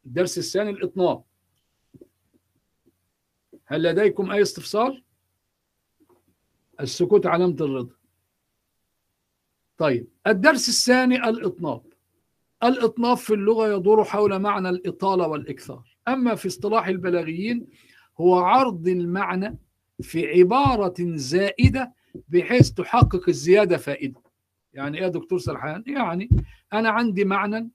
الدرس 0.07 0.39
الثاني 0.39 0.70
الإطناب. 0.70 1.24
هل 3.66 3.82
لديكم 3.82 4.30
أي 4.30 4.43
استفسار؟ 4.43 5.03
السكوت 6.80 7.26
علامة 7.26 7.57
الرضا. 7.61 7.95
طيب 9.78 10.09
الدرس 10.26 10.68
الثاني 10.68 11.28
الإطناب. 11.28 11.94
الإطناب 12.63 13.17
في 13.17 13.35
اللغة 13.35 13.77
يدور 13.77 14.05
حول 14.05 14.39
معنى 14.39 14.69
الإطالة 14.69 15.29
والإكثار. 15.29 15.97
أما 16.09 16.35
في 16.35 16.49
اصطلاح 16.49 16.87
البلاغيين 16.87 17.67
هو 18.21 18.39
عرض 18.39 18.89
المعنى 18.89 19.59
في 20.03 20.27
عبارة 20.41 20.95
زائدة 21.01 21.93
بحيث 22.29 22.71
تحقق 22.71 23.29
الزيادة 23.29 23.77
فائدة. 23.77 24.21
يعني 24.73 24.99
إيه 24.99 25.05
يا 25.05 25.09
دكتور 25.09 25.39
سرحان؟ 25.39 25.85
يعني 25.87 26.29
أنا 26.73 26.91
عندي 26.91 27.25
معنى 27.25 27.71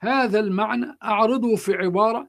هذا 0.00 0.40
المعنى 0.40 0.96
أعرضه 1.02 1.56
في 1.56 1.74
عبارة 1.74 2.28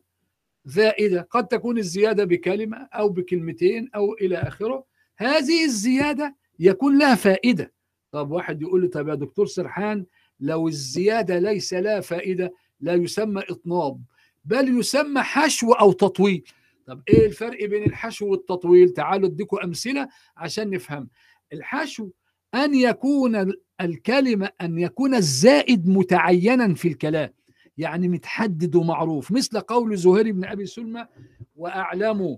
زائدة. 0.66 1.28
قد 1.32 1.48
تكون 1.48 1.78
الزيادة 1.78 2.26
بكلمة 2.26 2.78
أو 2.78 3.10
بكلمتين 3.10 3.90
أو 3.96 4.14
إلى 4.14 4.38
آخره. 4.38 4.86
هذه 5.18 5.66
الزيادة 5.66 6.36
يكون 6.60 6.98
لها 7.00 7.16
فائدة. 7.16 7.74
طب 8.12 8.32
واحد 8.32 8.62
يقول 8.62 8.82
لي 8.82 8.88
طب 8.88 9.08
يا 9.08 9.16
دكتور 9.16 9.46
سرحان 9.46 10.06
لو 10.40 10.68
الزيادة 10.68 11.40
ليس 11.40 11.74
لها 11.74 12.00
فائدة 12.00 12.54
لا 12.80 12.94
يسمى 12.94 13.44
إطناب 13.50 14.02
بل 14.46 14.80
يسمى 14.80 15.22
حشو 15.22 15.72
أو 15.72 15.92
تطويل. 15.92 16.44
طب 16.88 17.02
إيه 17.10 17.26
الفرق 17.26 17.66
بين 17.66 17.84
الحشو 17.84 18.28
والتطويل؟ 18.28 18.90
تعالوا 18.90 19.30
اديكم 19.30 19.58
أمثلة 19.64 20.08
عشان 20.38 20.70
نفهم. 20.70 21.10
الحشو 21.54 22.10
أن 22.56 22.76
يكون 22.76 23.36
ال- 23.36 23.62
الكلمة 23.82 24.50
أن 24.62 24.80
يكون 24.80 25.16
الزائد 25.16 25.88
متعينا 25.88 26.74
في 26.74 26.88
الكلام 26.88 27.30
يعني 27.78 28.08
متحدد 28.08 28.76
ومعروف 28.76 29.32
مثل 29.32 29.60
قول 29.60 29.98
زهير 29.98 30.32
بن 30.32 30.46
أبي 30.46 30.66
سلمى 30.66 31.08
وأعلم 31.56 32.38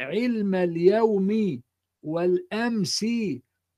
علم 0.00 0.54
اليوم 0.54 1.60
والأمس 2.02 3.06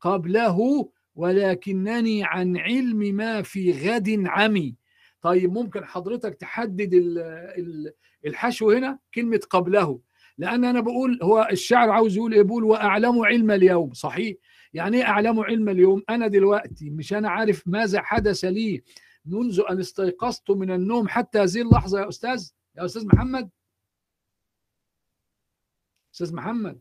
قبله 0.01 0.89
ولكنني 1.15 2.25
عن 2.25 2.57
علم 2.57 2.99
ما 2.99 3.43
في 3.43 3.73
غد 3.89 4.25
عمي. 4.27 4.77
طيب 5.23 5.53
ممكن 5.53 5.85
حضرتك 5.85 6.35
تحدد 6.35 6.95
ال- 6.95 7.19
ال- 7.59 7.93
الحشو 8.27 8.71
هنا 8.71 8.99
كلمة 9.15 9.41
قبله. 9.51 10.01
لأن 10.39 10.65
أنا 10.65 10.81
بقول 10.81 11.19
هو 11.23 11.49
الشاعر 11.51 11.91
عاوز 11.91 12.17
يقول 12.17 12.35
إيه؟ 12.35 12.43
بيقول 12.43 12.65
وأعلم 12.65 13.25
علم 13.25 13.51
اليوم. 13.51 13.93
صحيح. 13.93 14.37
يعني 14.75 14.97
إيه 14.97 15.05
أعلم 15.05 15.41
علم 15.41 15.69
اليوم؟ 15.69 16.03
أنا 16.11 16.27
دلوقتي 16.27 16.91
مش 16.91 17.13
أنا 17.15 17.31
عارف 17.31 17.63
ماذا 17.69 18.03
حدث 18.03 18.45
لي 18.45 18.83
منذ 19.27 19.63
أن 19.71 19.79
استيقظت 19.79 20.51
من 20.51 20.71
النوم 20.71 21.09
حتى 21.09 21.39
هذه 21.39 21.63
اللحظة 21.63 22.01
يا 22.01 22.09
أستاذ؟ 22.09 22.51
يا 22.77 22.85
أستاذ 22.85 23.07
محمد؟ 23.07 23.51
أستاذ 26.15 26.35
محمد؟ 26.35 26.81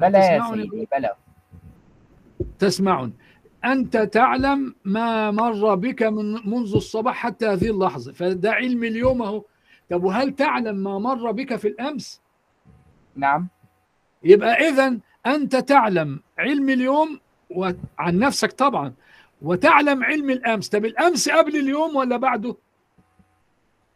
بلى 0.00 0.18
يا 0.18 0.42
سيدي 0.50 0.88
بلى 0.92 1.14
تسمعون. 2.64 3.12
أنت 3.64 3.96
تعلم 3.96 4.74
ما 4.84 5.30
مر 5.30 5.74
بك 5.74 6.02
من 6.02 6.32
منذ 6.32 6.74
الصباح 6.74 7.14
حتى 7.14 7.46
هذه 7.46 7.70
اللحظة 7.70 8.12
فده 8.12 8.52
علم 8.52 8.84
اليوم 8.84 9.22
أهو 9.22 9.44
طب 9.90 10.04
وهل 10.04 10.34
تعلم 10.34 10.76
ما 10.76 10.98
مر 10.98 11.32
بك 11.32 11.56
في 11.56 11.68
الأمس؟ 11.68 12.20
نعم. 13.16 13.48
يبقى 14.22 14.68
إذا 14.68 14.98
أنت 15.26 15.56
تعلم 15.56 16.20
علم 16.38 16.70
اليوم 16.70 17.20
وعن 17.50 18.18
نفسك 18.18 18.52
طبعا 18.52 18.92
وتعلم 19.42 20.04
علم 20.04 20.30
الأمس. 20.30 20.68
طب 20.68 20.84
الأمس 20.84 21.28
قبل 21.28 21.56
اليوم 21.56 21.96
ولا 21.96 22.16
بعده؟ 22.16 22.56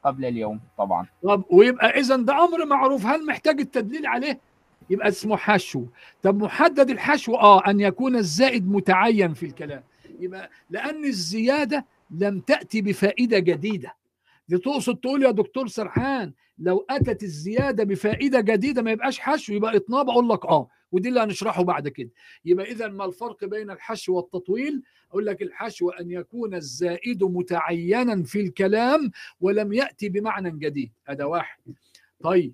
قبل 0.05 0.25
اليوم 0.25 0.61
طبعا. 0.79 1.07
طب 1.23 1.43
ويبقى 1.51 2.01
إذا 2.01 2.17
ده 2.17 2.45
أمر 2.45 2.67
معروف. 2.67 3.07
هل 3.07 3.27
محتاج 3.27 3.61
التدليل 3.61 4.07
عليه؟ 4.07 4.41
يبقى 4.91 5.09
اسمه 5.09 5.37
حشو. 5.37 5.85
طب 6.23 6.43
محدد 6.43 6.91
الحشو 6.91 7.35
آه 7.35 7.71
أن 7.71 7.81
يكون 7.81 8.17
الزائد 8.17 8.69
متعين 8.69 9.35
في 9.35 9.47
الكلام. 9.47 9.83
يبقى 10.21 10.51
لأن 10.71 11.05
الزيادة 11.05 11.87
لم 12.11 12.41
تأتي 12.41 12.83
بفائدة 12.83 13.39
جديدة. 13.39 13.95
دي 14.49 14.59
تقصد 14.59 14.97
تقول 14.97 15.23
يا 15.23 15.31
دكتور 15.31 15.69
سرحان 15.69 16.33
لو 16.59 16.87
أتت 16.91 17.23
الزيادة 17.23 17.85
بفائدة 17.85 18.41
جديدة 18.41 18.83
ما 18.83 18.91
يبقاش 18.91 19.19
حشو 19.21 19.53
يبقى 19.53 19.77
إطناب 19.77 20.11
أقول 20.11 20.29
لك 20.29 20.47
آه. 20.47 20.69
ودي 20.93 21.09
اللي 21.09 21.21
هنشرحه 21.21 21.63
بعد 21.65 21.89
كده. 21.89 22.11
يبقى 22.45 22.71
إذا 22.73 22.89
ما 22.89 23.05
الفرق 23.05 23.45
بين 23.45 23.71
الحشو 23.71 24.15
والتطويل؟ 24.17 24.83
أقول 25.11 25.27
لك 25.27 25.43
الحشو 25.43 25.91
أن 25.91 26.11
يكون 26.11 26.55
الزائد 26.55 27.25
متعينا 27.25 28.23
في 28.23 28.41
الكلام 28.41 29.11
ولم 29.41 29.73
يأتي 29.73 30.09
بمعنى 30.09 30.51
جديد. 30.51 30.91
هذا 31.09 31.25
واحد. 31.25 31.59
طيب. 32.23 32.53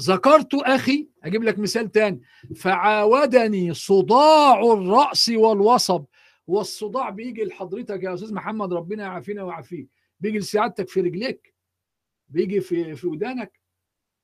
ذكرت 0.00 0.54
أخي 0.54 1.08
أجيب 1.24 1.42
لك 1.42 1.58
مثال 1.58 1.92
تاني. 1.92 2.20
فعاودني 2.56 3.74
صداع 3.74 4.60
الرأس 4.60 5.28
والوصب 5.28 6.04
هو 6.50 6.60
الصداع 6.60 7.10
بيجي 7.10 7.44
لحضرتك 7.44 8.02
يا 8.02 8.14
أستاذ 8.14 8.34
محمد 8.34 8.72
ربنا 8.72 9.02
يعافينا 9.02 9.42
ويعافيك. 9.42 9.88
بيجي 10.20 10.38
لسعادتك 10.38 10.88
في 10.88 11.00
رجليك 11.00 11.54
بيجي 12.28 12.60
في 12.60 12.94
في 12.94 13.06
ودانك 13.06 13.60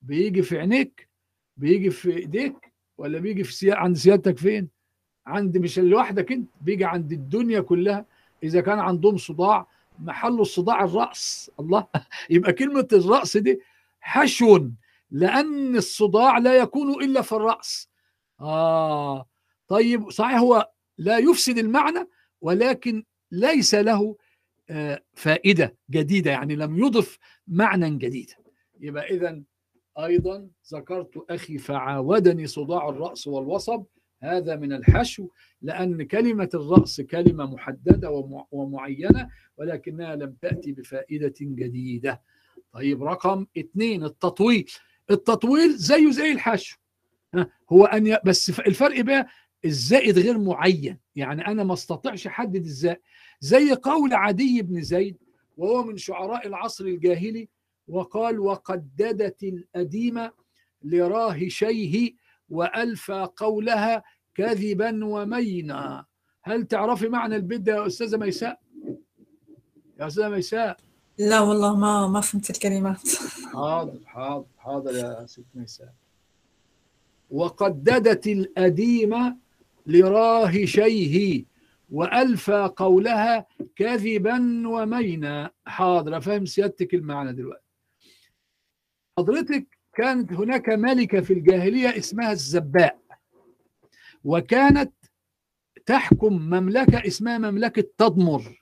بيجي 0.01 0.41
في 0.41 0.59
عينيك 0.59 1.09
بيجي 1.57 1.89
في 1.89 2.17
إيديك 2.17 2.73
ولا 2.97 3.19
بيجي 3.19 3.43
في 3.43 3.53
سيا... 3.53 3.75
عند 3.75 3.95
سيادتك 3.97 4.37
فين؟ 4.37 4.69
عند 5.27 5.57
مش 5.57 5.79
لوحدك 5.79 6.31
أنت 6.31 6.49
بيجي 6.61 6.85
عند 6.85 7.11
الدنيا 7.11 7.59
كلها. 7.59 8.05
إذا 8.43 8.61
كان 8.61 8.79
عندهم 8.79 9.17
صداع 9.17 9.67
محل 9.99 10.39
الصداع 10.39 10.83
الرأس 10.83 11.51
الله 11.59 11.87
يبقى 12.29 12.53
كلمة 12.53 12.87
الرأس 12.93 13.37
دي 13.37 13.59
حشو. 13.99 14.69
لأن 15.11 15.75
الصداع 15.75 16.37
لا 16.37 16.57
يكون 16.57 17.03
إلا 17.03 17.21
في 17.21 17.31
الرأس. 17.31 17.89
آه. 18.39 19.29
طيب 19.67 20.09
صحيح 20.09 20.37
هو 20.39 20.71
لا 20.97 21.17
يفسد 21.17 21.57
المعنى 21.57 22.07
ولكن 22.41 23.03
ليس 23.31 23.75
له 23.75 24.15
آه 24.69 25.03
فائدة 25.13 25.77
جديدة 25.89 26.31
يعني 26.31 26.55
لم 26.55 26.77
يضف 26.77 27.17
معنى 27.47 27.89
جديدا 27.97 28.33
يبقى 28.79 29.07
إذا 29.09 29.41
أيضا 29.99 30.49
ذكرت 30.73 31.25
أخي 31.29 31.57
فعاودني 31.57 32.47
صداع 32.47 32.89
الرأس 32.89 33.27
والوصب. 33.27 33.83
هذا 34.23 34.55
من 34.55 34.73
الحشو 34.73 35.27
لأن 35.61 36.03
كلمة 36.03 36.49
الرأس 36.53 37.01
كلمة 37.01 37.45
محددة 37.45 38.11
ومع- 38.11 38.47
ومعينة 38.51 39.29
ولكنها 39.57 40.15
لم 40.15 40.35
تأتي 40.41 40.71
بفائدة 40.71 41.33
جديدة. 41.41 42.21
طيب 42.73 43.03
رقم 43.03 43.45
اثنين 43.57 44.03
التطويل. 44.03 44.71
التطويل 45.11 45.75
زيه 45.77 46.11
زي 46.11 46.31
الحشو. 46.31 46.77
هو 47.71 47.85
أن 47.85 48.07
ي... 48.07 48.17
بس 48.25 48.49
الفرق 48.49 49.01
بقى 49.01 49.27
الزائد 49.65 50.19
غير 50.19 50.37
معين. 50.37 50.97
يعني 51.15 51.47
أنا 51.47 51.63
ما 51.63 51.73
استطيعش 51.73 52.27
أحدد 52.27 52.55
الزائد 52.65 52.99
زي 53.39 53.73
قول 53.73 54.13
عدي 54.13 54.61
بن 54.61 54.81
زيد 54.81 55.17
وهو 55.57 55.83
من 55.83 55.97
شعراء 55.97 56.47
العصر 56.47 56.85
الجاهلي 56.85 57.49
وقال 57.87 58.39
وقددت 58.39 59.43
الأديمة 59.43 60.31
لراهشيه 60.83 62.13
وألفى 62.49 63.27
قولها 63.35 64.03
كذبا 64.35 65.05
ومينا. 65.05 66.05
هل 66.43 66.67
تعرفي 66.67 67.09
معنى 67.09 67.35
البيت 67.35 67.61
ده 67.61 67.75
يا 67.75 67.87
أستاذة 67.87 68.17
ميساء؟ 68.17 68.59
يا 69.99 70.07
أستاذة 70.07 70.29
ميساء؟ 70.29 70.77
لا 71.17 71.39
والله 71.39 71.75
ما 71.75 72.07
ما 72.07 72.21
فهمت 72.21 72.49
الكلمات. 72.49 73.01
حاضر 73.53 73.99
حاضر 74.05 74.45
حاضر 74.57 74.95
يا 74.95 75.25
ست 75.25 75.45
ميساء 75.55 75.93
وقددت 77.31 78.27
الأديمة 78.27 79.37
لراهشيه 79.85 81.45
وألفى 81.91 82.69
قولها 82.75 83.45
كذبا 83.75 84.67
ومينا. 84.67 85.51
حاضر 85.65 86.21
فهم 86.21 86.45
سيادتك 86.45 86.93
المعنى 86.93 87.33
دلوقتي. 87.33 87.63
حضرتك 89.17 89.77
كانت 89.93 90.33
هناك 90.33 90.69
ملكة 90.69 91.21
في 91.21 91.33
الجاهلية 91.33 91.97
اسمها 91.97 92.31
الزباء 92.31 92.99
وكانت 94.23 94.93
تحكم 95.85 96.33
مملكة 96.33 97.07
اسمها 97.07 97.37
مملكة 97.37 97.83
تضمر. 97.97 98.61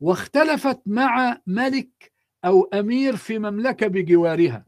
واختلفت 0.00 0.80
مع 0.86 1.40
ملك 1.46 2.12
أو 2.44 2.62
أمير 2.64 3.16
في 3.16 3.38
مملكة 3.38 3.86
بجوارها. 3.86 4.66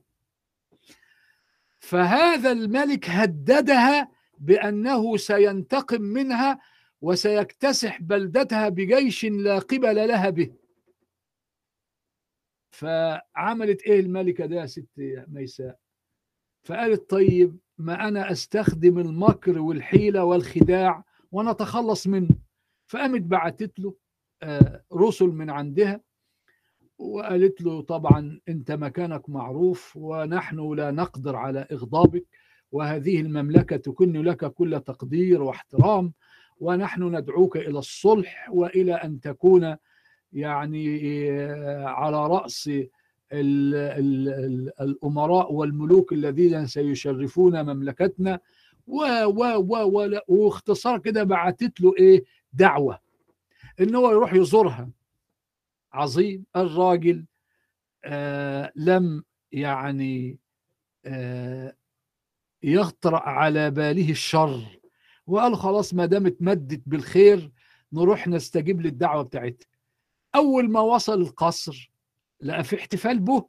فهذا 1.81 2.53
الملك 2.53 3.11
هددها 3.11 4.11
بأنه 4.39 5.16
سينتقم 5.16 6.03
منها 6.03 6.61
وسيكتسح 7.01 8.03
بلدتها 8.03 8.68
بجيش 8.68 9.24
لا 9.24 9.59
قبل 9.59 9.97
لها 10.09 10.31
به. 10.31 10.55
فعملت 12.70 13.83
إيه 13.83 14.01
الملكة 14.01 14.47
ده 14.47 14.57
يا 14.57 14.66
ست 14.66 14.89
ميساء؟ 15.29 15.79
فقالت 16.64 17.11
طيب 17.11 17.59
ما 17.79 18.09
أنا 18.09 18.33
أستخدم 18.33 18.99
المكر 18.99 19.59
والحيلة 19.59 20.24
والخداع 20.24 21.05
ونتخلص 21.33 22.07
منه. 22.07 22.29
فقامت 22.87 23.20
بعتت 23.22 23.79
له 23.79 23.95
رسل 24.95 25.26
من 25.26 25.51
عندها 25.51 26.01
وقالت 26.99 27.61
له 27.62 27.80
طبعا 27.80 28.41
أنت 28.49 28.72
مكانك 28.72 29.28
معروف 29.30 29.93
ونحن 29.97 30.74
لا 30.74 30.91
نقدر 30.91 31.37
على 31.37 31.66
إغضابك 31.72 32.24
وهذه 32.72 33.20
المملكة 33.20 33.76
تكن 33.76 34.12
لك 34.12 34.45
كل 34.53 34.80
تقدير 34.80 35.43
واحترام 35.43 36.12
ونحن 36.61 37.03
ندعوك 37.16 37.57
إلى 37.57 37.78
الصلح 37.78 38.51
وإلى 38.53 38.95
أن 38.95 39.20
تكون 39.20 39.76
يعني 40.32 41.30
على 41.84 42.26
رأس 42.26 42.68
ال 43.32 43.74
ال 43.74 44.28
ال 44.28 44.72
الأمراء 44.80 45.53
والملوك 45.53 46.12
الذين 46.12 46.66
سيشرفون 46.66 47.62
مملكتنا 47.62 48.41
و 48.87 48.99
و 49.24 49.43
و 49.68 50.20
واختصار 50.28 50.99
كده 50.99 51.24
بعتت 51.24 51.80
له 51.80 51.95
إيه؟ 51.99 52.24
دعوة. 52.53 52.99
إن 53.81 53.95
هو 53.95 54.11
يروح 54.11 54.35
يزورها. 54.35 54.91
عظيم. 55.93 56.45
الراجل 56.57 57.24
آه 58.05 58.72
لم 58.77 59.24
يعني 59.53 60.39
آه 61.05 61.77
يخطر 62.62 63.14
على 63.14 63.70
باله 63.70 64.11
الشر. 64.11 64.81
وقال 65.27 65.57
خلاص 65.57 65.95
ما 65.95 66.07
دام 66.07 66.27
اتمدت 66.27 66.83
بالخير 66.87 67.51
نروح 67.93 68.29
نستجيب 68.29 68.81
للدعوة 68.81 69.22
بتاعتها. 69.22 69.66
أول 70.35 70.70
ما 70.70 70.81
وصل 70.81 71.20
القصر 71.20 71.93
لقى 72.41 72.64
في 72.64 72.77
احتفال 72.77 73.18
به 73.18 73.47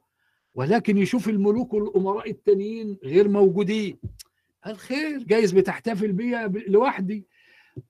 ولكن 0.54 0.98
يشوف 0.98 1.28
الملوك 1.28 1.74
والأمراء 1.74 2.30
التانيين 2.30 2.98
غير 3.04 3.28
موجودين. 3.28 3.98
قال 4.64 4.78
خير 4.78 5.22
جايز 5.22 5.52
بتحتفل 5.52 6.12
بيا 6.12 6.52
لوحدي. 6.68 7.26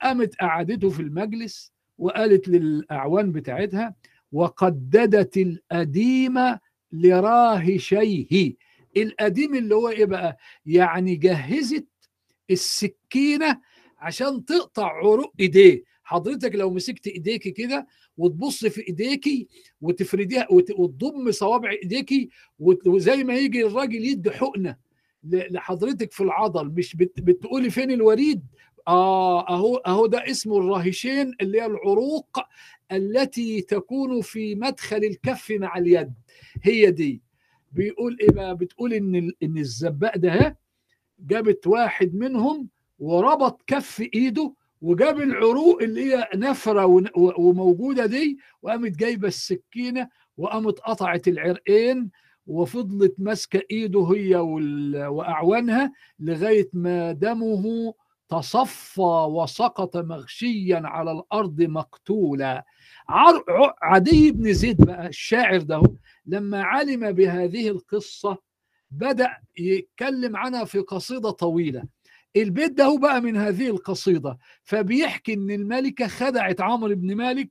قامت 0.03 0.35
قعدته 0.35 0.91
في 0.91 1.03
المجلس. 1.03 1.73
وقالت 1.99 2.49
للأعوان 2.49 3.33
بتاعتها 3.33 3.95
وقددت 4.33 5.37
الأديم 5.37 6.35
لراهشيه. 6.93 8.55
القديم 8.97 9.55
اللي 9.55 9.75
هو 9.75 9.89
إيه 9.89 10.05
بقى؟ 10.05 10.37
يعني 10.67 11.17
جهزت 11.17 11.87
السكينة 12.51 13.61
عشان 13.99 14.45
تقطع 14.45 14.87
عروق 14.87 15.33
إيديه. 15.41 15.83
حضرتك 16.03 16.55
لو 16.55 16.71
مسكت 16.71 17.07
ايديكي 17.07 17.51
كده 17.51 17.87
وتبص 18.17 18.67
في 18.67 18.89
ايديكي 18.89 19.49
وتفرديها 19.81 20.47
وت- 20.51 20.71
وتضم 20.71 21.31
صوابع 21.31 21.71
ايديكي 21.71 22.29
وزي 22.87 23.25
ما 23.25 23.35
يجي 23.37 23.67
الراجل 23.67 24.05
يدي 24.05 24.31
حقنة 24.31 24.77
لحضرتك 25.25 26.13
في 26.13 26.23
العضل 26.23 26.69
مش 26.69 26.97
بت- 26.97 27.21
بتقولي 27.21 27.71
فين 27.71 27.91
الوريد؟ 27.91 28.43
آه 28.89 29.49
أهو 29.49 29.77
أهو 29.77 30.07
ده 30.07 30.31
اسمه 30.31 30.59
الراهشين 30.59 31.33
اللي 31.41 31.61
هي 31.61 31.67
العروق 31.67 32.39
التي 32.93 33.61
تكون 33.61 34.21
في 34.21 34.55
مدخل 34.55 34.97
الكف 34.97 35.51
مع 35.51 35.79
اليد. 35.79 36.13
هي 36.63 36.91
دي. 36.91 37.23
بيقول 37.73 38.17
إيه 38.21 38.31
بقى؟ 38.31 38.57
بتقول 38.57 38.95
ال- 38.95 39.35
إن 39.43 39.59
الزباق 39.59 40.17
ده 40.17 40.59
جابت 41.21 41.67
واحد 41.67 42.15
منهم 42.15 42.69
وربط 42.99 43.63
كف 43.67 44.01
إيده 44.15 44.53
وجاب 44.83 45.19
العروق 45.21 45.83
اللي 45.83 46.15
هي 46.15 46.29
نفرة 46.35 46.87
ون- 46.87 47.09
و- 47.17 47.49
وموجودة 47.49 48.07
دي 48.07 48.39
وقامت 48.63 48.97
جايبة 48.99 49.29
السكينة 49.29 50.09
وقامت 50.37 50.79
قطعت 50.81 51.29
العرقين 51.29 52.11
وفضلت 52.47 53.15
ماسكة 53.19 53.63
إيده 53.71 54.01
هي 54.17 54.35
وأعوانها 55.09 55.93
لغاية 56.21 56.69
ما 56.73 57.13
دمه 57.13 57.95
تصفى 58.29 59.01
وسقط 59.29 59.97
مغشيا 59.97 60.81
على 60.85 61.13
الأرض 61.13 61.63
مقتولا. 61.63 62.65
عدي 63.83 64.33
بن 64.33 64.53
زيد 64.53 64.85
بقى 64.87 65.07
الشاعر 65.07 65.61
ده 65.61 65.83
لما 66.27 66.63
علم 66.63 67.13
بهذه 67.13 67.69
القصة 67.69 68.39
بدأ 68.91 69.37
يتكلم 69.59 70.37
عنها 70.37 70.65
في 70.65 70.79
قصيدة 70.79 71.31
طويلة. 71.31 71.83
البيت 72.37 72.73
ده 72.73 72.99
بقى 72.99 73.21
من 73.21 73.37
هذه 73.37 73.71
القصيدة 73.71 74.39
فبيحكي 74.63 75.35
إن 75.35 75.51
الملكة 75.51 76.07
خدعت 76.07 76.61
عمرو 76.61 76.95
بن 76.95 77.15
مالك 77.17 77.51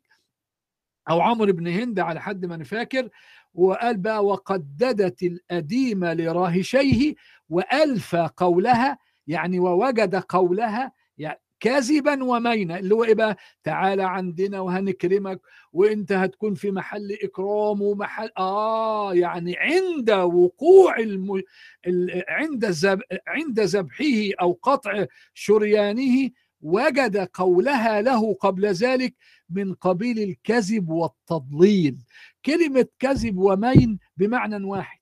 أو 1.10 1.22
عمرو 1.22 1.54
بن 1.54 1.68
هند 1.68 2.00
على 2.00 2.22
حد 2.22 2.46
ما 2.46 2.56
أنا 2.56 2.64
فاكر 2.64 3.10
وقال 3.54 3.98
بقى 3.98 4.26
وقددت 4.26 5.24
الأديم 5.24 6.06
لراهشيه 6.06 7.16
وألفى 7.50 8.30
قولها 8.38 8.98
يعني 9.28 9.60
ووجد 9.60 10.16
قولها 10.16 10.92
يعني 11.18 11.40
كذبا 11.60 12.24
ومينا 12.24 12.80
اللي 12.80 12.96
هو 12.96 13.04
إيه 13.04 13.14
بقى؟ 13.14 13.38
تعالى 13.64 14.04
عندنا 14.04 14.60
وهنكرمك 14.60 15.42
وإنت 15.74 16.12
هتكون 16.12 16.54
في 16.54 16.72
محل 16.72 17.18
إكرام 17.24 17.82
ومحل 17.82 18.30
آه 18.38 19.14
يعني 19.16 19.56
عند 19.58 20.12
وقوع 20.12 20.98
الم... 21.00 21.42
ال... 21.88 22.24
عند 22.30 22.66
زب... 22.72 23.02
عند 23.28 23.60
ذبحه 23.60 24.06
أو 24.42 24.60
قطع 24.64 25.06
شريانه 25.34 26.30
وجد 26.62 27.18
قولها 27.18 28.02
له 28.02 28.34
قبل 28.34 28.66
ذلك 28.66 29.16
من 29.50 29.74
قبيل 29.74 30.20
الكذب 30.20 30.90
والتضليل. 30.90 31.98
كلمة 32.46 32.88
كذب 33.00 33.38
ومين 33.38 34.00
بمعنى 34.18 34.66
واحد. 34.66 35.00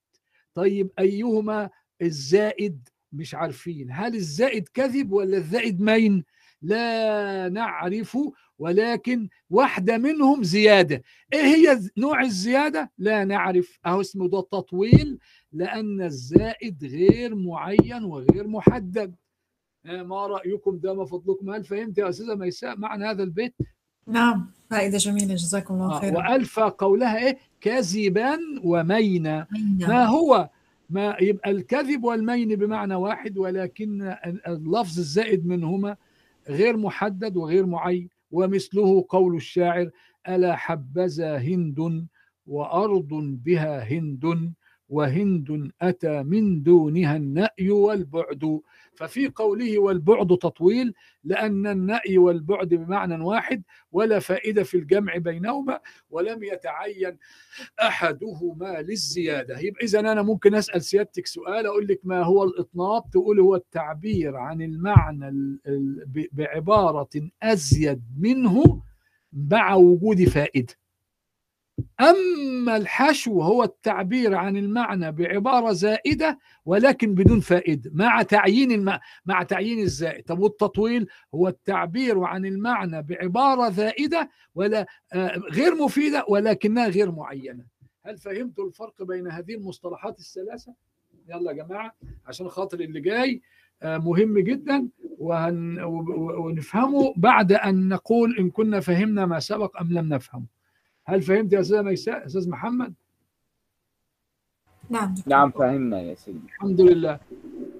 طيب 0.53 0.89
أيهما 0.99 1.69
الزائد؟ 2.01 2.89
مش 3.15 3.35
عارفين. 3.35 3.87
هل 3.91 4.15
الزائد 4.15 4.67
كذب 4.73 5.11
ولا 5.11 5.37
الزائد 5.37 5.81
مين؟ 5.81 6.23
لا 6.61 7.49
نعرف 7.49 8.17
ولكن 8.59 9.29
واحدة 9.49 9.97
منهم 9.97 10.43
زيادة. 10.43 11.01
إيه 11.33 11.41
هي 11.41 11.79
نوع 11.97 12.21
الزيادة؟ 12.21 12.91
لا 12.97 13.23
نعرف. 13.23 13.79
أهو 13.85 14.01
اسمه 14.01 14.29
ده 14.29 14.41
تطويل 14.41 15.19
لأن 15.51 16.01
الزائد 16.01 16.85
غير 16.85 17.35
معين 17.35 18.03
وغير 18.03 18.47
محدد. 18.47 19.15
ما 19.85 20.27
رأيكم؟ 20.27 20.77
ده 20.77 20.93
ما 20.93 21.05
فضلكم. 21.05 21.49
هل 21.49 21.63
فهمت 21.63 21.97
يا 21.97 22.09
أستاذة 22.09 22.35
ميساء 22.35 22.77
معنى 22.77 23.05
هذا 23.05 23.23
البيت؟ 23.23 23.55
نعم. 24.07 24.51
فائدة 24.69 24.97
جميلة. 24.97 25.35
جزاكم 25.35 25.73
الله 25.73 25.95
آه 25.95 25.99
خيرا. 25.99 26.17
وألفى 26.17 26.61
قولها 26.61 27.17
إيه؟ 27.17 27.37
كذبا 27.61 28.37
ومينا؟ 28.63 29.47
ما 29.79 30.05
هو 30.05 30.49
ما 30.89 31.17
يبقى 31.21 31.51
الكذب 31.51 32.03
والمين 32.03 32.55
بمعنى 32.55 32.95
واحد 32.95 33.37
ولكن 33.37 34.15
اللفظ 34.47 34.99
الزائد 34.99 35.45
منهما 35.47 35.95
غير 36.49 36.77
محدد 36.77 37.37
وغير 37.37 37.65
معين 37.65 38.09
ومثله 38.31 39.05
قول 39.09 39.35
الشاعر 39.35 39.89
ألا 40.29 40.55
حبذا 40.55 41.37
هند 41.37 42.07
وأرض 42.47 43.07
بها 43.43 43.83
هند 43.83 44.53
وهند 44.89 45.71
أتى 45.81 46.23
من 46.23 46.63
دونها 46.63 47.15
النأي 47.15 47.69
والبعد. 47.69 48.59
ففي 48.95 49.27
قوله 49.27 49.79
والبعد 49.79 50.27
تطويل 50.27 50.93
لأن 51.23 51.67
النأي 51.67 52.17
والبعد 52.17 52.67
بمعنى 52.69 53.23
واحد 53.23 53.63
ولا 53.91 54.19
فائدة 54.19 54.63
في 54.63 54.77
الجمع 54.77 55.17
بينهما 55.17 55.79
ولم 56.09 56.43
يتعين 56.43 57.17
أحدهما 57.81 58.81
للزيادة. 58.81 59.59
يبقى 59.59 59.85
إذا 59.85 59.99
أنا 59.99 60.21
ممكن 60.21 60.55
أسأل 60.55 60.81
سيادتك 60.81 61.27
سؤال 61.27 61.65
أقول 61.65 61.87
لك 61.87 61.99
ما 62.03 62.23
هو 62.23 62.43
الإطناب 62.43 63.09
تقول 63.11 63.39
هو 63.39 63.55
التعبير 63.55 64.35
عن 64.35 64.61
المعنى 64.61 65.57
بعبارة 66.31 67.09
أزيد 67.43 68.01
منه 68.19 68.81
مع 69.33 69.75
وجود 69.75 70.23
فائدة. 70.23 70.73
أما 71.99 72.77
الحشو 72.77 73.41
هو 73.41 73.63
التعبير 73.63 74.35
عن 74.35 74.57
المعنى 74.57 75.11
بعبارة 75.11 75.71
زائدة 75.71 76.39
ولكن 76.65 77.15
بدون 77.15 77.39
فائدة 77.39 77.91
مع 77.93 78.21
تعيين 78.21 78.71
الم... 78.71 78.99
مع 79.25 79.43
تعيين 79.43 79.79
الزائد. 79.79 80.23
طب 80.23 80.39
والتطويل 80.39 81.07
هو 81.35 81.47
التعبير 81.47 82.23
عن 82.23 82.45
المعنى 82.45 83.01
بعبارة 83.01 83.69
زائدة 83.69 84.29
ولا 84.55 84.85
آه، 85.13 85.37
غير 85.51 85.75
مفيدة 85.75 86.25
ولكنها 86.29 86.87
غير 86.87 87.11
معينة. 87.11 87.65
هل 88.05 88.17
فهمتوا 88.17 88.67
الفرق 88.67 89.03
بين 89.03 89.27
هذه 89.27 89.53
المصطلحات 89.53 90.19
الثلاثة؟ 90.19 90.73
يلا 91.29 91.51
يا 91.51 91.63
جماعة 91.63 91.95
عشان 92.25 92.49
خاطر 92.49 92.79
اللي 92.79 92.99
جاي 92.99 93.41
آه، 93.81 93.97
مهم 93.97 94.39
جدا 94.39 94.87
ونفهمه 96.37 97.13
بعد 97.17 97.51
أن 97.51 97.89
نقول 97.89 98.37
إن 98.39 98.49
كنا 98.49 98.79
فهمنا 98.79 99.25
ما 99.25 99.39
سبق 99.39 99.81
أم 99.81 99.93
لم 99.93 100.13
نفهم 100.13 100.45
هل 101.05 101.21
فهمت 101.21 101.53
يا 101.53 101.59
أستاذ 101.59 101.81
ميساء 101.81 102.25
أستاذ 102.25 102.49
محمد؟ 102.49 102.93
نعم. 104.89 105.15
نعم 105.27 105.51
فهمنا 105.51 106.01
يا 106.01 106.15
سيدي. 106.15 106.39
الحمد 106.45 106.81
لله. 106.81 107.19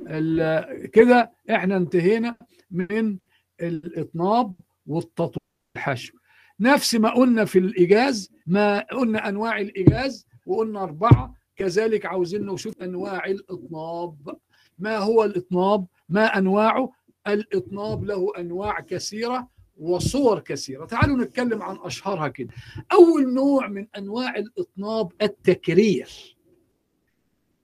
ال- 0.08 0.92
كده 0.92 1.32
إحنا 1.52 1.78
انتهينا 1.78 2.36
من 2.72 3.18
الإطناب 3.62 4.54
والتطويل. 4.88 5.40
الحشو 5.76 6.18
نفس 6.60 6.96
ما 6.96 7.10
قلنا 7.14 7.46
في 7.46 7.60
الإيجاز 7.60 8.32
ما 8.48 8.80
قلنا 8.80 9.30
أنواع 9.30 9.60
الإيجاز 9.60 10.28
وقلنا 10.46 10.84
أربعة 10.84 11.36
كذلك 11.56 12.06
عاوزين 12.06 12.46
نشوف 12.46 12.82
أنواع 12.82 13.26
الإطناب. 13.26 14.38
ما 14.80 14.98
هو 14.98 15.24
الإطناب؟ 15.24 15.86
ما 16.10 16.26
أنواعه؟ 16.38 16.92
الإطناب 17.28 18.04
له 18.04 18.32
أنواع 18.38 18.80
كثيرة. 18.80 19.48
وصور 19.80 20.40
كثيرة. 20.40 20.86
تعالوا 20.86 21.18
نتكلم 21.18 21.62
عن 21.62 21.78
اشهرها 21.82 22.28
كده. 22.28 22.54
أول 22.94 23.34
نوع 23.34 23.68
من 23.68 23.88
أنواع 23.98 24.36
الإطناب 24.36 25.12
التكرير. 25.22 26.36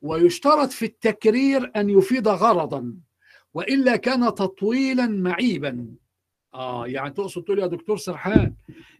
ويشترط 0.01 0.71
في 0.71 0.85
التكرير 0.85 1.71
أن 1.75 1.89
يفيد 1.89 2.27
غرضا 2.27 2.93
وإلا 3.53 3.95
كان 3.95 4.21
تطويلا 4.35 5.07
معيبا. 5.07 5.87
آه 6.53 6.87
يعني 6.87 7.13
تقصد 7.13 7.43
تقول 7.43 7.59
يا 7.59 7.67
دكتور 7.67 7.97
سرحان 7.97 8.53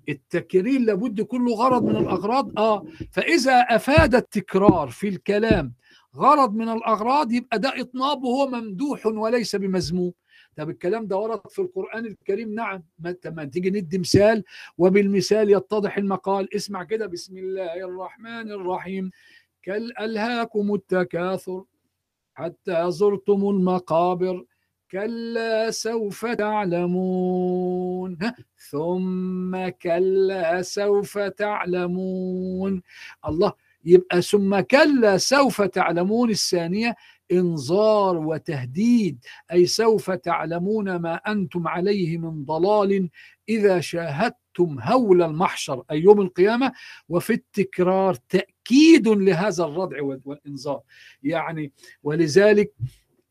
التكرير 0.10 0.80
لابد 0.80 1.28
له 1.34 1.56
غرض 1.56 1.84
من 1.84 1.96
الأغراض. 1.96 2.60
آه 2.60 2.86
فإذا 3.12 3.54
أفاد 3.60 4.16
التكرار 4.16 4.90
في 4.90 5.08
الكلام 5.08 5.74
غرض 6.16 6.54
من 6.56 6.70
الأغراض 6.70 7.32
يبقى 7.32 7.60
ده 7.60 7.74
إطناب 7.82 8.24
وهو 8.24 8.48
ممدوح 8.48 9.06
وليس 9.06 9.56
بمذموم 9.56 10.14
طب 10.56 10.70
الكلام 10.70 11.08
ده 11.08 11.18
ورد 11.18 11.42
في 11.50 11.60
القرآن 11.60 12.06
الكريم 12.06 12.54
نعم. 12.54 12.84
ما 13.26 13.44
تيجي 13.46 13.70
ندي 13.70 13.98
مثال 13.98 14.44
وبالمثال 14.78 15.50
يتضح 15.50 15.98
المقال. 15.98 16.56
اسمع 16.56 16.84
كده 16.84 17.06
بسم 17.06 17.38
الله 17.38 17.74
الرحمن 17.86 18.52
الرحيم. 18.52 19.12
كل 19.66 19.92
ألهاكم 20.00 20.74
التكاثر 20.74 21.64
حتى 22.34 22.92
زرتم 22.92 23.50
المقابر 23.50 24.46
كلا 24.92 25.72
سوف 25.72 26.26
تعلمون؟ 26.26 28.18
ثم 28.70 29.70
كلا 29.70 30.62
سوف 30.62 31.18
تعلمون. 31.20 32.82
الله 33.28 33.54
يبقى 33.86 34.22
ثم 34.22 34.60
كلا 34.60 35.18
سوف 35.18 35.62
تعلمون 35.62 36.30
الثانية 36.30 36.96
انذار 37.32 38.18
وتهديد 38.18 39.26
أي 39.52 39.66
سوف 39.66 40.12
تعلمون 40.12 40.96
ما 40.96 41.16
أنتم 41.16 41.68
عليه 41.68 42.18
من 42.18 42.46
ضلال 42.46 43.10
إذا 43.50 43.80
شاهدتم 43.80 44.80
هول 44.82 45.22
المحشر 45.24 45.84
أي 45.92 46.02
يوم 46.02 46.22
القيامة. 46.22 46.72
وفي 47.10 47.34
التكرار 47.34 48.14
تأكيد 48.30 49.08
لهذا 49.08 49.64
الردع 49.64 49.98
والإنذار 50.02 50.82
يعني 51.24 51.72
ولذلك 52.04 52.74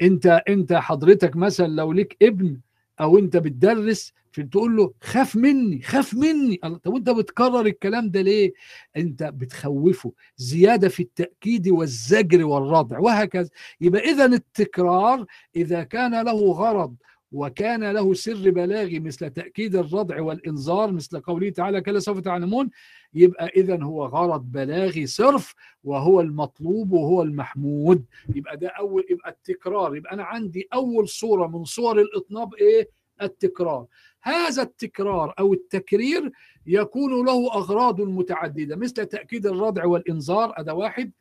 أنت 0.02 0.42
أنت 0.48 0.72
حضرتك 0.72 1.36
مثلا 1.36 1.66
لو 1.66 1.92
ليك 1.92 2.16
ابن 2.22 2.60
أو 3.00 3.18
أنت 3.18 3.36
بتدرس 3.36 4.12
في 4.32 4.42
تقول 4.42 4.76
له 4.76 4.92
خاف 5.02 5.36
مني 5.36 5.82
خاف 5.82 6.14
مني. 6.14 6.56
طب 6.84 6.94
انت 6.96 7.10
بتكرر 7.10 7.66
الكلام 7.66 8.10
ده 8.10 8.20
ليه؟ 8.20 8.52
أنت 8.96 9.22
بتخوفه 9.22 10.12
زيادة 10.36 10.88
في 10.88 11.02
التأكيد 11.02 11.68
والزجر 11.68 12.44
والردع 12.44 12.98
وهكذا. 12.98 13.48
يبقى 13.80 14.00
اذا 14.10 14.24
التكرار 14.24 15.26
إذا 15.56 15.82
كان 15.82 16.22
له 16.24 16.52
غرض 16.52 16.94
وكان 17.32 17.90
له 17.90 18.14
سر 18.14 18.50
بلاغي 18.50 19.00
مثل 19.00 19.30
تأكيد 19.30 19.76
الردع 19.76 20.20
والإنذار 20.22 20.92
مثل 20.92 21.20
قوله 21.20 21.50
تعالى 21.50 21.80
كلا 21.80 21.98
سوف 21.98 22.18
تعلمون 22.18 22.70
يبقى 23.14 23.46
اذا 23.46 23.82
هو 23.82 24.06
غرض 24.06 24.42
بلاغي 24.52 25.06
صرف 25.06 25.54
وهو 25.84 26.20
المطلوب 26.20 26.92
وهو 26.92 27.22
المحمود. 27.22 28.04
يبقى 28.34 28.56
ده 28.56 28.68
أول 28.68 29.06
يبقى 29.10 29.30
التكرار. 29.30 29.96
يبقى 29.96 30.12
أنا 30.12 30.24
عندي 30.24 30.68
أول 30.74 31.08
صورة 31.08 31.46
من 31.46 31.64
صور 31.64 32.00
الإطناب 32.00 32.54
إيه؟ 32.54 32.88
التكرار. 33.22 33.86
هذا 34.22 34.62
التكرار 34.62 35.34
أو 35.38 35.52
التكرير 35.52 36.32
يكون 36.66 37.26
له 37.26 37.54
أغراض 37.54 38.00
متعددة 38.00 38.76
مثل 38.76 39.06
تأكيد 39.06 39.46
الردع 39.46 39.84
والإنذار 39.86 40.54
هذا 40.58 40.72
واحد. 40.72 41.12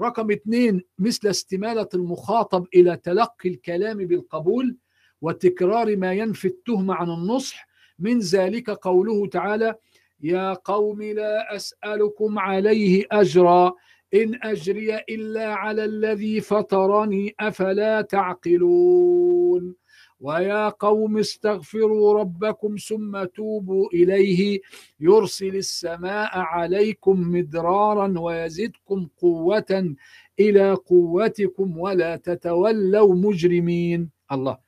رقم 0.00 0.30
اثنين 0.30 0.82
مثل 0.98 1.28
استمالة 1.28 1.88
المخاطب 1.94 2.66
إلى 2.74 2.96
تلقي 2.96 3.48
الكلام 3.48 3.96
بالقبول. 3.98 4.76
وتكرار 5.22 5.96
ما 5.96 6.12
ينفي 6.12 6.48
التهمه 6.48 6.94
عن 6.94 7.10
النصح. 7.10 7.68
من 7.98 8.18
ذلك 8.18 8.70
قوله 8.70 9.26
تعالى 9.26 9.74
يا 10.20 10.52
قوم 10.52 11.02
لا 11.02 11.56
أسألكم 11.56 12.38
عليه 12.38 13.04
أجرا 13.12 13.72
إن 14.14 14.38
أجري 14.42 14.96
إلا 14.96 15.54
على 15.54 15.84
الذي 15.84 16.40
فطرني 16.40 17.34
أفلا 17.40 18.00
تعقلون؟ 18.00 19.74
ويا 20.20 20.68
قوم 20.68 21.18
استغفروا 21.18 22.18
ربكم 22.20 22.76
ثم 22.88 23.24
توبوا 23.24 23.88
إليه 23.94 24.60
يرسل 25.00 25.56
السماء 25.56 26.38
عليكم 26.38 27.20
مدرارا 27.20 28.14
ويزدكم 28.18 29.08
قوة 29.18 29.94
إلى 30.40 30.72
قوتكم 30.72 31.78
ولا 31.78 32.16
تتولوا 32.16 33.14
مجرمين. 33.14 34.10
الله. 34.32 34.65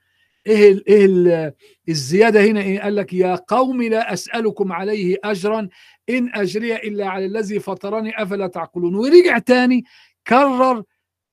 إيه 0.48 0.72
ال 0.72 0.88
إيه 0.88 1.04
ال 1.06 1.52
الزيادة 1.88 2.44
هنا؟ 2.44 2.60
إيه؟ 2.60 2.80
قال 2.80 2.96
لك 2.96 3.12
يا 3.12 3.34
قوم 3.34 3.82
لا 3.82 4.12
أسألكم 4.12 4.72
عليه 4.72 5.16
أجرا 5.24 5.68
إن 6.10 6.30
أجري 6.34 6.76
إلا 6.76 7.08
على 7.08 7.26
الذي 7.26 7.60
فطرني 7.60 8.22
أفلا 8.22 8.46
تعقلون؟ 8.46 8.94
ورجع 8.94 9.38
تاني 9.38 9.84
كرر 10.26 10.82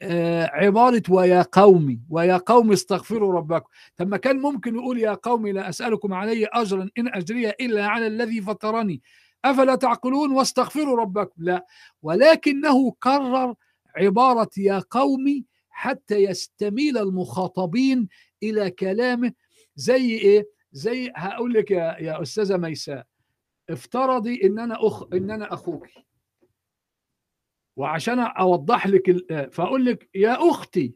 آه 0.01 0.45
عبارة 0.53 1.03
ويا 1.09 1.45
قومي 1.51 1.99
ويا 2.09 2.38
قوم 2.38 2.72
استغفروا 2.72 3.34
ربكم. 3.34 3.70
طب 3.97 4.07
ما 4.07 4.18
كان 4.18 4.39
ممكن 4.39 4.76
يقول 4.76 4.99
يا 4.99 5.13
قوم 5.13 5.47
لا 5.47 5.70
أسألكم 5.70 6.13
عليه 6.13 6.47
أجرا 6.53 6.89
إن 6.97 7.07
أجري 7.07 7.49
إلا 7.49 7.86
على 7.88 8.07
الذي 8.07 8.41
فطرني 8.41 9.01
أفلا 9.45 9.76
تعقلون 9.76 10.32
واستغفروا 10.32 10.97
ربكم؟ 10.97 11.43
لا. 11.43 11.66
ولكنه 12.01 12.91
كرر 12.91 13.55
عبارة 13.95 14.49
يا 14.57 14.82
قومي 14.89 15.45
حتى 15.78 16.15
يستميل 16.23 16.97
المخاطبين 16.97 18.07
إلى 18.43 18.71
كلامه. 18.71 19.34
زي 19.76 20.17
إيه؟ 20.17 20.49
زي 20.71 21.11
هقول 21.15 21.53
لك 21.53 21.71
يا 21.71 21.97
يا 21.99 22.21
أستاذة 22.21 22.57
ميساء 22.57 23.05
افترضي 23.69 24.41
إن 24.43 24.59
أنا 24.59 24.88
اخ 24.88 25.03
إن 25.13 25.32
أنا 25.32 25.53
أخوك 25.53 25.88
وعشان 27.78 28.19
أوضح 28.19 28.88
لك. 28.88 29.34
فأقول 29.53 29.86
لك 29.86 30.09
يا 30.15 30.49
أختي 30.49 30.95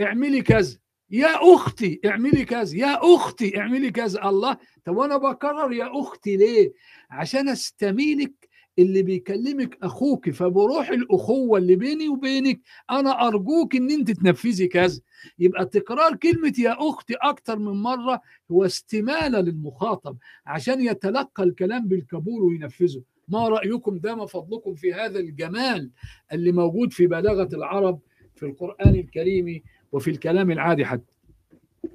اعملي 0.00 0.42
كذا 0.42 0.78
يا 1.10 1.54
أختي 1.54 2.00
اعملي 2.06 2.44
كذا 2.44 2.76
يا 2.76 3.14
أختي 3.14 3.58
اعملي 3.58 3.90
كذا. 3.90 4.28
الله 4.28 4.56
طب 4.84 4.96
وأنا 4.96 5.16
بكرر 5.16 5.72
يا 5.72 6.00
أختي 6.00 6.36
ليه؟ 6.36 6.72
عشان 7.10 7.48
أستميلك 7.48 8.39
اللي 8.80 9.02
بيكلمك 9.02 9.78
أخوك 9.82 10.30
فبروح 10.30 10.90
الأخوة 10.90 11.58
اللي 11.58 11.76
بيني 11.76 12.08
وبينك 12.08 12.60
أنا 12.90 13.26
أرجوك 13.26 13.76
إن 13.76 13.90
أنت 13.90 14.10
تنفذي 14.10 14.66
كذا. 14.66 15.00
يبقى 15.38 15.66
تكرار 15.66 16.16
كلمة 16.16 16.52
يا 16.58 16.76
أختي 16.88 17.14
أكتر 17.14 17.58
من 17.58 17.82
مرة 17.82 18.20
هو 18.50 18.64
استمالة 18.64 19.40
للمخاطب 19.40 20.16
عشان 20.46 20.80
يتلقى 20.80 21.42
الكلام 21.42 21.88
بالقبول 21.88 22.42
وينفذه. 22.42 23.02
ما 23.28 23.48
رأيكم 23.48 23.98
ده 23.98 24.14
ما 24.14 24.26
فضلكم 24.26 24.74
في 24.74 24.92
هذا 24.94 25.18
الجمال 25.18 25.90
اللي 26.32 26.52
موجود 26.52 26.92
في 26.92 27.06
بلاغة 27.06 27.48
العرب 27.52 28.00
في 28.34 28.46
القرآن 28.46 28.94
الكريم 28.94 29.62
وفي 29.92 30.10
الكلام 30.10 30.50
العادي 30.50 30.84
حتى. 30.84 31.12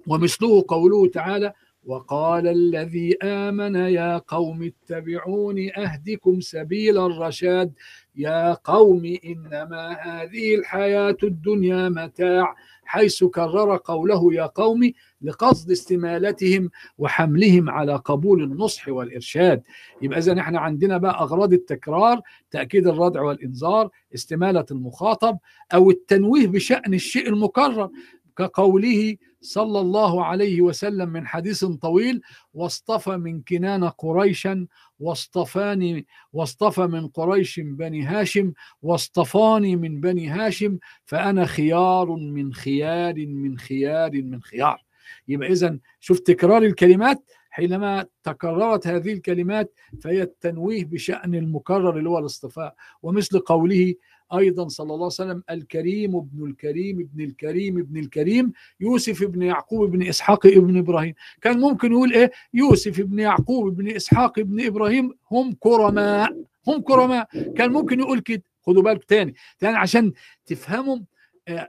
ومثله 0.07 0.65
قوله 0.67 1.07
تعالى 1.07 1.53
وقال 1.85 2.47
الذي 2.47 3.17
آمن 3.23 3.75
يا 3.75 4.17
قوم 4.17 4.63
اتبعون 4.63 5.69
أهدكم 5.77 6.41
سبيل 6.41 6.97
الرشاد. 6.97 7.73
يا 8.15 8.53
قوم 8.53 9.17
إنما 9.25 9.91
هذه 10.01 10.55
الحياة 10.55 11.17
الدنيا 11.23 11.89
متاع. 11.89 12.55
حيث 12.85 13.23
كرر 13.23 13.77
قوله 13.77 14.33
يا 14.33 14.45
قوم 14.45 14.91
لقصد 15.21 15.71
استمالتهم 15.71 16.69
وحملهم 16.97 17.69
على 17.69 17.95
قبول 17.95 18.43
النصح 18.43 18.87
والإرشاد. 18.89 19.63
يبقى 20.01 20.19
إذا 20.19 20.39
إحنا 20.39 20.59
عندنا 20.59 20.97
بقى 20.97 21.19
أغراض 21.21 21.53
التكرار 21.53 22.21
تأكيد 22.51 22.87
الردع 22.87 23.21
والإنذار 23.21 23.89
استمالة 24.15 24.65
المخاطب 24.71 25.37
أو 25.73 25.89
التنويه 25.91 26.47
بشأن 26.47 26.93
الشيء 26.93 27.29
المكرر 27.29 27.89
كقوله 28.37 29.15
صلى 29.45 29.79
الله 29.79 30.25
عليه 30.25 30.61
وسلم 30.61 31.09
من 31.09 31.27
حديث 31.27 31.65
طويل 31.65 32.21
واصطفى 32.53 33.17
من 33.17 33.41
كنان 33.41 33.83
قريشا 33.83 34.67
واصطفاني 34.99 36.05
واصطفى 36.33 36.81
من 36.87 37.07
قريش 37.07 37.59
بني 37.59 38.03
هاشم 38.03 38.53
واصطفاني 38.81 39.75
من 39.75 39.99
بني 39.99 40.27
هاشم 40.27 40.77
فأنا 41.05 41.45
خيار 41.45 42.11
من 42.15 42.53
خيار 42.53 43.15
من 43.27 43.57
خيار 43.57 44.11
من 44.11 44.41
خيار. 44.41 44.85
يبقى 45.27 45.51
إذا 45.51 45.79
شوف 45.99 46.19
تكرار 46.19 46.63
الكلمات 46.63 47.31
حينما 47.49 48.05
تكررت 48.23 48.87
هذه 48.87 49.13
الكلمات 49.13 49.73
فهي 50.01 50.21
التنويه 50.21 50.85
بشأن 50.85 51.35
المكرر 51.35 51.97
اللي 51.97 52.09
هو 52.09 52.19
الاصطفاء 52.19 52.75
ومثل 53.01 53.39
قوله 53.39 53.93
أيضا 54.33 54.67
صلى 54.67 54.85
الله 54.85 54.95
عليه 54.95 55.05
وسلم 55.05 55.43
الكريم 55.49 56.15
ابن 56.15 56.45
الكريم 56.45 56.99
ابن 56.99 57.23
الكريم 57.23 57.77
ابن 57.77 57.97
الكريم 57.97 58.51
يوسف 58.79 59.23
ابن 59.23 59.41
يعقوب 59.41 59.83
ابن 59.83 60.07
إسحاق 60.07 60.45
ابن 60.45 60.77
إبراهيم. 60.77 61.13
كان 61.41 61.59
ممكن 61.59 61.91
يقول 61.91 62.13
إيه؟ 62.13 62.31
يوسف 62.53 62.99
ابن 62.99 63.19
يعقوب 63.19 63.67
ابن 63.67 63.91
إسحاق 63.95 64.39
ابن 64.39 64.65
إبراهيم 64.65 65.13
هم 65.31 65.55
كرماء 65.59 66.43
هم 66.67 66.81
كرماء. 66.81 67.27
كان 67.57 67.71
ممكن 67.71 67.99
يقول 67.99 68.19
كده. 68.19 68.43
خدوا 68.61 68.81
بالك 68.83 69.03
تاني. 69.03 69.35
تاني 69.59 69.77
عشان 69.77 70.13
تفهموا 70.45 70.97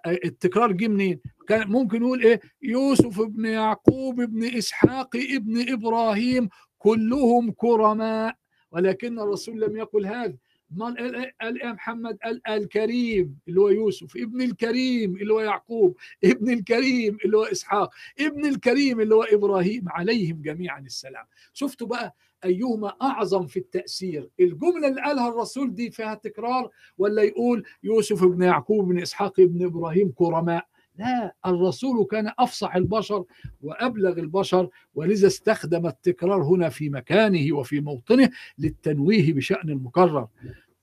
التكرار 0.07 0.73
جه 0.73 0.89
منين؟ 0.89 1.21
كان 1.49 1.69
ممكن 1.69 2.03
يقول 2.03 2.23
إيه؟ 2.23 2.41
يوسف 2.63 3.21
ابن 3.21 3.45
يعقوب 3.45 4.21
ابن 4.21 4.45
إسحاق 4.45 5.17
ابن 5.17 5.73
إبراهيم 5.73 6.49
كلهم 6.79 7.51
كرماء. 7.51 8.37
ولكن 8.73 9.19
الرسول 9.19 9.61
لم 9.61 9.77
يقل 9.77 10.07
هذا. 10.07 10.37
قال 10.81 11.63
إيه 11.63 11.73
محمد؟ 11.73 12.19
قال 12.25 12.41
الكريم 12.49 13.39
اللي 13.49 13.61
هو 13.61 13.69
يوسف 13.69 14.17
ابن 14.17 14.43
الكريم 14.43 15.17
اللي 15.17 15.33
هو 15.33 15.41
يعقوب 15.41 15.97
ابن 16.25 16.51
الكريم 16.53 17.19
اللي 17.25 17.37
هو 17.37 17.43
إسحاق 17.45 17.91
ابن 18.21 18.47
الكريم 18.47 19.01
اللي 19.01 19.15
هو 19.15 19.23
إبراهيم 19.23 19.85
عليهم 19.89 20.43
جميعا 20.43 20.81
السلام. 20.81 21.25
شفتوا 21.53 21.87
بقى 21.87 22.15
أيهما 22.45 22.95
أعظم 23.03 23.47
في 23.47 23.59
التأثير؟ 23.59 24.31
الجملة 24.41 24.89
اللي 24.89 25.01
قالها 25.03 25.29
الرسول 25.29 25.75
دي 25.75 25.91
فيها 25.91 26.15
تكرار 26.15 26.71
ولا 26.99 27.23
يقول 27.23 27.65
يوسف 27.83 28.23
ابن 28.23 28.43
يعقوب 28.43 28.91
ابن 28.91 29.03
إسحاق 29.03 29.41
ابن 29.41 29.65
إبراهيم 29.65 30.13
كرماء؟ 30.13 30.67
لا 30.99 31.35
الرسول 31.47 32.07
كان 32.07 32.33
أفصح 32.39 32.77
البشر 32.77 33.25
وأبلغ 33.63 34.19
البشر 34.19 34.69
ولذا 34.95 35.27
استخدم 35.27 35.87
التكرار 35.87 36.43
هنا 36.43 36.69
في 36.69 36.89
مكانه 36.89 37.57
وفي 37.57 37.81
موطنه 37.81 38.31
للتنويه 38.59 39.33
بشأن 39.33 39.71
المكرر. 39.71 40.29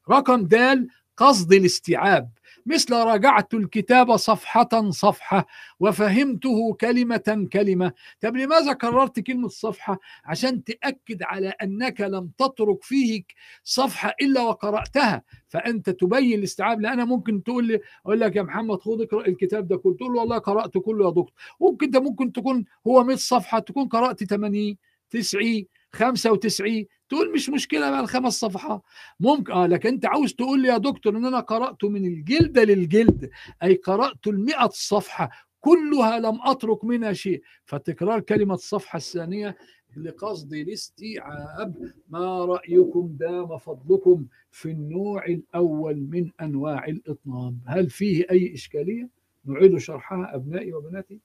رقم 0.10 0.46
دال 0.46 0.88
قصد 1.18 1.54
الاستيعاب. 1.54 2.30
مثل 2.66 2.94
راجعت 2.94 3.54
الكتاب 3.54 4.16
صفحة 4.16 4.90
صفحة 4.90 5.48
وفهمته 5.80 6.74
كلمة 6.74 7.48
كلمة. 7.54 7.92
طب 8.22 8.36
لماذا 8.38 8.74
كررت 8.74 9.20
كلمة 9.20 9.48
صفحة؟ 9.48 10.00
عشان 10.26 10.64
تأكد 10.64 11.24
على 11.24 11.50
أنك 11.50 12.02
لم 12.02 12.30
تترك 12.38 12.84
فيه 12.84 13.24
صفحة 13.64 14.14
إلا 14.22 14.42
وقرأتها. 14.42 15.22
فأنت 15.50 15.90
تبين 15.90 16.40
الاستيعاب 16.40 16.82
لأن 16.82 16.94
أنا 16.94 17.06
ممكن 17.06 17.44
تقول 17.44 17.68
لي 17.68 17.80
أقول 18.06 18.20
لك 18.20 18.36
يا 18.36 18.42
محمد 18.42 18.80
خد 18.80 19.02
اقرأ 19.02 19.28
الكتاب 19.28 19.68
ده 19.68 19.78
كله. 19.78 19.96
تقول 19.96 20.14
له 20.14 20.20
والله 20.20 20.38
قرأت 20.38 20.78
كله 20.78 21.06
يا 21.06 21.10
دكتور. 21.10 21.34
ممكن 21.62 21.90
ده 21.90 22.00
ممكن 22.00 22.32
تكون 22.32 22.66
هو 22.88 23.04
100 23.04 23.16
صفحة 23.16 23.60
تكون 23.60 23.88
قرأت 23.88 24.24
80 24.24 24.78
90 25.10 25.66
95 25.94 26.86
تقول 27.10 27.34
مش 27.34 27.50
مشكلة 27.50 27.90
بقى 27.92 28.00
الخمس 28.00 28.34
صفحات. 28.40 28.82
ممكن 29.20 29.54
آه 29.54 29.68
لكن 29.68 29.90
أنت 29.90 30.06
عاوز 30.06 30.34
تقول 30.34 30.62
لي 30.62 30.68
يا 30.68 30.78
دكتور 30.78 31.18
إن 31.18 31.26
أنا 31.26 31.40
قرأت 31.40 31.84
من 31.84 32.06
الجلد 32.06 32.60
للجلد 32.60 33.30
أي 33.64 33.76
قرأت 33.76 34.28
ال 34.28 34.48
صفحة 34.72 35.30
كلها 35.60 36.20
لم 36.20 36.40
أترك 36.42 36.84
منها 36.84 37.14
شيء. 37.14 37.42
فتكرار 37.66 38.20
كلمة 38.20 38.54
الصفحه 38.54 38.98
الثانية 38.98 39.58
لقصد 39.98 40.54
الاستيعاب. 40.54 41.94
ما 42.10 42.46
رأيكم 42.46 43.08
دام 43.20 43.58
فضلكم 43.58 44.26
في 44.52 44.72
النوع 44.72 45.26
الأول 45.26 46.08
من 46.12 46.32
أنواع 46.42 46.86
الإطناب؟ 46.86 47.58
هل 47.68 47.90
فيه 47.90 48.26
أي 48.32 48.54
إشكالية؟ 48.54 49.10
نعيد 49.46 49.78
شرحها 49.78 50.36
أبنائي 50.36 50.74
وبناتي. 50.74 51.20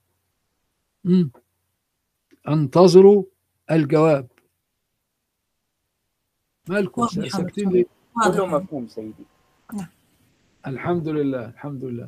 أنتظروا 2.47 3.23
الجواب. 3.71 4.27
مالكم؟ 6.69 7.07
ساكتين. 7.07 7.69
ليه 7.69 7.85
كله 8.23 8.45
مفهوم 8.45 8.87
سيدي. 8.87 9.25
الحمد 10.67 11.07
لله 11.07 11.45
الحمد 11.45 11.83
لله. 11.83 12.07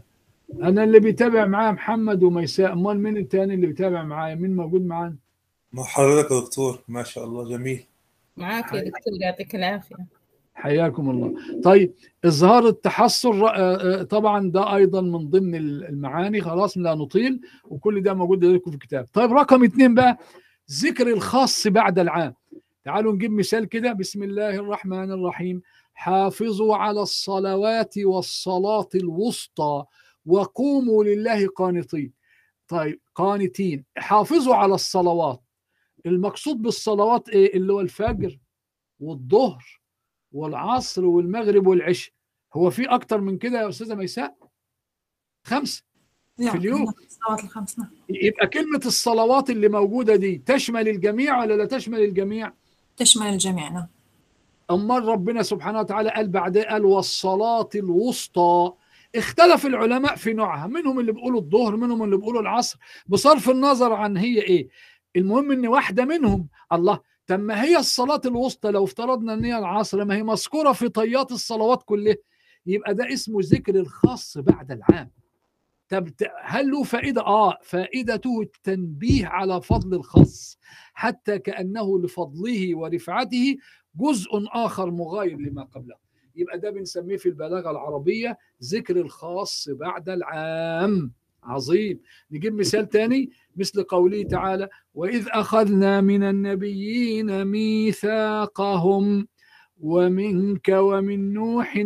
أنا 0.64 0.84
اللي 0.84 1.00
بيتابع 1.00 1.46
معايا 1.46 1.72
محمد 1.72 2.24
وميساء 2.24 2.74
أمال 2.74 3.00
مين 3.00 3.18
التاني 3.18 3.54
اللي 3.54 3.68
بيتابع 3.68 4.04
معايا؟ 4.04 4.36
مين 4.36 4.56
موجود 4.56 4.86
معانا؟ 4.86 5.16
مع 5.74 5.84
حضرتك 5.84 6.32
يا 6.32 6.40
دكتور. 6.40 6.80
ما 6.88 7.04
شاء 7.04 7.24
الله 7.26 7.50
جميل. 7.50 7.84
معاك 8.38 8.74
يا 8.74 8.80
دكتور 8.80 9.14
يعطيك 9.22 9.56
العافية. 9.56 9.96
حياكم 10.54 11.10
الله. 11.10 11.34
طيب 11.64 11.94
إظهار 12.26 12.68
التحسر 12.68 13.48
آه، 13.48 14.00
آه، 14.00 14.04
طبعا 14.04 14.52
ده 14.52 14.76
أيضا 14.76 15.02
من 15.02 15.30
ضمن 15.30 15.56
المعاني. 15.56 16.42
خلاص 16.42 16.78
لا 16.78 16.96
نطيل 16.96 17.42
وكل 17.66 18.04
ده 18.04 18.14
موجود 18.14 18.46
لكم 18.46 18.72
في 18.72 18.78
الكتاب. 18.78 19.06
طيب 19.14 19.34
رقم 19.34 19.64
اتنين 19.64 19.96
بقى 19.96 20.18
ذكر 20.72 21.08
الخاص 21.08 21.68
بعد 21.68 22.00
العام. 22.00 22.34
تعالوا 22.84 23.14
نجيب 23.14 23.32
مثال 23.32 23.66
كده. 23.66 23.94
بسم 23.94 24.24
الله 24.24 24.50
الرحمن 24.56 25.12
الرحيم. 25.12 25.62
حافظوا 25.94 26.76
على 26.76 27.02
الصلوات 27.02 27.98
والصلاة 27.98 28.90
الوسطى 28.96 29.86
وقوموا 30.26 31.04
لله 31.04 31.48
قانطين 31.48 32.14
طيب 32.68 33.02
قانتين. 33.16 33.86
حافظوا 33.98 34.56
على 34.56 34.74
الصلوات. 34.76 35.42
المقصود 36.06 36.62
بالصلوات 36.62 37.30
إيه؟ 37.30 37.54
اللي 37.54 37.74
هو 37.74 37.82
الفجر 37.82 38.40
والظهر 39.00 39.82
والعصر 40.32 41.06
والمغرب 41.06 41.68
والعشاء. 41.68 42.14
هو 42.54 42.70
في 42.70 42.86
أكتر 42.86 43.22
من 43.22 43.38
كده 43.38 43.62
يا 43.62 43.70
أستاذة 43.70 43.96
ميساء؟ 43.96 44.36
خمسة 45.44 45.84
في 46.38 46.58
اليوم. 46.58 46.90
الصلوات 47.06 47.44
الخمس 47.44 47.80
نعم. 47.80 47.90
يبقى 48.10 48.48
كلمة 48.48 48.82
الصلوات 48.86 49.50
اللي 49.50 49.70
موجودة 49.70 50.16
دي 50.16 50.38
تشمل 50.38 50.88
الجميع 50.88 51.40
ولا 51.40 51.54
لا 51.54 51.66
تشمل 51.66 52.00
الجميع؟ 52.00 52.54
تشمل 53.04 53.28
الجميع 53.28 53.70
نعم. 53.70 53.88
أمال 54.72 55.06
ربنا 55.06 55.44
سبحانه 55.44 55.80
وتعالى 55.80 56.10
قال 56.10 56.28
بعدها 56.28 56.72
قال 56.72 56.86
والصلاة 56.86 57.70
الوسطى. 57.76 58.74
اختلف 59.16 59.66
العلماء 59.66 60.16
في 60.16 60.34
نوعها 60.34 60.68
منهم 60.68 61.00
اللي 61.00 61.12
بيقولوا 61.12 61.42
الظهر 61.42 61.76
منهم 61.76 62.04
اللي 62.04 62.18
بيقولوا 62.18 62.42
العصر. 62.42 62.78
بصرف 63.08 63.50
النظر 63.50 63.94
عن 63.94 64.18
هي 64.18 64.42
إيه؟ 64.42 64.68
المهم 65.16 65.52
إن 65.52 65.68
واحدة 65.68 66.06
منهم 66.06 66.48
الله 66.74 67.00
طب 67.28 67.40
ما 67.40 67.64
هي 67.64 67.78
الصلاة 67.78 68.22
الوسطى؟ 68.26 68.72
لو 68.72 68.84
افترضنا 68.84 69.34
إن 69.34 69.46
هي 69.46 69.58
العصر 69.58 70.06
ما 70.06 70.16
هي 70.16 70.24
مذكورة 70.24 70.72
في 70.72 70.90
طيات 70.90 71.32
الصلوات 71.32 71.84
كلها 71.84 72.16
يبقى 72.66 72.94
ده 72.94 73.14
اسمه 73.14 73.40
ذكر 73.44 73.76
الخاص 73.76 74.38
بعد 74.38 74.72
العام. 74.72 75.12
طب 75.92 76.08
هل 76.44 76.72
له 76.72 76.84
فائدة؟ 76.84 77.22
آه 77.22 77.58
فائدته 77.64 78.42
التنبيه 78.42 79.26
على 79.28 79.62
فضل 79.62 79.94
الخاص 79.94 80.60
حتى 80.94 81.40
كأنه 81.40 82.00
لفضله 82.00 82.78
ورفعته 82.78 83.58
جزء 83.96 84.30
آخر 84.54 84.92
مغاير 84.92 85.38
لما 85.38 85.64
قبله. 85.64 85.96
يبقى 86.36 86.60
ده 86.60 86.70
بنسميه 86.70 87.18
في 87.18 87.26
البلاغة 87.30 87.72
العربية 87.72 88.38
ذكر 88.64 88.98
الخاص 88.98 89.70
بعد 89.72 90.10
العام. 90.10 91.12
عظيم. 91.44 92.00
نجيب 92.32 92.54
مثال 92.56 92.90
تاني 92.90 93.30
مثل 93.56 93.84
قوله 93.84 94.24
تعالى 94.24 94.70
وإذ 94.94 95.28
أخذنا 95.30 96.02
من 96.02 96.24
النبيين 96.24 97.46
ميثاقهم 97.46 99.28
ومنك 99.80 100.70
ومن 100.70 101.34
نوح 101.34 101.86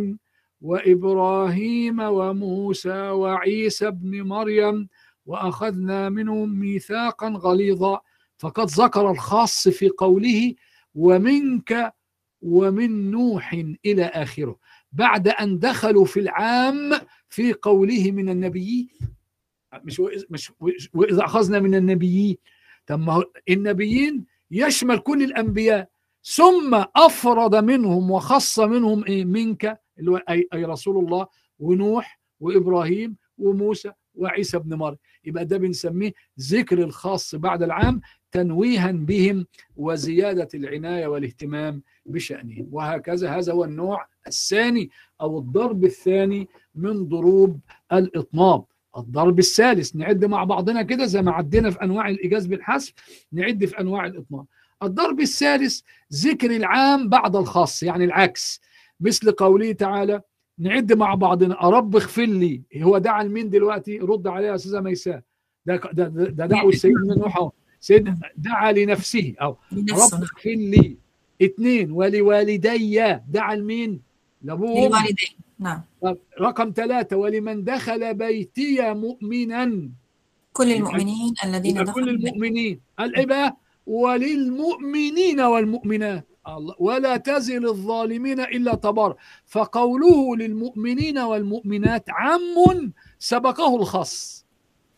وإبراهيم 0.66 2.00
وموسى 2.00 3.08
وعيسى 3.10 3.86
ابن 3.88 4.22
مريم 4.22 4.88
وأخذنا 5.26 6.08
منهم 6.08 6.48
ميثاقا 6.58 7.28
غليظا. 7.28 8.00
فقد 8.38 8.66
ذكر 8.70 9.10
الخاص 9.10 9.68
في 9.68 9.88
قوله 9.88 10.54
ومنك 10.94 11.92
ومن 12.42 13.10
نوح 13.10 13.52
إلى 13.86 14.04
آخره 14.04 14.56
بعد 14.92 15.28
أن 15.28 15.58
دخلوا 15.58 16.04
في 16.04 16.20
العام 16.20 16.92
في 17.28 17.52
قوله 17.52 18.10
من 18.12 18.28
النبيين 18.28 18.88
مش 19.84 20.02
مش 20.30 20.52
وإذا 20.94 21.24
أخذنا 21.24 21.58
من 21.60 21.74
النبيين 21.74 22.36
هو 22.90 23.24
النبيين 23.48 24.24
يشمل 24.50 24.98
كل 24.98 25.22
الأنبياء. 25.22 25.88
ثم 26.24 26.84
أفرد 26.96 27.54
منهم 27.56 28.10
وخص 28.10 28.58
منهم 28.60 29.04
إيه؟ 29.04 29.24
منك. 29.24 29.80
اللي 29.98 30.10
هو 30.10 30.16
أي, 30.16 30.48
أي 30.54 30.64
رسول 30.64 31.04
الله 31.04 31.26
ونوح 31.58 32.20
وإبراهيم 32.40 33.16
وموسى 33.38 33.92
وعيسى 34.14 34.56
ابن 34.56 34.74
مريم. 34.74 34.98
يبقى 35.24 35.44
ده 35.44 35.58
بنسميه 35.58 36.12
ذكر 36.40 36.78
الخاص 36.82 37.34
بعد 37.34 37.62
العام 37.62 38.00
تنويها 38.32 38.90
بهم 38.92 39.46
وزيادة 39.76 40.48
العناية 40.54 41.06
والاهتمام 41.06 41.82
بشأنهم. 42.06 42.68
وهكذا 42.72 43.30
هذا 43.30 43.52
هو 43.52 43.64
النوع 43.64 44.06
الثاني 44.26 44.90
أو 45.20 45.38
الضرب 45.38 45.84
الثاني 45.84 46.48
من 46.74 47.08
ضروب 47.08 47.60
الإطناب. 47.92 48.64
الضرب 48.96 49.38
الثالث 49.38 49.96
نعد 49.96 50.24
مع 50.24 50.44
بعضنا 50.44 50.82
كده 50.82 51.06
زي 51.06 51.22
ما 51.22 51.32
عدينا 51.32 51.70
في 51.70 51.82
أنواع 51.82 52.08
الإيجاز 52.08 52.46
بالحذف 52.46 52.92
نعد 53.32 53.64
في 53.64 53.80
أنواع 53.80 54.06
الإطناب. 54.06 54.46
الضرب 54.82 55.20
الثالث 55.20 55.80
ذكر 56.12 56.56
العام 56.56 57.08
بعد 57.08 57.36
الخاص 57.36 57.82
يعني 57.82 58.04
العكس. 58.04 58.60
مثل 59.00 59.32
قوله 59.32 59.72
تعالى 59.72 60.20
نعد 60.58 60.92
مع 60.92 61.14
بعضنا. 61.14 61.54
رب 61.54 61.96
اغفر 61.96 62.24
لي. 62.24 62.62
هو 62.76 62.98
دعا 62.98 63.22
لمين 63.24 63.50
دلوقتي؟ 63.50 63.98
رد 63.98 64.26
عليها 64.26 64.50
يا 64.50 64.54
أستاذة 64.54 64.80
ميساء. 64.80 65.20
ده 65.66 65.76
ده 65.92 66.08
ده 66.08 66.46
دعوة 66.46 66.70
سيدنا 66.84 67.14
نوح. 67.14 67.50
سيدنا 67.80 68.18
دعا 68.36 68.72
لنفسه. 68.72 69.34
أو 69.42 69.56
رب. 69.72 69.90
اغفر 69.90 70.26
لي. 70.44 70.96
اثنين 71.42 71.90
ولوالدي. 71.90 73.18
دعا 73.28 73.54
لمين؟ 73.54 74.00
لأبوه 74.42 74.86
للوالدين 74.86 75.36
نعم. 75.58 75.80
رقم 76.40 76.72
ثلاثة 76.76 77.16
ولمن 77.16 77.64
دخل 77.64 78.14
بيتي 78.14 78.94
مؤمنا. 78.94 79.88
كل 80.52 80.72
المؤمنين 80.72 81.34
الذين 81.44 81.84
دخلوا 81.84 81.94
كل. 81.94 82.08
المؤمنين 82.08 82.80
قال 82.98 83.16
إيه 83.16 83.26
بقى 83.26 83.56
وللمؤمنين 83.86 85.40
والمؤمنات. 85.40 86.26
ولا 86.78 87.16
تزل 87.16 87.66
الظالمين 87.68 88.40
إلا 88.40 88.74
تبار. 88.74 89.16
فقوله 89.46 90.36
للمؤمنين 90.36 91.18
والمؤمنات 91.18 92.04
عم 92.08 92.92
سبقه 93.18 93.76
الخاص 93.76 94.46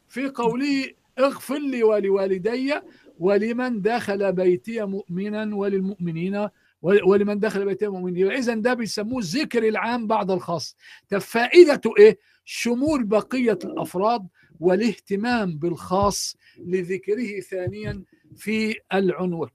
في 0.08 0.28
قوله 0.28 0.90
اغفر 1.18 1.58
لي 1.58 1.82
ولوالدي 1.82 2.74
ولمن 3.18 3.82
دخل 3.82 4.32
بيتي 4.32 4.84
مؤمنا 4.84 5.56
وللمؤمنين 5.56 6.48
ولمن 6.82 7.38
دخل 7.40 7.64
بيتي 7.64 7.88
مؤمنين. 7.88 8.30
اذا 8.30 8.54
ده 8.54 8.74
بيسموه 8.74 9.20
ذكر 9.24 9.68
العام 9.68 10.06
بعد 10.06 10.30
الخاص 10.30 10.76
طب 11.10 11.18
فائدته 11.18 11.94
إيه؟ 11.98 12.18
شمول 12.44 13.04
بقية 13.04 13.58
الأفراد 13.64 14.26
والاهتمام 14.60 15.58
بالخاص 15.58 16.36
لذكره 16.58 17.40
ثانيا 17.40 18.02
في 18.36 18.74
العنوان 18.94 19.48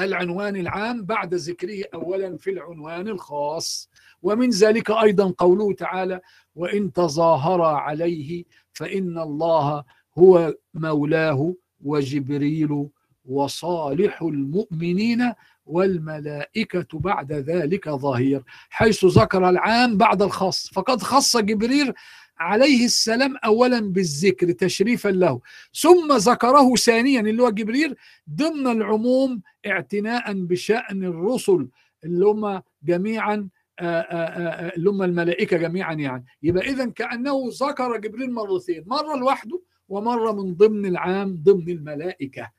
العنوان 0.00 0.56
العام 0.56 1.04
بعد 1.04 1.34
ذكره 1.34 1.84
اولا 1.94 2.36
في 2.36 2.50
العنوان 2.50 3.08
الخاص. 3.08 3.90
ومن 4.22 4.50
ذلك 4.50 4.90
أيضا 4.90 5.34
قوله 5.38 5.74
تعالى 5.74 6.20
وإن 6.54 6.92
تظاهر 6.92 7.62
عليه 7.62 8.44
فإن 8.72 9.18
الله 9.18 9.84
هو 10.18 10.54
مولاه 10.74 11.54
وجبريل 11.84 12.88
وصالح 13.24 14.22
المؤمنين 14.22 15.32
والملائكة 15.66 16.98
بعد 16.98 17.32
ذلك 17.32 17.88
ظهير 17.88 18.42
حيث 18.70 19.04
ذكر 19.04 19.48
العام 19.48 19.96
بعد 19.96 20.22
الخاص. 20.22 20.70
فقد 20.72 21.02
خص 21.02 21.36
جبريل 21.36 21.92
عليه 22.38 22.84
السلام 22.84 23.36
أولا 23.36 23.80
بالذكر 23.80 24.52
تشريفا 24.52 25.08
له. 25.08 25.40
ثم 25.74 26.12
ذكره 26.12 26.74
ثانيا 26.74 27.20
اللي 27.20 27.42
هو 27.42 27.50
جبريل 27.50 27.96
ضمن 28.30 28.66
العموم 28.66 29.42
اعتناء 29.66 30.32
بشأن 30.32 31.04
الرسل 31.04 31.68
اللي 32.04 32.26
هم 32.26 32.62
جميعا 32.82 33.48
آه، 33.80 33.84
آه، 34.00 34.14
آه، 34.16 34.76
اللي 34.76 34.90
هم 34.90 35.02
الملائكة 35.02 35.56
جميعا 35.56 35.94
يعني. 35.94 36.24
يبقى 36.42 36.68
إذا 36.68 36.86
كأنه 36.90 37.50
ذكر 37.62 37.96
جبريل 37.96 38.32
مرتين 38.32 38.84
مرة 38.86 39.16
لوحده 39.16 39.62
ومرة 39.88 40.32
من 40.32 40.54
ضمن 40.54 40.86
العام 40.86 41.42
ضمن 41.42 41.68
الملائكة. 41.68 42.50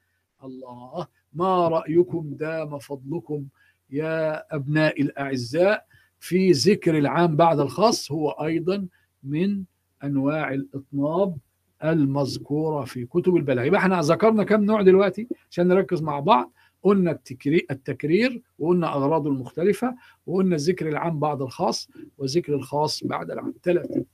الله 0.44 1.08
ما 1.34 1.68
رأيكم 1.68 2.34
دام 2.34 2.80
فضلكم 2.80 3.45
يا 3.90 4.44
أبناء 4.56 5.02
الأعزاء 5.02 5.86
في 6.20 6.52
ذكر 6.52 6.98
العام 6.98 7.36
بعد 7.36 7.60
الخاص؟ 7.60 8.12
هو 8.12 8.30
أيضا 8.30 8.88
من 9.30 9.64
أنواع 10.04 10.54
الإطناب 10.54 11.38
المذكورة 11.84 12.86
في 12.86 13.06
كتب 13.06 13.36
البلاغة. 13.36 13.66
يبقى 13.66 13.80
إحنا 13.80 14.02
ذكرنا 14.02 14.44
كم 14.44 14.64
نوع 14.64 14.82
دلوقتي 14.82 15.28
عشان 15.52 15.68
نركز 15.68 16.02
مع 16.02 16.20
بعض. 16.20 16.52
قلنا 16.84 17.12
التكري- 17.12 17.66
التكرير 17.72 18.41
وقلنا 18.60 18.88
أغراضه 18.94 19.30
المختلفة 19.30 19.95
وقلنا 20.28 20.56
ذكر 20.56 20.90
العام 20.90 21.20
بعد 21.20 21.41
الخاص 21.41 21.90
وذكر 22.18 22.56
الخاص 22.56 23.04
بعد 23.04 23.32
العام. 23.32 23.54
ثلاثة. 23.64 24.06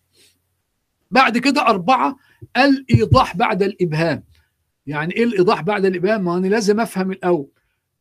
بعد 1.11 1.37
كده 1.37 1.61
أربعة. 1.67 2.15
الإيضاح 2.57 3.37
بعد 3.37 3.63
الإبهام. 3.63 4.23
يعني 4.87 5.13
إيه 5.15 5.23
الإيضاح 5.23 5.61
بعد 5.61 5.85
الإبهام؟ 5.85 6.23
ما 6.23 6.37
أنا 6.37 6.47
لازم 6.47 6.79
أفهم 6.79 7.11
الأول. 7.11 7.47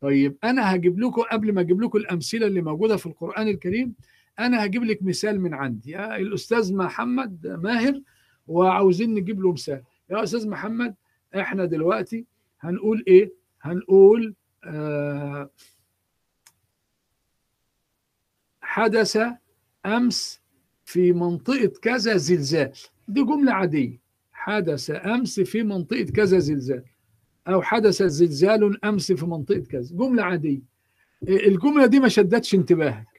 طيب 0.01 0.37
أنا 0.43 0.75
هجيب 0.75 0.99
لكم 0.99 1.21
قبل 1.21 1.53
ما 1.53 1.61
أجيب 1.61 1.81
لكم 1.81 1.97
الأمثلة 1.97 2.47
اللي 2.47 2.61
موجودة 2.61 2.97
في 2.97 3.05
القرآن 3.05 3.47
الكريم 3.47 3.93
أنا 4.39 4.65
هجيب 4.65 4.83
لك 4.83 5.03
مثال 5.03 5.41
من 5.41 5.53
عندي. 5.53 5.91
يا 5.91 6.15
الأستاذ 6.15 6.75
محمد 6.75 7.47
ماهر 7.47 8.01
وعاوزين 8.47 9.13
نجيب 9.13 9.41
له 9.41 9.51
مثال. 9.51 9.83
يا 10.09 10.23
أستاذ 10.23 10.49
محمد 10.49 10.95
إحنا 11.35 11.65
دلوقتي 11.65 12.25
هنقول 12.59 13.03
إيه؟ 13.07 13.33
هنقول 13.61 14.35
آه 14.63 15.49
حدث 18.61 19.17
أمس 19.85 20.41
في 20.85 21.11
منطقة 21.13 21.71
كذا 21.81 22.17
زلزال. 22.17 22.71
دي 23.07 23.23
جملة 23.23 23.51
عادية. 23.51 23.99
حدث 24.31 24.91
أمس 24.91 25.39
في 25.39 25.63
منطقة 25.63 26.03
كذا 26.03 26.39
زلزال. 26.39 26.83
أو 27.47 27.61
حدث 27.61 28.03
زلزال 28.03 28.85
أمس 28.85 29.11
في 29.11 29.25
منطقة 29.25 29.59
كذا. 29.59 29.95
جملة 29.95 30.23
عادية. 30.23 30.61
الجملة 31.27 31.85
دي 31.85 31.99
ما 31.99 32.07
شدتش 32.07 32.55
انتباهك. 32.55 33.12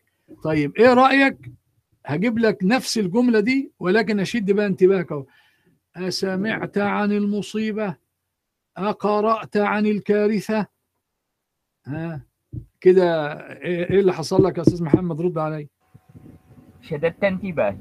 طيب 0.44 0.76
إيه 0.76 0.94
رأيك؟ 0.94 1.52
هجيب 2.06 2.38
لك 2.38 2.58
نفس 2.62 2.98
الجملة 2.98 3.40
دي 3.40 3.72
ولكن 3.80 4.20
أشد 4.20 4.50
بقى 4.50 4.66
انتباهك 4.66 5.12
أهو. 5.12 5.26
أسمعت 5.96 6.78
عن 6.78 7.12
المصيبة؟ 7.12 7.96
أقرأت 8.76 9.56
عن 9.56 9.86
الكارثة؟ 9.86 10.66
ها؟ 11.86 12.20
كده 12.80 13.32
إيه 13.50 13.90
إيه 13.90 14.00
اللي 14.00 14.12
حصل 14.12 14.44
لك 14.44 14.56
يا 14.58 14.62
أستاذ 14.62 14.82
محمد؟ 14.84 15.20
رد 15.20 15.38
علي. 15.38 15.68
شددت 16.82 17.24
انتباهي. 17.24 17.78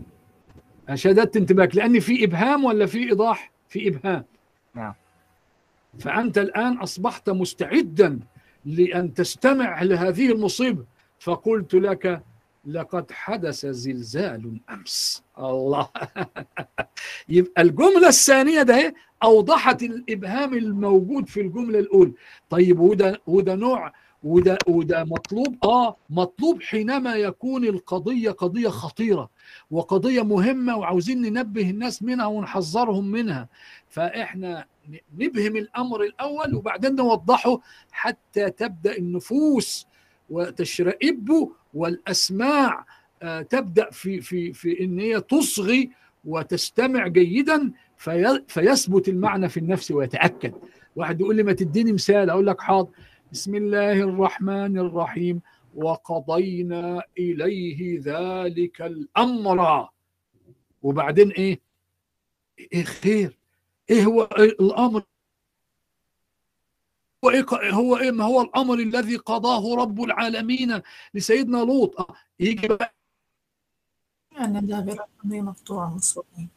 شددت 0.93 1.37
انتباهك 1.37 1.75
لأن 1.75 1.99
في 1.99 2.23
إبهام 2.23 2.63
ولا 2.63 2.85
في 2.85 2.97
إيضاح؟ 3.09 3.51
في 3.67 3.87
إبهام. 3.87 4.25
نعم. 4.75 4.93
فأنت 5.99 6.37
الآن 6.37 6.77
أصبحت 6.77 7.29
مستعدا 7.29 8.19
لأن 8.65 9.13
تستمع 9.13 9.83
لهذه 9.83 10.31
المصيبة. 10.31 10.85
فقلت 11.19 11.73
لك 11.73 12.23
لقد 12.67 13.11
حدث 13.11 13.65
زلزال 13.65 14.59
أمس. 14.69 15.23
الله. 15.39 15.89
يبقى 17.29 17.61
الجملة 17.61 18.07
الثانية 18.07 18.61
ده 18.61 18.77
إيه؟ 18.77 18.93
أوضحت 19.23 19.83
الإبهام 19.83 20.53
الموجود 20.53 21.29
في 21.29 21.41
الجملة 21.41 21.79
الأولى. 21.79 22.11
طيب 22.49 22.79
وده 22.79 23.21
وده 23.27 23.55
نوع 23.55 23.93
وده 24.23 24.57
وده 24.67 25.03
مطلوب؟ 25.03 25.55
آه 25.63 25.95
مطلوب 26.09 26.61
حينما 26.61 27.15
يكون 27.15 27.65
القضية 27.65 28.31
قضية 28.31 28.69
خطيرة 28.69 29.29
وقضية 29.71 30.21
مهمة 30.21 30.77
وعاوزين 30.77 31.21
ننبه 31.21 31.69
الناس 31.69 32.03
منها 32.03 32.25
ونحذرهم 32.25 33.11
منها. 33.11 33.49
فإحنا 33.89 34.65
نبهم 35.17 35.55
الأمر 35.57 36.01
الأول 36.03 36.55
وبعدين 36.55 36.95
نوضحه 36.95 37.59
حتى 37.91 38.49
تبدأ 38.49 38.97
النفوس 38.97 39.87
وتشرئب 40.29 41.49
والأسماع 41.73 42.85
آه، 43.21 43.41
تبدأ 43.41 43.89
في 43.91 44.21
في 44.21 44.53
في 44.53 44.83
إن 44.83 44.99
هي 44.99 45.21
تصغي 45.21 45.91
وتستمع 46.25 47.07
جيدا 47.07 47.71
في 47.97 48.43
فيثبت 48.47 49.09
المعنى 49.09 49.49
في 49.49 49.57
النفس 49.57 49.91
ويتأكد. 49.91 50.53
واحد 50.95 51.21
يقول 51.21 51.35
لي 51.35 51.43
ما 51.43 51.53
تديني 51.53 51.91
مثال 51.91 52.29
أقول 52.29 52.47
لك 52.47 52.61
حاضر. 52.61 52.89
بسم 53.31 53.55
الله 53.55 53.91
الرحمن 53.91 54.77
الرحيم. 54.77 55.41
وقضينا 55.75 57.03
إليه 57.17 57.99
ذلك 58.03 58.81
الأمر. 58.81 59.89
وبعدين 60.81 61.29
إيه؟ 61.31 61.59
إيه 62.73 62.83
خير؟ 62.83 63.37
إيه 63.89 64.05
هو 64.05 64.23
الأمر؟ 64.39 65.03
هو 67.23 67.29
إيه 67.29 67.45
هو 67.73 67.97
إيه 67.97 68.11
ما 68.11 68.25
هو 68.25 68.41
الأمر 68.41 68.73
الذي 68.79 69.15
قضاه 69.15 69.75
رب 69.75 70.03
العالمين 70.03 70.81
لسيدنا 71.13 71.57
لوط؟ 71.57 71.99
آه، 71.99 72.15
يجي 72.39 72.67
بقى. 72.67 72.93
يعني 74.31 74.61
دابر 74.61 75.05
مصروفين 75.23 76.49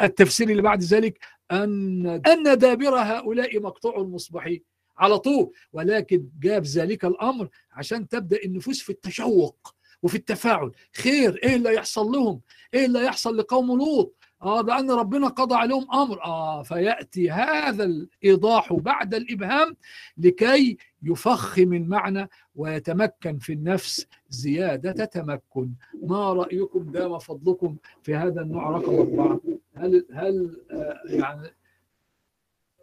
التفسير 0.00 0.50
اللي 0.50 0.62
بعد 0.62 0.82
ذلك 0.82 1.18
أن 1.50 2.06
أن 2.06 2.58
دابر 2.58 2.94
هؤلاء 2.98 3.60
مقطوع 3.60 3.96
المصبحين. 3.96 4.62
على 4.96 5.18
طول. 5.18 5.52
ولكن 5.72 6.28
جاب 6.40 6.62
ذلك 6.64 7.04
الأمر 7.04 7.48
عشان 7.72 8.08
تبدأ 8.08 8.38
النفوس 8.44 8.82
في 8.82 8.90
التشوق 8.90 9.74
وفي 10.02 10.14
التفاعل. 10.14 10.72
خير 10.96 11.40
إيه 11.42 11.56
اللي 11.56 11.74
يحصل 11.74 12.06
لهم؟ 12.06 12.40
إيه 12.74 12.86
اللي 12.86 13.04
يحصل 13.04 13.36
لقوم 13.36 13.78
لوط؟ 13.78 14.14
آه 14.42 14.62
لأن 14.62 14.90
ربنا 14.90 15.28
قضى 15.28 15.54
عليهم 15.54 15.86
أمر. 15.94 16.22
آه 16.24 16.62
فيأتي 16.62 17.30
هذا 17.30 17.84
الإيضاح 17.84 18.72
بعد 18.72 19.14
الإبهام 19.14 19.76
لكي 20.18 20.76
يفخم 21.02 21.72
المعنى 21.72 22.28
ويتمكن 22.56 23.38
في 23.38 23.52
النفس 23.52 24.06
زيادة 24.28 25.04
تمكن. 25.04 25.70
ما 26.02 26.32
رأيكم 26.32 26.82
دام 26.92 27.18
فضلكم 27.18 27.76
في 28.02 28.14
هذا 28.14 28.40
النوع؟ 28.40 28.70
رقم 28.70 28.94
أربعة. 28.94 29.40
هل 29.74 30.06
هل 30.12 30.56
آه 30.70 31.00
يعني 31.06 31.48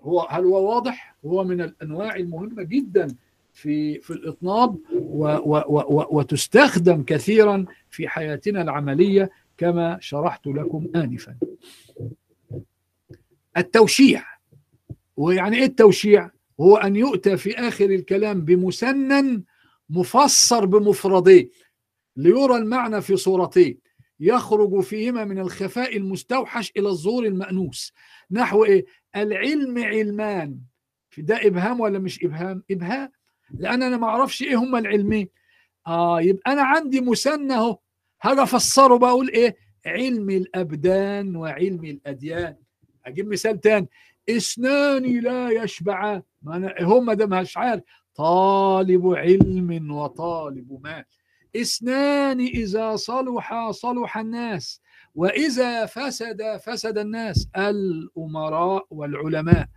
هو 0.01 0.19
هل 0.29 0.43
هو 0.43 0.69
واضح؟ 0.75 1.15
هو 1.25 1.43
من 1.43 1.61
الأنواع 1.61 2.15
المهمة 2.15 2.63
جدا 2.63 3.07
في 3.53 3.99
في 3.99 4.13
الإطناب 4.13 4.77
و 4.93 5.25
و 5.25 5.57
و 5.67 6.05
وتستخدم 6.17 7.03
كثيرا 7.03 7.65
في 7.89 8.07
حياتنا 8.07 8.61
العملية 8.61 9.29
كما 9.59 9.97
شرحت 10.01 10.47
لكم 10.47 10.87
انفا. 10.95 11.35
التوشيع 13.57 14.23
ويعني 15.17 15.57
إيه 15.57 15.65
التوشيع؟ 15.65 16.31
هو 16.59 16.77
أن 16.77 16.95
يؤتى 16.95 17.37
في 17.37 17.57
آخر 17.59 17.85
الكلام 17.85 18.41
بمسنن 18.41 19.43
مفسر 19.89 20.65
بمفردين 20.65 21.49
ليرى 22.15 22.55
المعنى 22.55 23.01
في 23.01 23.15
صورتين 23.17 23.77
يخرج 24.19 24.79
فيهما 24.79 25.23
من 25.25 25.39
الخفاء 25.39 25.97
المستوحش 25.97 26.71
إلى 26.77 26.87
الظهور 26.89 27.25
المأنوس 27.25 27.93
نحو 28.31 28.65
إيه؟ 28.65 28.85
العلم 29.15 29.83
علمان 29.83 30.59
في 31.09 31.21
ده 31.21 31.47
إبهام 31.47 31.79
ولا 31.79 31.99
مش 31.99 32.23
إبهام؟ 32.23 32.63
إبهام 32.71 33.11
لأن 33.53 33.83
أنا 33.83 33.97
ما 33.97 34.07
أعرفش 34.07 34.41
إيه 34.41 34.55
هما 34.55 34.79
العلمين 34.79 35.29
آه 35.87 36.21
يبقى 36.21 36.51
أنا 36.51 36.61
عندي 36.63 37.01
مثنى 37.01 37.53
أهو 37.53 37.77
هاجي 38.21 38.43
افسره 38.43 38.97
بقول 38.97 39.29
إيه؟ 39.29 39.57
علم 39.85 40.29
الأبدان 40.29 41.35
وعلم 41.35 41.85
الأديان. 41.85 42.55
أجيب 43.05 43.27
مثال 43.27 43.61
تاني. 43.61 43.89
إثنان 44.29 45.19
لا 45.19 45.49
يشبعان 45.49 46.21
ما 46.41 46.55
أنا 46.55 46.75
هما 46.81 47.13
ده 47.13 47.25
مش 47.25 47.57
عارف. 47.57 47.83
طالب 48.15 49.07
علم 49.07 49.91
وطالب 49.91 50.79
مال 50.83 51.05
إثنان 51.55 52.39
إذا 52.39 52.95
صلحا 52.95 53.71
صلح 53.71 54.17
الناس 54.17 54.81
وإذا 55.15 55.85
فسد 55.85 56.57
فسد 56.65 56.97
الناس. 56.97 57.47
الأمراء 57.57 58.85
والعلماء. 58.89 59.67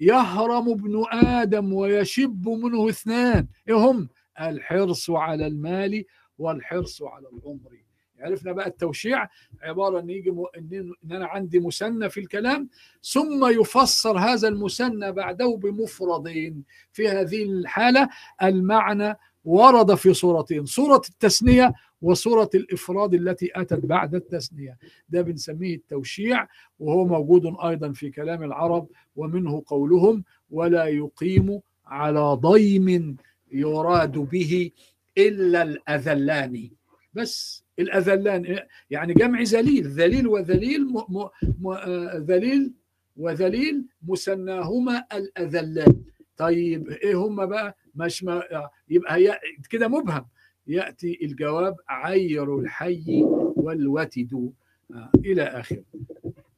يهرم 0.00 0.70
ابن 0.70 1.04
آدم 1.12 1.72
ويشب 1.72 2.48
منه 2.48 2.88
اثنان. 2.88 3.46
إيه 3.68 3.74
هم؟ 3.74 4.08
الحرص 4.40 5.10
على 5.10 5.46
المال 5.46 6.04
والحرص 6.38 7.02
على 7.02 7.26
العمر. 7.28 7.84
عرفنا 8.20 8.52
بقى 8.52 8.66
التوشيع؟ 8.66 9.28
عبارة 9.62 10.00
إن 10.00 10.10
يجي 10.10 10.30
م... 10.30 10.44
إن 10.58 10.92
أنا 11.12 11.26
عندي 11.26 11.58
مثنى 11.60 12.10
في 12.10 12.20
الكلام 12.20 12.68
ثم 13.02 13.60
يفسر 13.60 14.18
هذا 14.18 14.48
المثنى 14.48 15.12
بعده 15.12 15.56
بمفردين. 15.56 16.62
في 16.92 17.08
هذه 17.08 17.42
الحالة 17.42 18.08
المعنى 18.42 19.14
ورد 19.44 19.94
في 19.94 20.14
صورتين 20.14 20.64
صورة 20.64 21.02
التثنيه 21.08 21.72
وصورة 22.02 22.50
الإفراد 22.54 23.14
التي 23.14 23.50
أتت 23.54 23.86
بعد 23.86 24.14
التثنيه 24.14 24.78
ده 25.08 25.22
بنسميه 25.22 25.74
التوشيع 25.74 26.48
وهو 26.78 27.04
موجود 27.04 27.56
أيضا 27.64 27.92
في 27.92 28.10
كلام 28.10 28.42
العرب 28.42 28.88
ومنه 29.16 29.62
قولهم 29.66 30.24
ولا 30.50 30.84
يقيم 30.84 31.60
على 31.86 32.20
ضيم 32.20 33.16
يراد 33.52 34.12
به 34.12 34.70
إلا 35.18 35.62
الأذلان. 35.62 36.70
بس 37.14 37.64
الأذلان 37.78 38.58
يعني 38.90 39.14
جمع 39.14 39.42
ذليل 39.42 39.86
ذليل 39.88 40.26
وذليل 40.26 40.84
م... 40.86 40.96
م... 41.08 41.28
م... 41.60 41.68
آه، 41.68 42.18
ذليل 42.18 42.72
وذليل 43.16 43.84
مثناهما 44.08 45.04
الأذلان. 45.12 46.02
طيب 46.36 46.88
إيه 46.88 47.14
هم 47.14 47.46
بقى؟ 47.46 47.76
مش 47.94 48.24
ما 48.24 48.42
يبقى 48.88 49.14
هي 49.16 49.38
كده 49.70 49.88
مبهم. 49.88 50.26
يأتي 50.66 51.18
الجواب 51.22 51.76
عير 51.88 52.58
الحي 52.58 53.22
والوتد. 53.56 54.52
آه، 54.94 55.10
إلى 55.24 55.42
اخره 55.42 55.84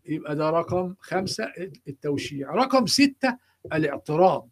يبقى 0.07 0.37
ده 0.37 0.51
رقم 0.51 0.95
خمسة 1.01 1.53
التوشيع. 1.89 2.51
رقم 2.55 2.87
ستة 2.87 3.37
الاعتراض. 3.73 4.49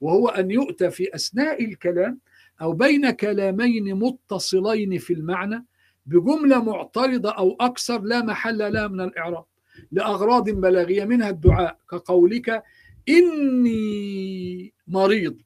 وهو 0.00 0.28
أن 0.28 0.50
يؤتى 0.50 0.90
في 0.90 1.14
أثناء 1.14 1.64
الكلام 1.64 2.18
أو 2.62 2.72
بين 2.72 3.10
كلامين 3.10 3.94
متصلين 3.94 4.98
في 4.98 5.12
المعنى 5.12 5.64
بجملة 6.06 6.62
معترضة 6.64 7.30
أو 7.30 7.56
أكثر 7.60 8.00
لا 8.00 8.22
محل 8.22 8.72
لها 8.72 8.88
من 8.88 9.00
الإعراب 9.00 9.44
لأغراض 9.92 10.50
بلاغية 10.50 11.04
منها 11.04 11.30
الدعاء 11.30 11.78
كقولك 11.90 12.62
إني 13.08 14.72
مريض. 14.88 15.36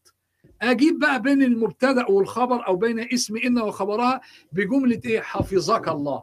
أجيب 0.63 0.99
بقى 0.99 1.23
بين 1.23 1.43
المبتدأ 1.43 2.11
والخبر 2.11 2.67
أو 2.67 2.77
بين 2.77 3.01
اسم 3.01 3.37
إن 3.37 3.59
وخبرها 3.59 4.21
بجملة 4.53 5.01
إيه؟ 5.05 5.21
حفظك 5.21 5.89
الله. 5.89 6.23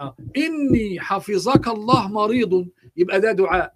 آه. 0.00 0.16
إني 0.36 1.00
حفظك 1.00 1.68
الله 1.68 2.08
مريض. 2.08 2.68
يبقى 2.96 3.20
ده 3.20 3.32
دعاء. 3.32 3.74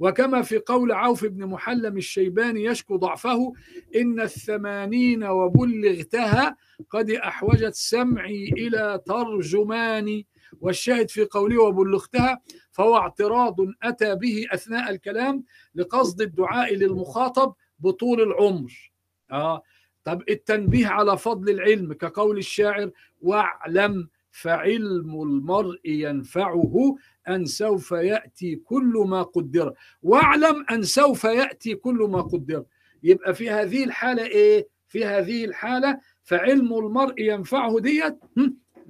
وكما 0.00 0.42
في 0.42 0.58
قول 0.58 0.92
عوف 0.92 1.24
بن 1.24 1.46
محلم 1.46 1.96
الشيباني 1.96 2.64
يشكو 2.64 2.96
ضعفه 2.96 3.52
إن 3.96 4.20
الثمانين 4.20 5.24
وبلغتها 5.24 6.56
قد 6.90 7.10
أحوجت 7.10 7.74
سمعي 7.74 8.44
إلى 8.44 9.00
ترجمان 9.06 10.22
والشاهد 10.60 11.10
في 11.10 11.24
قوله 11.24 11.62
وبلغتها 11.62 12.40
فهو 12.70 12.96
اعتراض 12.96 13.56
أتى 13.82 14.14
به 14.14 14.46
أثناء 14.52 14.90
الكلام 14.90 15.44
لقصد 15.74 16.20
الدعاء 16.20 16.74
للمخاطب 16.74 17.54
بطول 17.78 18.20
العمر 18.20 18.92
آه. 19.32 19.62
طب 20.04 20.22
التنبيه 20.28 20.86
على 20.86 21.18
فضل 21.18 21.50
العلم 21.50 21.92
كقول 21.92 22.38
الشاعر 22.38 22.90
واعلم 23.20 24.08
فعلم 24.30 25.22
المرء 25.22 25.80
ينفعه 25.84 26.96
أن 27.28 27.44
سوف 27.44 27.90
يأتي 27.92 28.56
كل 28.56 29.04
ما 29.08 29.22
قدر. 29.22 29.74
واعلم 30.02 30.66
أن 30.70 30.82
سوف 30.82 31.24
يأتي 31.24 31.74
كل 31.74 32.08
ما 32.10 32.20
قدر. 32.20 32.64
يبقى 33.02 33.34
في 33.34 33.50
هذه 33.50 33.84
الحالة 33.84 34.26
إيه؟ 34.26 34.68
في 34.88 35.04
هذه 35.04 35.44
الحالة 35.44 36.00
فعلم 36.22 36.74
المرء 36.74 37.20
ينفعه 37.20 37.80
ديت؟ 37.80 38.18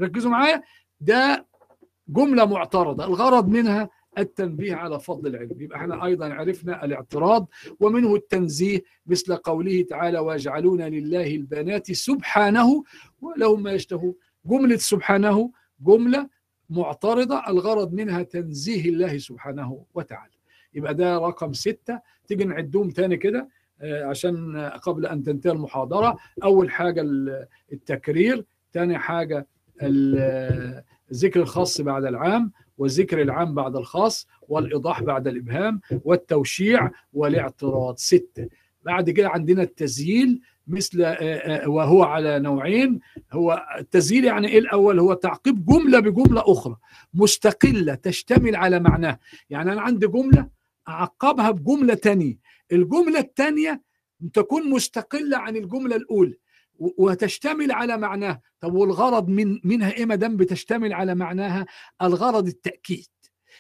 ركزوا 0.01 0.31
معايا. 0.31 0.63
ده 1.01 1.47
جملة 2.09 2.45
معترضة. 2.45 3.05
الغرض 3.05 3.49
منها 3.49 3.89
التنبيه 4.19 4.75
على 4.75 5.01
فضل 5.01 5.27
العلم. 5.31 5.61
يبقى 5.61 5.79
إحنا 5.79 6.05
أيضا 6.05 6.29
عرفنا 6.35 6.85
الاعتراض 6.85 7.49
ومنه 7.81 8.15
التنزيه 8.15 8.83
مثل 9.07 9.37
قوله 9.37 9.83
تعالى 9.83 10.19
ويجعلون 10.19 10.83
لله 10.83 11.27
البنات 11.35 11.93
سبحانه 11.93 12.85
ولهم 13.21 13.63
ما 13.63 13.73
يشتهون 13.73 14.15
جملة 14.47 14.77
سبحانه 14.77 15.53
جملة 15.81 16.29
معترضة 16.71 17.43
الغرض 17.49 17.93
منها 17.93 18.23
تنزيه 18.23 18.89
الله 18.89 19.19
سبحانه 19.19 19.85
وتعالى. 19.95 20.33
يبقى 20.75 20.95
ده 20.95 21.19
رقم 21.19 21.53
ستة. 21.53 22.01
تيجي 22.27 22.45
نعدهم 22.45 22.91
تاني 22.91 23.17
كده 23.17 23.49
آه، 23.81 24.05
عشان 24.05 24.57
قبل 24.83 25.07
أن 25.07 25.23
تنتهي 25.23 25.53
المحاضرة. 25.53 26.17
أول 26.45 26.71
حاجة 26.71 27.01
ال- 27.01 27.47
التكرير 27.73 28.45
تاني 28.73 28.99
حاجة 28.99 29.47
ال- 29.83 30.83
الذكر 31.11 31.41
الخاص 31.41 31.81
بعد 31.81 32.05
العام 32.05 32.53
والذكر 32.79 33.23
العام 33.23 33.55
بعد 33.55 33.77
الخاص 33.77 34.27
والإيضاح 34.49 35.03
بعد 35.03 35.29
الإبهام 35.29 35.81
والتوشيع 36.05 36.91
والإعتراض. 37.13 37.97
ستة. 37.97 38.49
بعد 38.85 39.11
كده 39.11 39.29
عندنا 39.29 39.63
التزييل 39.63 40.41
مثل 40.71 41.03
آه، 41.03 41.07
آه، 41.15 41.69
وهو 41.69 42.03
على 42.03 42.39
نوعين. 42.39 43.01
هو 43.33 43.67
التسجيل 43.79 44.25
يعني 44.25 44.49
إيه 44.49 44.59
الأول؟ 44.59 44.99
هو 45.01 45.15
تعقيب 45.15 45.67
جملة 45.67 46.01
بجملة 46.01 46.43
أخرى 46.47 46.77
مستقلة 47.15 47.95
تشتمل 47.95 48.57
على 48.57 48.81
معناها 48.81 49.19
يعني 49.51 49.73
أنا 49.73 49.81
عندي 49.81 50.07
جملة 50.07 50.49
أعقبها 50.89 51.51
بجملة 51.51 51.95
تانية. 51.95 52.39
الجملة 52.73 53.19
الثانية 53.21 53.83
تكون 54.33 54.71
مستقلة 54.71 55.39
عن 55.39 55.57
الجملة 55.57 55.97
الأولى 55.97 56.35
وتشتمل 56.79 57.73
على 57.73 57.97
معناها 57.97 58.41
طب 58.61 58.75
والغرض 58.75 59.29
من 59.29 59.61
منها 59.65 59.93
إيه 59.93 60.05
ما 60.07 60.15
دام 60.15 60.37
بتشتمل 60.37 60.93
على 60.93 61.15
معناها؟ 61.15 61.67
الغرض 62.03 62.47
التأكيد. 62.47 63.07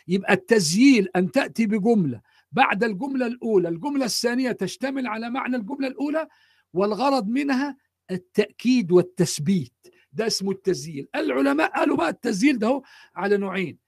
يبقى 0.09 0.33
التسجيل 0.33 1.09
أن 1.17 1.31
تأتي 1.31 1.67
بجملة 1.67 2.21
بعد 2.53 2.85
الجملة 2.85 3.27
الأولى 3.27 3.69
الجملة 3.69 4.05
الثانية 4.05 4.53
تشتمل 4.53 5.07
على 5.07 5.31
معنى 5.31 5.57
الجملة 5.57 5.89
الأولى؟ 5.89 6.29
والغرض 6.73 7.29
منها 7.29 7.77
التأكيد 8.11 8.93
والتثبيت. 8.93 9.73
ده 10.13 10.27
اسمه 10.27 10.51
التسجيل 10.51 11.09
العلماء 11.15 11.71
قالوا 11.73 11.97
بقى 11.97 12.09
التسجيل 12.09 12.59
ده 12.59 12.83
على 13.17 13.37
نوعين. 13.37 13.79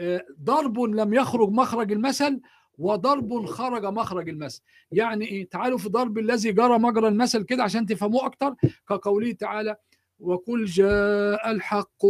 آه، 0.00 0.26
ضرب 0.42 0.80
لم 0.80 1.14
يخرج 1.14 1.48
مخرج 1.50 1.92
المثل 1.92 2.40
وضرب 2.78 3.46
خرج 3.46 3.84
مخرج 3.84 4.28
المثل. 4.28 4.62
يعني 4.92 5.24
إيه؟ 5.26 5.48
تعالوا 5.48 5.78
في 5.78 5.88
ضرب 5.88 6.18
الذي 6.18 6.52
جرى 6.52 6.78
مجرى 6.78 7.08
المثل 7.08 7.42
كده 7.42 7.62
عشان 7.62 7.86
تفهموه 7.86 8.26
أكتر. 8.26 8.54
كقوله 8.88 9.32
تعالى 9.32 9.76
وقل 10.20 10.64
جاء 10.64 11.50
الحق 11.50 12.02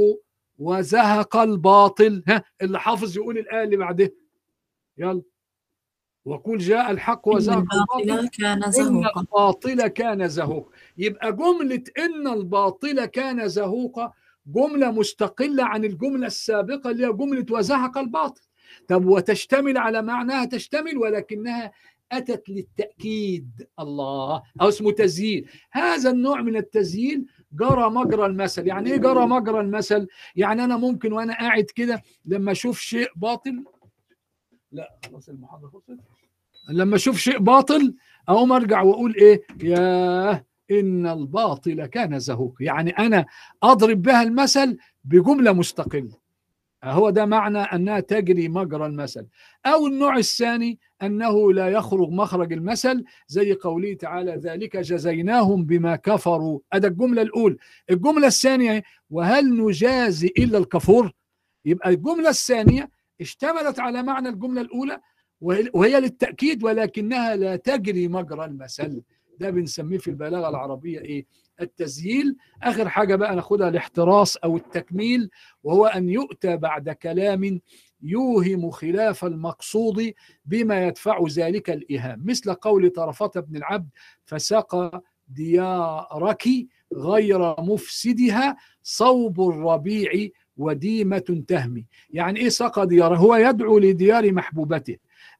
وزهق 0.59 1.36
الباطل. 1.36 2.22
ها 2.28 2.44
اللي 2.62 2.80
حافظ 2.80 3.16
يقول 3.16 3.38
الآية 3.38 3.64
اللي 3.64 3.76
بعدها. 3.76 4.10
يلا. 4.98 5.22
وقل 6.28 6.59
جاء 6.59 6.90
الحق 6.90 7.28
وزهق 7.28 7.66
الباطل 7.74 8.28
كان 8.28 8.64
إن 8.64 8.70
زهوقا. 8.70 9.20
الباطل 9.20 9.86
كان 9.86 10.28
زهوقا 10.28 10.70
يبقى 10.98 11.32
جملة 11.32 11.82
إن 11.98 12.28
الباطل 12.28 13.05
كان 13.05 13.48
زهوقا 13.48 14.12
جملة 14.46 14.90
مستقلة 14.90 15.64
عن 15.64 15.84
الجملة 15.84 16.26
السابقة 16.26 16.90
اللي 16.90 17.06
هي 17.06 17.12
جملة 17.12 17.46
وزهق 17.50 17.98
الباطل. 17.98 18.42
طب 18.88 19.06
وتشتمل 19.06 19.78
على 19.78 20.02
معناها 20.02 20.44
تشتمل 20.44 20.98
ولكنها 20.98 21.72
أتت 22.12 22.48
للتأكيد. 22.48 23.66
الله. 23.80 24.42
أو 24.60 24.68
اسمه 24.68 24.92
تزيين 24.92 25.44
هذا 25.70 26.10
النوع 26.10 26.42
من 26.42 26.56
التزيين 26.56 27.26
جرى 27.52 27.90
مجرى 27.90 28.26
المثل. 28.26 28.66
يعني 28.66 28.90
إيه 28.90 28.96
جرى 28.96 29.26
مجرى 29.26 29.60
المثل؟ 29.60 30.06
يعني 30.36 30.64
أنا 30.64 30.76
ممكن 30.76 31.12
وأنا 31.12 31.34
قاعد 31.38 31.64
كده 31.64 32.02
لما 32.24 32.52
أشوف 32.52 32.80
شيء 32.80 33.09
باطل 33.16 33.64
لا 34.72 34.98
خلاص 35.10 35.28
المحاضرة 35.28 35.68
خلصت. 35.68 36.18
لما 36.69 36.97
أشوف 36.97 37.19
شيء 37.19 37.39
باطل 37.39 37.95
أقوم 38.28 38.53
أرجع 38.53 38.82
وأقول 38.82 39.15
إيه؟ 39.15 39.43
يا 39.62 40.31
إن 40.70 41.07
الباطل 41.07 41.86
كان 41.86 42.19
زهوق 42.19 42.55
يعني 42.61 42.90
أنا 42.90 43.27
أضرب 43.62 44.03
بها 44.03 44.23
المثل 44.23 44.78
بجملة 45.05 45.53
مستقلة. 45.53 46.28
هو 46.85 47.11
ده 47.11 47.27
معنى 47.27 47.59
أنها 47.59 48.01
تجري 48.01 48.49
مجرى 48.49 48.86
المثل. 48.86 49.27
أو 49.66 49.86
النوع 49.86 50.16
الثاني 50.16 50.78
أنه 51.03 51.53
لا 51.53 51.69
يخرج 51.69 52.09
مخرج 52.11 52.53
المثل 52.53 53.05
زي 53.28 53.55
قوله 53.55 53.95
تعالى 53.95 54.32
ذلك 54.36 54.77
جزيناهم 54.77 55.65
بما 55.65 55.97
كفروا 55.97 56.61
ادى 56.73 56.86
الجملة 56.86 57.23
الاولى 57.23 57.57
الجملة 57.90 58.27
الثانية 58.27 58.82
وهل 59.11 59.62
نجازي 59.66 60.32
إلا 60.39 60.59
الكفور 60.59 61.12
يبقى 61.65 61.90
الجملة 61.90 62.28
الثانية 62.28 62.90
اشتملت 63.20 63.81
على 63.81 64.03
معنى 64.03 64.28
الجملة 64.28 64.61
الأولى. 64.61 65.01
وهي 65.40 66.01
للتأكيد 66.01 66.65
ولكنها 66.65 67.36
لا 67.36 67.56
تجري 67.56 68.09
مجرى 68.09 68.44
المثل. 68.44 69.02
ده 69.40 69.51
بنسميه 69.51 69.98
في 69.98 70.09
البلاغة 70.10 70.48
العربية 70.48 71.01
إيه؟ 71.01 71.27
التسجيل 71.60 72.36
آخر 72.62 72.89
حاجة 72.89 73.16
بقى 73.16 73.36
ناخدها 73.36 73.69
الاحتراس 73.69 74.36
أو 74.36 74.56
التكميل 74.56 75.31
وهو 75.62 75.86
أن 75.86 76.09
يؤتى 76.09 76.56
بعد 76.56 76.90
كلام 76.90 77.60
يوهم 78.02 78.70
خلاف 78.70 79.24
المقصود 79.24 80.12
بما 80.44 80.86
يدفع 80.86 81.24
ذلك 81.31 81.70
الإيهام. 81.70 82.23
مثل 82.24 82.55
قول 82.55 82.90
طرفة 82.90 83.31
بن 83.36 83.56
العبد 83.56 83.89
فسقى 84.24 85.02
ديارك 85.28 86.44
غير 86.94 87.60
مفسدها 87.60 88.56
صوب 88.82 89.48
الربيع 89.48 90.28
وديمة 90.56 91.44
تهمي. 91.48 91.86
يعني 92.10 92.40
إيه 92.40 92.48
سقى 92.48 92.86
دياره؟ 92.86 93.16
هو 93.16 93.36
يدعو 93.36 93.78
لديار 93.78 94.32
محبوبته. 94.32 94.97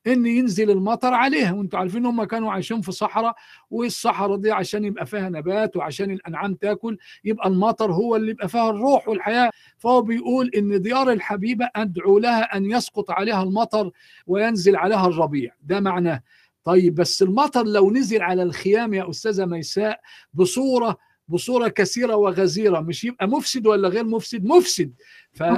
إن 0.07 0.27
ينزل 0.27 0.71
المطر 0.71 1.15
عليها. 1.15 1.53
وأنتم 1.53 1.79
عارفين 1.79 2.07
هم 2.07 2.25
كانوا 2.25 2.53
عايشين 2.53 2.81
في 2.81 2.93
صحراء 2.93 3.35
والصحراء 3.71 4.37
دي 4.37 4.53
عشان 4.53 4.85
يبقى 4.85 5.07
فيها 5.07 5.29
نبات 5.29 5.77
وعشان 5.77 6.11
الأنعام 6.11 6.55
تاكل 6.55 6.99
يبقى 7.25 7.49
المطر 7.49 7.93
هو 7.93 8.17
اللي 8.17 8.31
يبقى 8.31 8.49
فيها 8.49 8.71
الروح 8.71 9.09
والحياة. 9.09 9.51
فهو 9.79 10.03
بيقول 10.03 10.51
إن 10.57 10.83
ديار 10.83 11.13
الحبيبة 11.13 11.71
أدعو 11.77 12.19
لها 12.19 12.57
أن 12.57 12.71
يسقط 12.71 13.11
عليها 13.11 13.43
المطر 13.43 13.91
وينزل 14.27 14.77
عليها 14.77 15.07
الربيع. 15.07 15.53
ده 15.63 15.81
معناه. 15.81 16.23
طيب 16.65 16.95
بس 16.95 17.23
المطر 17.23 17.65
لو 17.67 17.91
نزل 17.91 18.23
على 18.23 18.43
الخيام 18.43 18.95
يا 18.95 19.11
أستاذة 19.11 19.45
ميساء 19.47 20.01
بصورة 20.35 20.97
بصورة 21.29 21.69
كثيرة 21.69 22.15
وغزيرة 22.17 22.81
مش 22.81 23.05
يبقى 23.05 23.29
مفسد 23.29 23.67
ولا 23.67 23.89
غير 23.89 24.05
مفسد؟ 24.05 24.45
مفسد. 24.45 24.93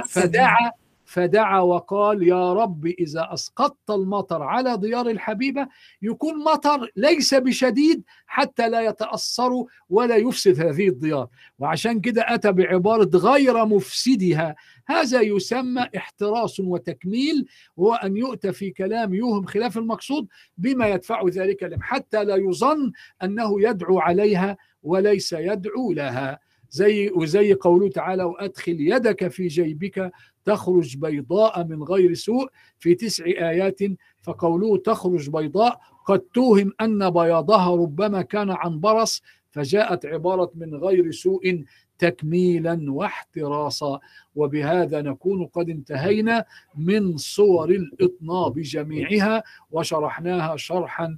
فدعا 0.07 0.71
فدعا 1.11 1.59
وقال 1.59 2.27
يا 2.27 2.53
رب 2.53 2.85
إذا 2.85 3.29
أسقطت 3.33 3.89
المطر 3.89 4.43
على 4.43 4.77
ديار 4.77 5.09
الحبيبة 5.09 5.67
يكون 6.01 6.43
مطر 6.43 6.91
ليس 6.95 7.33
بشديد 7.33 8.03
حتى 8.25 8.69
لا 8.69 8.81
يتأثروا 8.81 9.65
ولا 9.89 10.15
يفسد 10.15 10.59
هذه 10.59 10.87
الديار. 10.87 11.27
وعشان 11.59 12.01
كده 12.01 12.25
أتى 12.27 12.51
بعبارة 12.51 13.17
غير 13.17 13.65
مفسدها. 13.65 14.55
هذا 14.87 15.21
يسمى 15.21 15.87
احتراس 15.97 16.59
وتكميل 16.59 17.47
وهو 17.77 17.93
أن 17.93 18.17
يؤتى 18.17 18.51
في 18.51 18.69
كلام 18.71 19.13
يوهم 19.13 19.45
خلاف 19.45 19.77
المقصود 19.77 20.27
بما 20.57 20.87
يدفع 20.87 21.27
ذلك 21.27 21.77
حتى 21.81 22.23
لا 22.23 22.35
يظن 22.35 22.91
أنه 23.23 23.61
يدعو 23.61 23.99
عليها 23.99 24.57
وليس 24.83 25.33
يدعو 25.33 25.93
لها. 25.93 26.39
زي 26.71 27.09
وزي 27.09 27.53
قوله 27.53 27.89
تعالى 27.89 28.23
وأدخل 28.23 28.77
يدك 28.79 29.27
في 29.27 29.47
جيبك 29.47 30.11
تخرج 30.45 30.97
بيضاء 30.97 31.63
من 31.63 31.83
غير 31.83 32.13
سوء 32.13 32.49
في 32.79 32.95
تسع 32.95 33.25
آيات 33.25 33.79
فقوله 34.21 34.77
تخرج 34.77 35.29
بيضاء 35.29 35.79
قد 36.05 36.19
توهم 36.19 36.73
أن 36.81 37.09
بياضها 37.09 37.75
ربما 37.75 38.21
كان 38.21 38.51
عن 38.51 38.79
برص 38.79 39.21
فجاءت 39.51 40.05
عبارة 40.05 40.51
من 40.55 40.75
غير 40.75 41.11
سوء 41.11 41.63
تكميلا 41.97 42.85
واحتراسا. 42.91 43.99
وبهذا 44.35 45.01
نكون 45.01 45.45
قد 45.45 45.69
انتهينا 45.69 46.45
من 46.75 47.17
صور 47.17 47.69
الإطناب 47.69 48.59
جميعها 48.59 49.43
وشرحناها 49.71 50.57
شرحا 50.57 51.17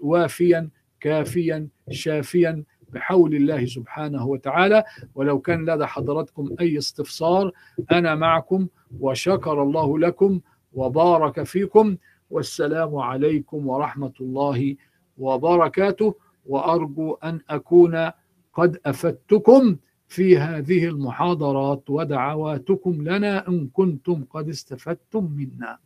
وافيا 0.00 0.68
كافيا 1.00 1.68
شافيا. 1.90 2.64
بحول 2.92 3.34
الله 3.34 3.66
سبحانه 3.66 4.26
وتعالى. 4.26 4.84
ولو 5.14 5.38
كان 5.38 5.70
لدى 5.70 5.86
حضراتكم 5.86 6.54
أي 6.60 6.78
استفسار 6.78 7.52
أنا 7.92 8.14
معكم 8.14 8.66
وشكر 9.00 9.62
الله 9.62 9.98
لكم 9.98 10.40
وبارك 10.72 11.42
فيكم. 11.42 11.96
والسلام 12.30 12.96
عليكم 12.96 13.68
ورحمة 13.68 14.12
الله 14.20 14.76
وبركاته. 15.18 16.14
وأرجو 16.46 17.12
أن 17.14 17.40
أكون 17.50 18.10
قد 18.54 18.80
أفدتكم 18.86 19.76
في 20.08 20.38
هذه 20.38 20.86
المحاضرات 20.86 21.90
ودعواتكم 21.90 23.02
لنا 23.02 23.48
إن 23.48 23.68
كنتم 23.72 24.24
قد 24.30 24.48
استفدتم 24.48 25.24
منا. 25.24 25.78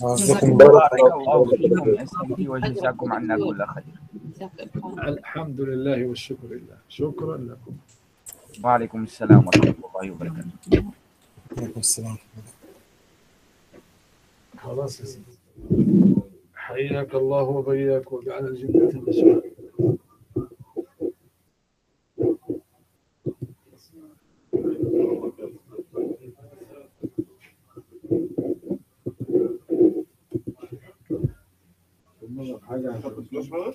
بارك 0.00 0.42
الله 0.42 1.36
وجزاكم 2.48 3.12
عنا 3.12 3.36
كل 3.36 3.66
خير. 3.66 3.84
الحمد 5.08 5.60
لله 5.60 6.06
والشكر 6.06 6.48
لله. 6.50 6.78
شكرا 6.88 7.36
لكم. 7.36 7.74
وعليكم 8.64 9.02
السلام 9.02 9.46
ورحمة 9.46 9.74
الله 9.88 10.10
وبركاته. 10.10 10.92
عليكم 11.58 11.80
السلام. 11.80 12.16
خلاص 14.58 15.00
يا 15.00 15.04
سيدي. 15.04 15.34
حياك 16.54 17.14
الله 17.14 17.42
وبياك. 17.42 18.12
وجعل 18.12 18.46
الجنة 18.46 18.90
مسوى 32.52 32.60
حاجة 32.68 33.74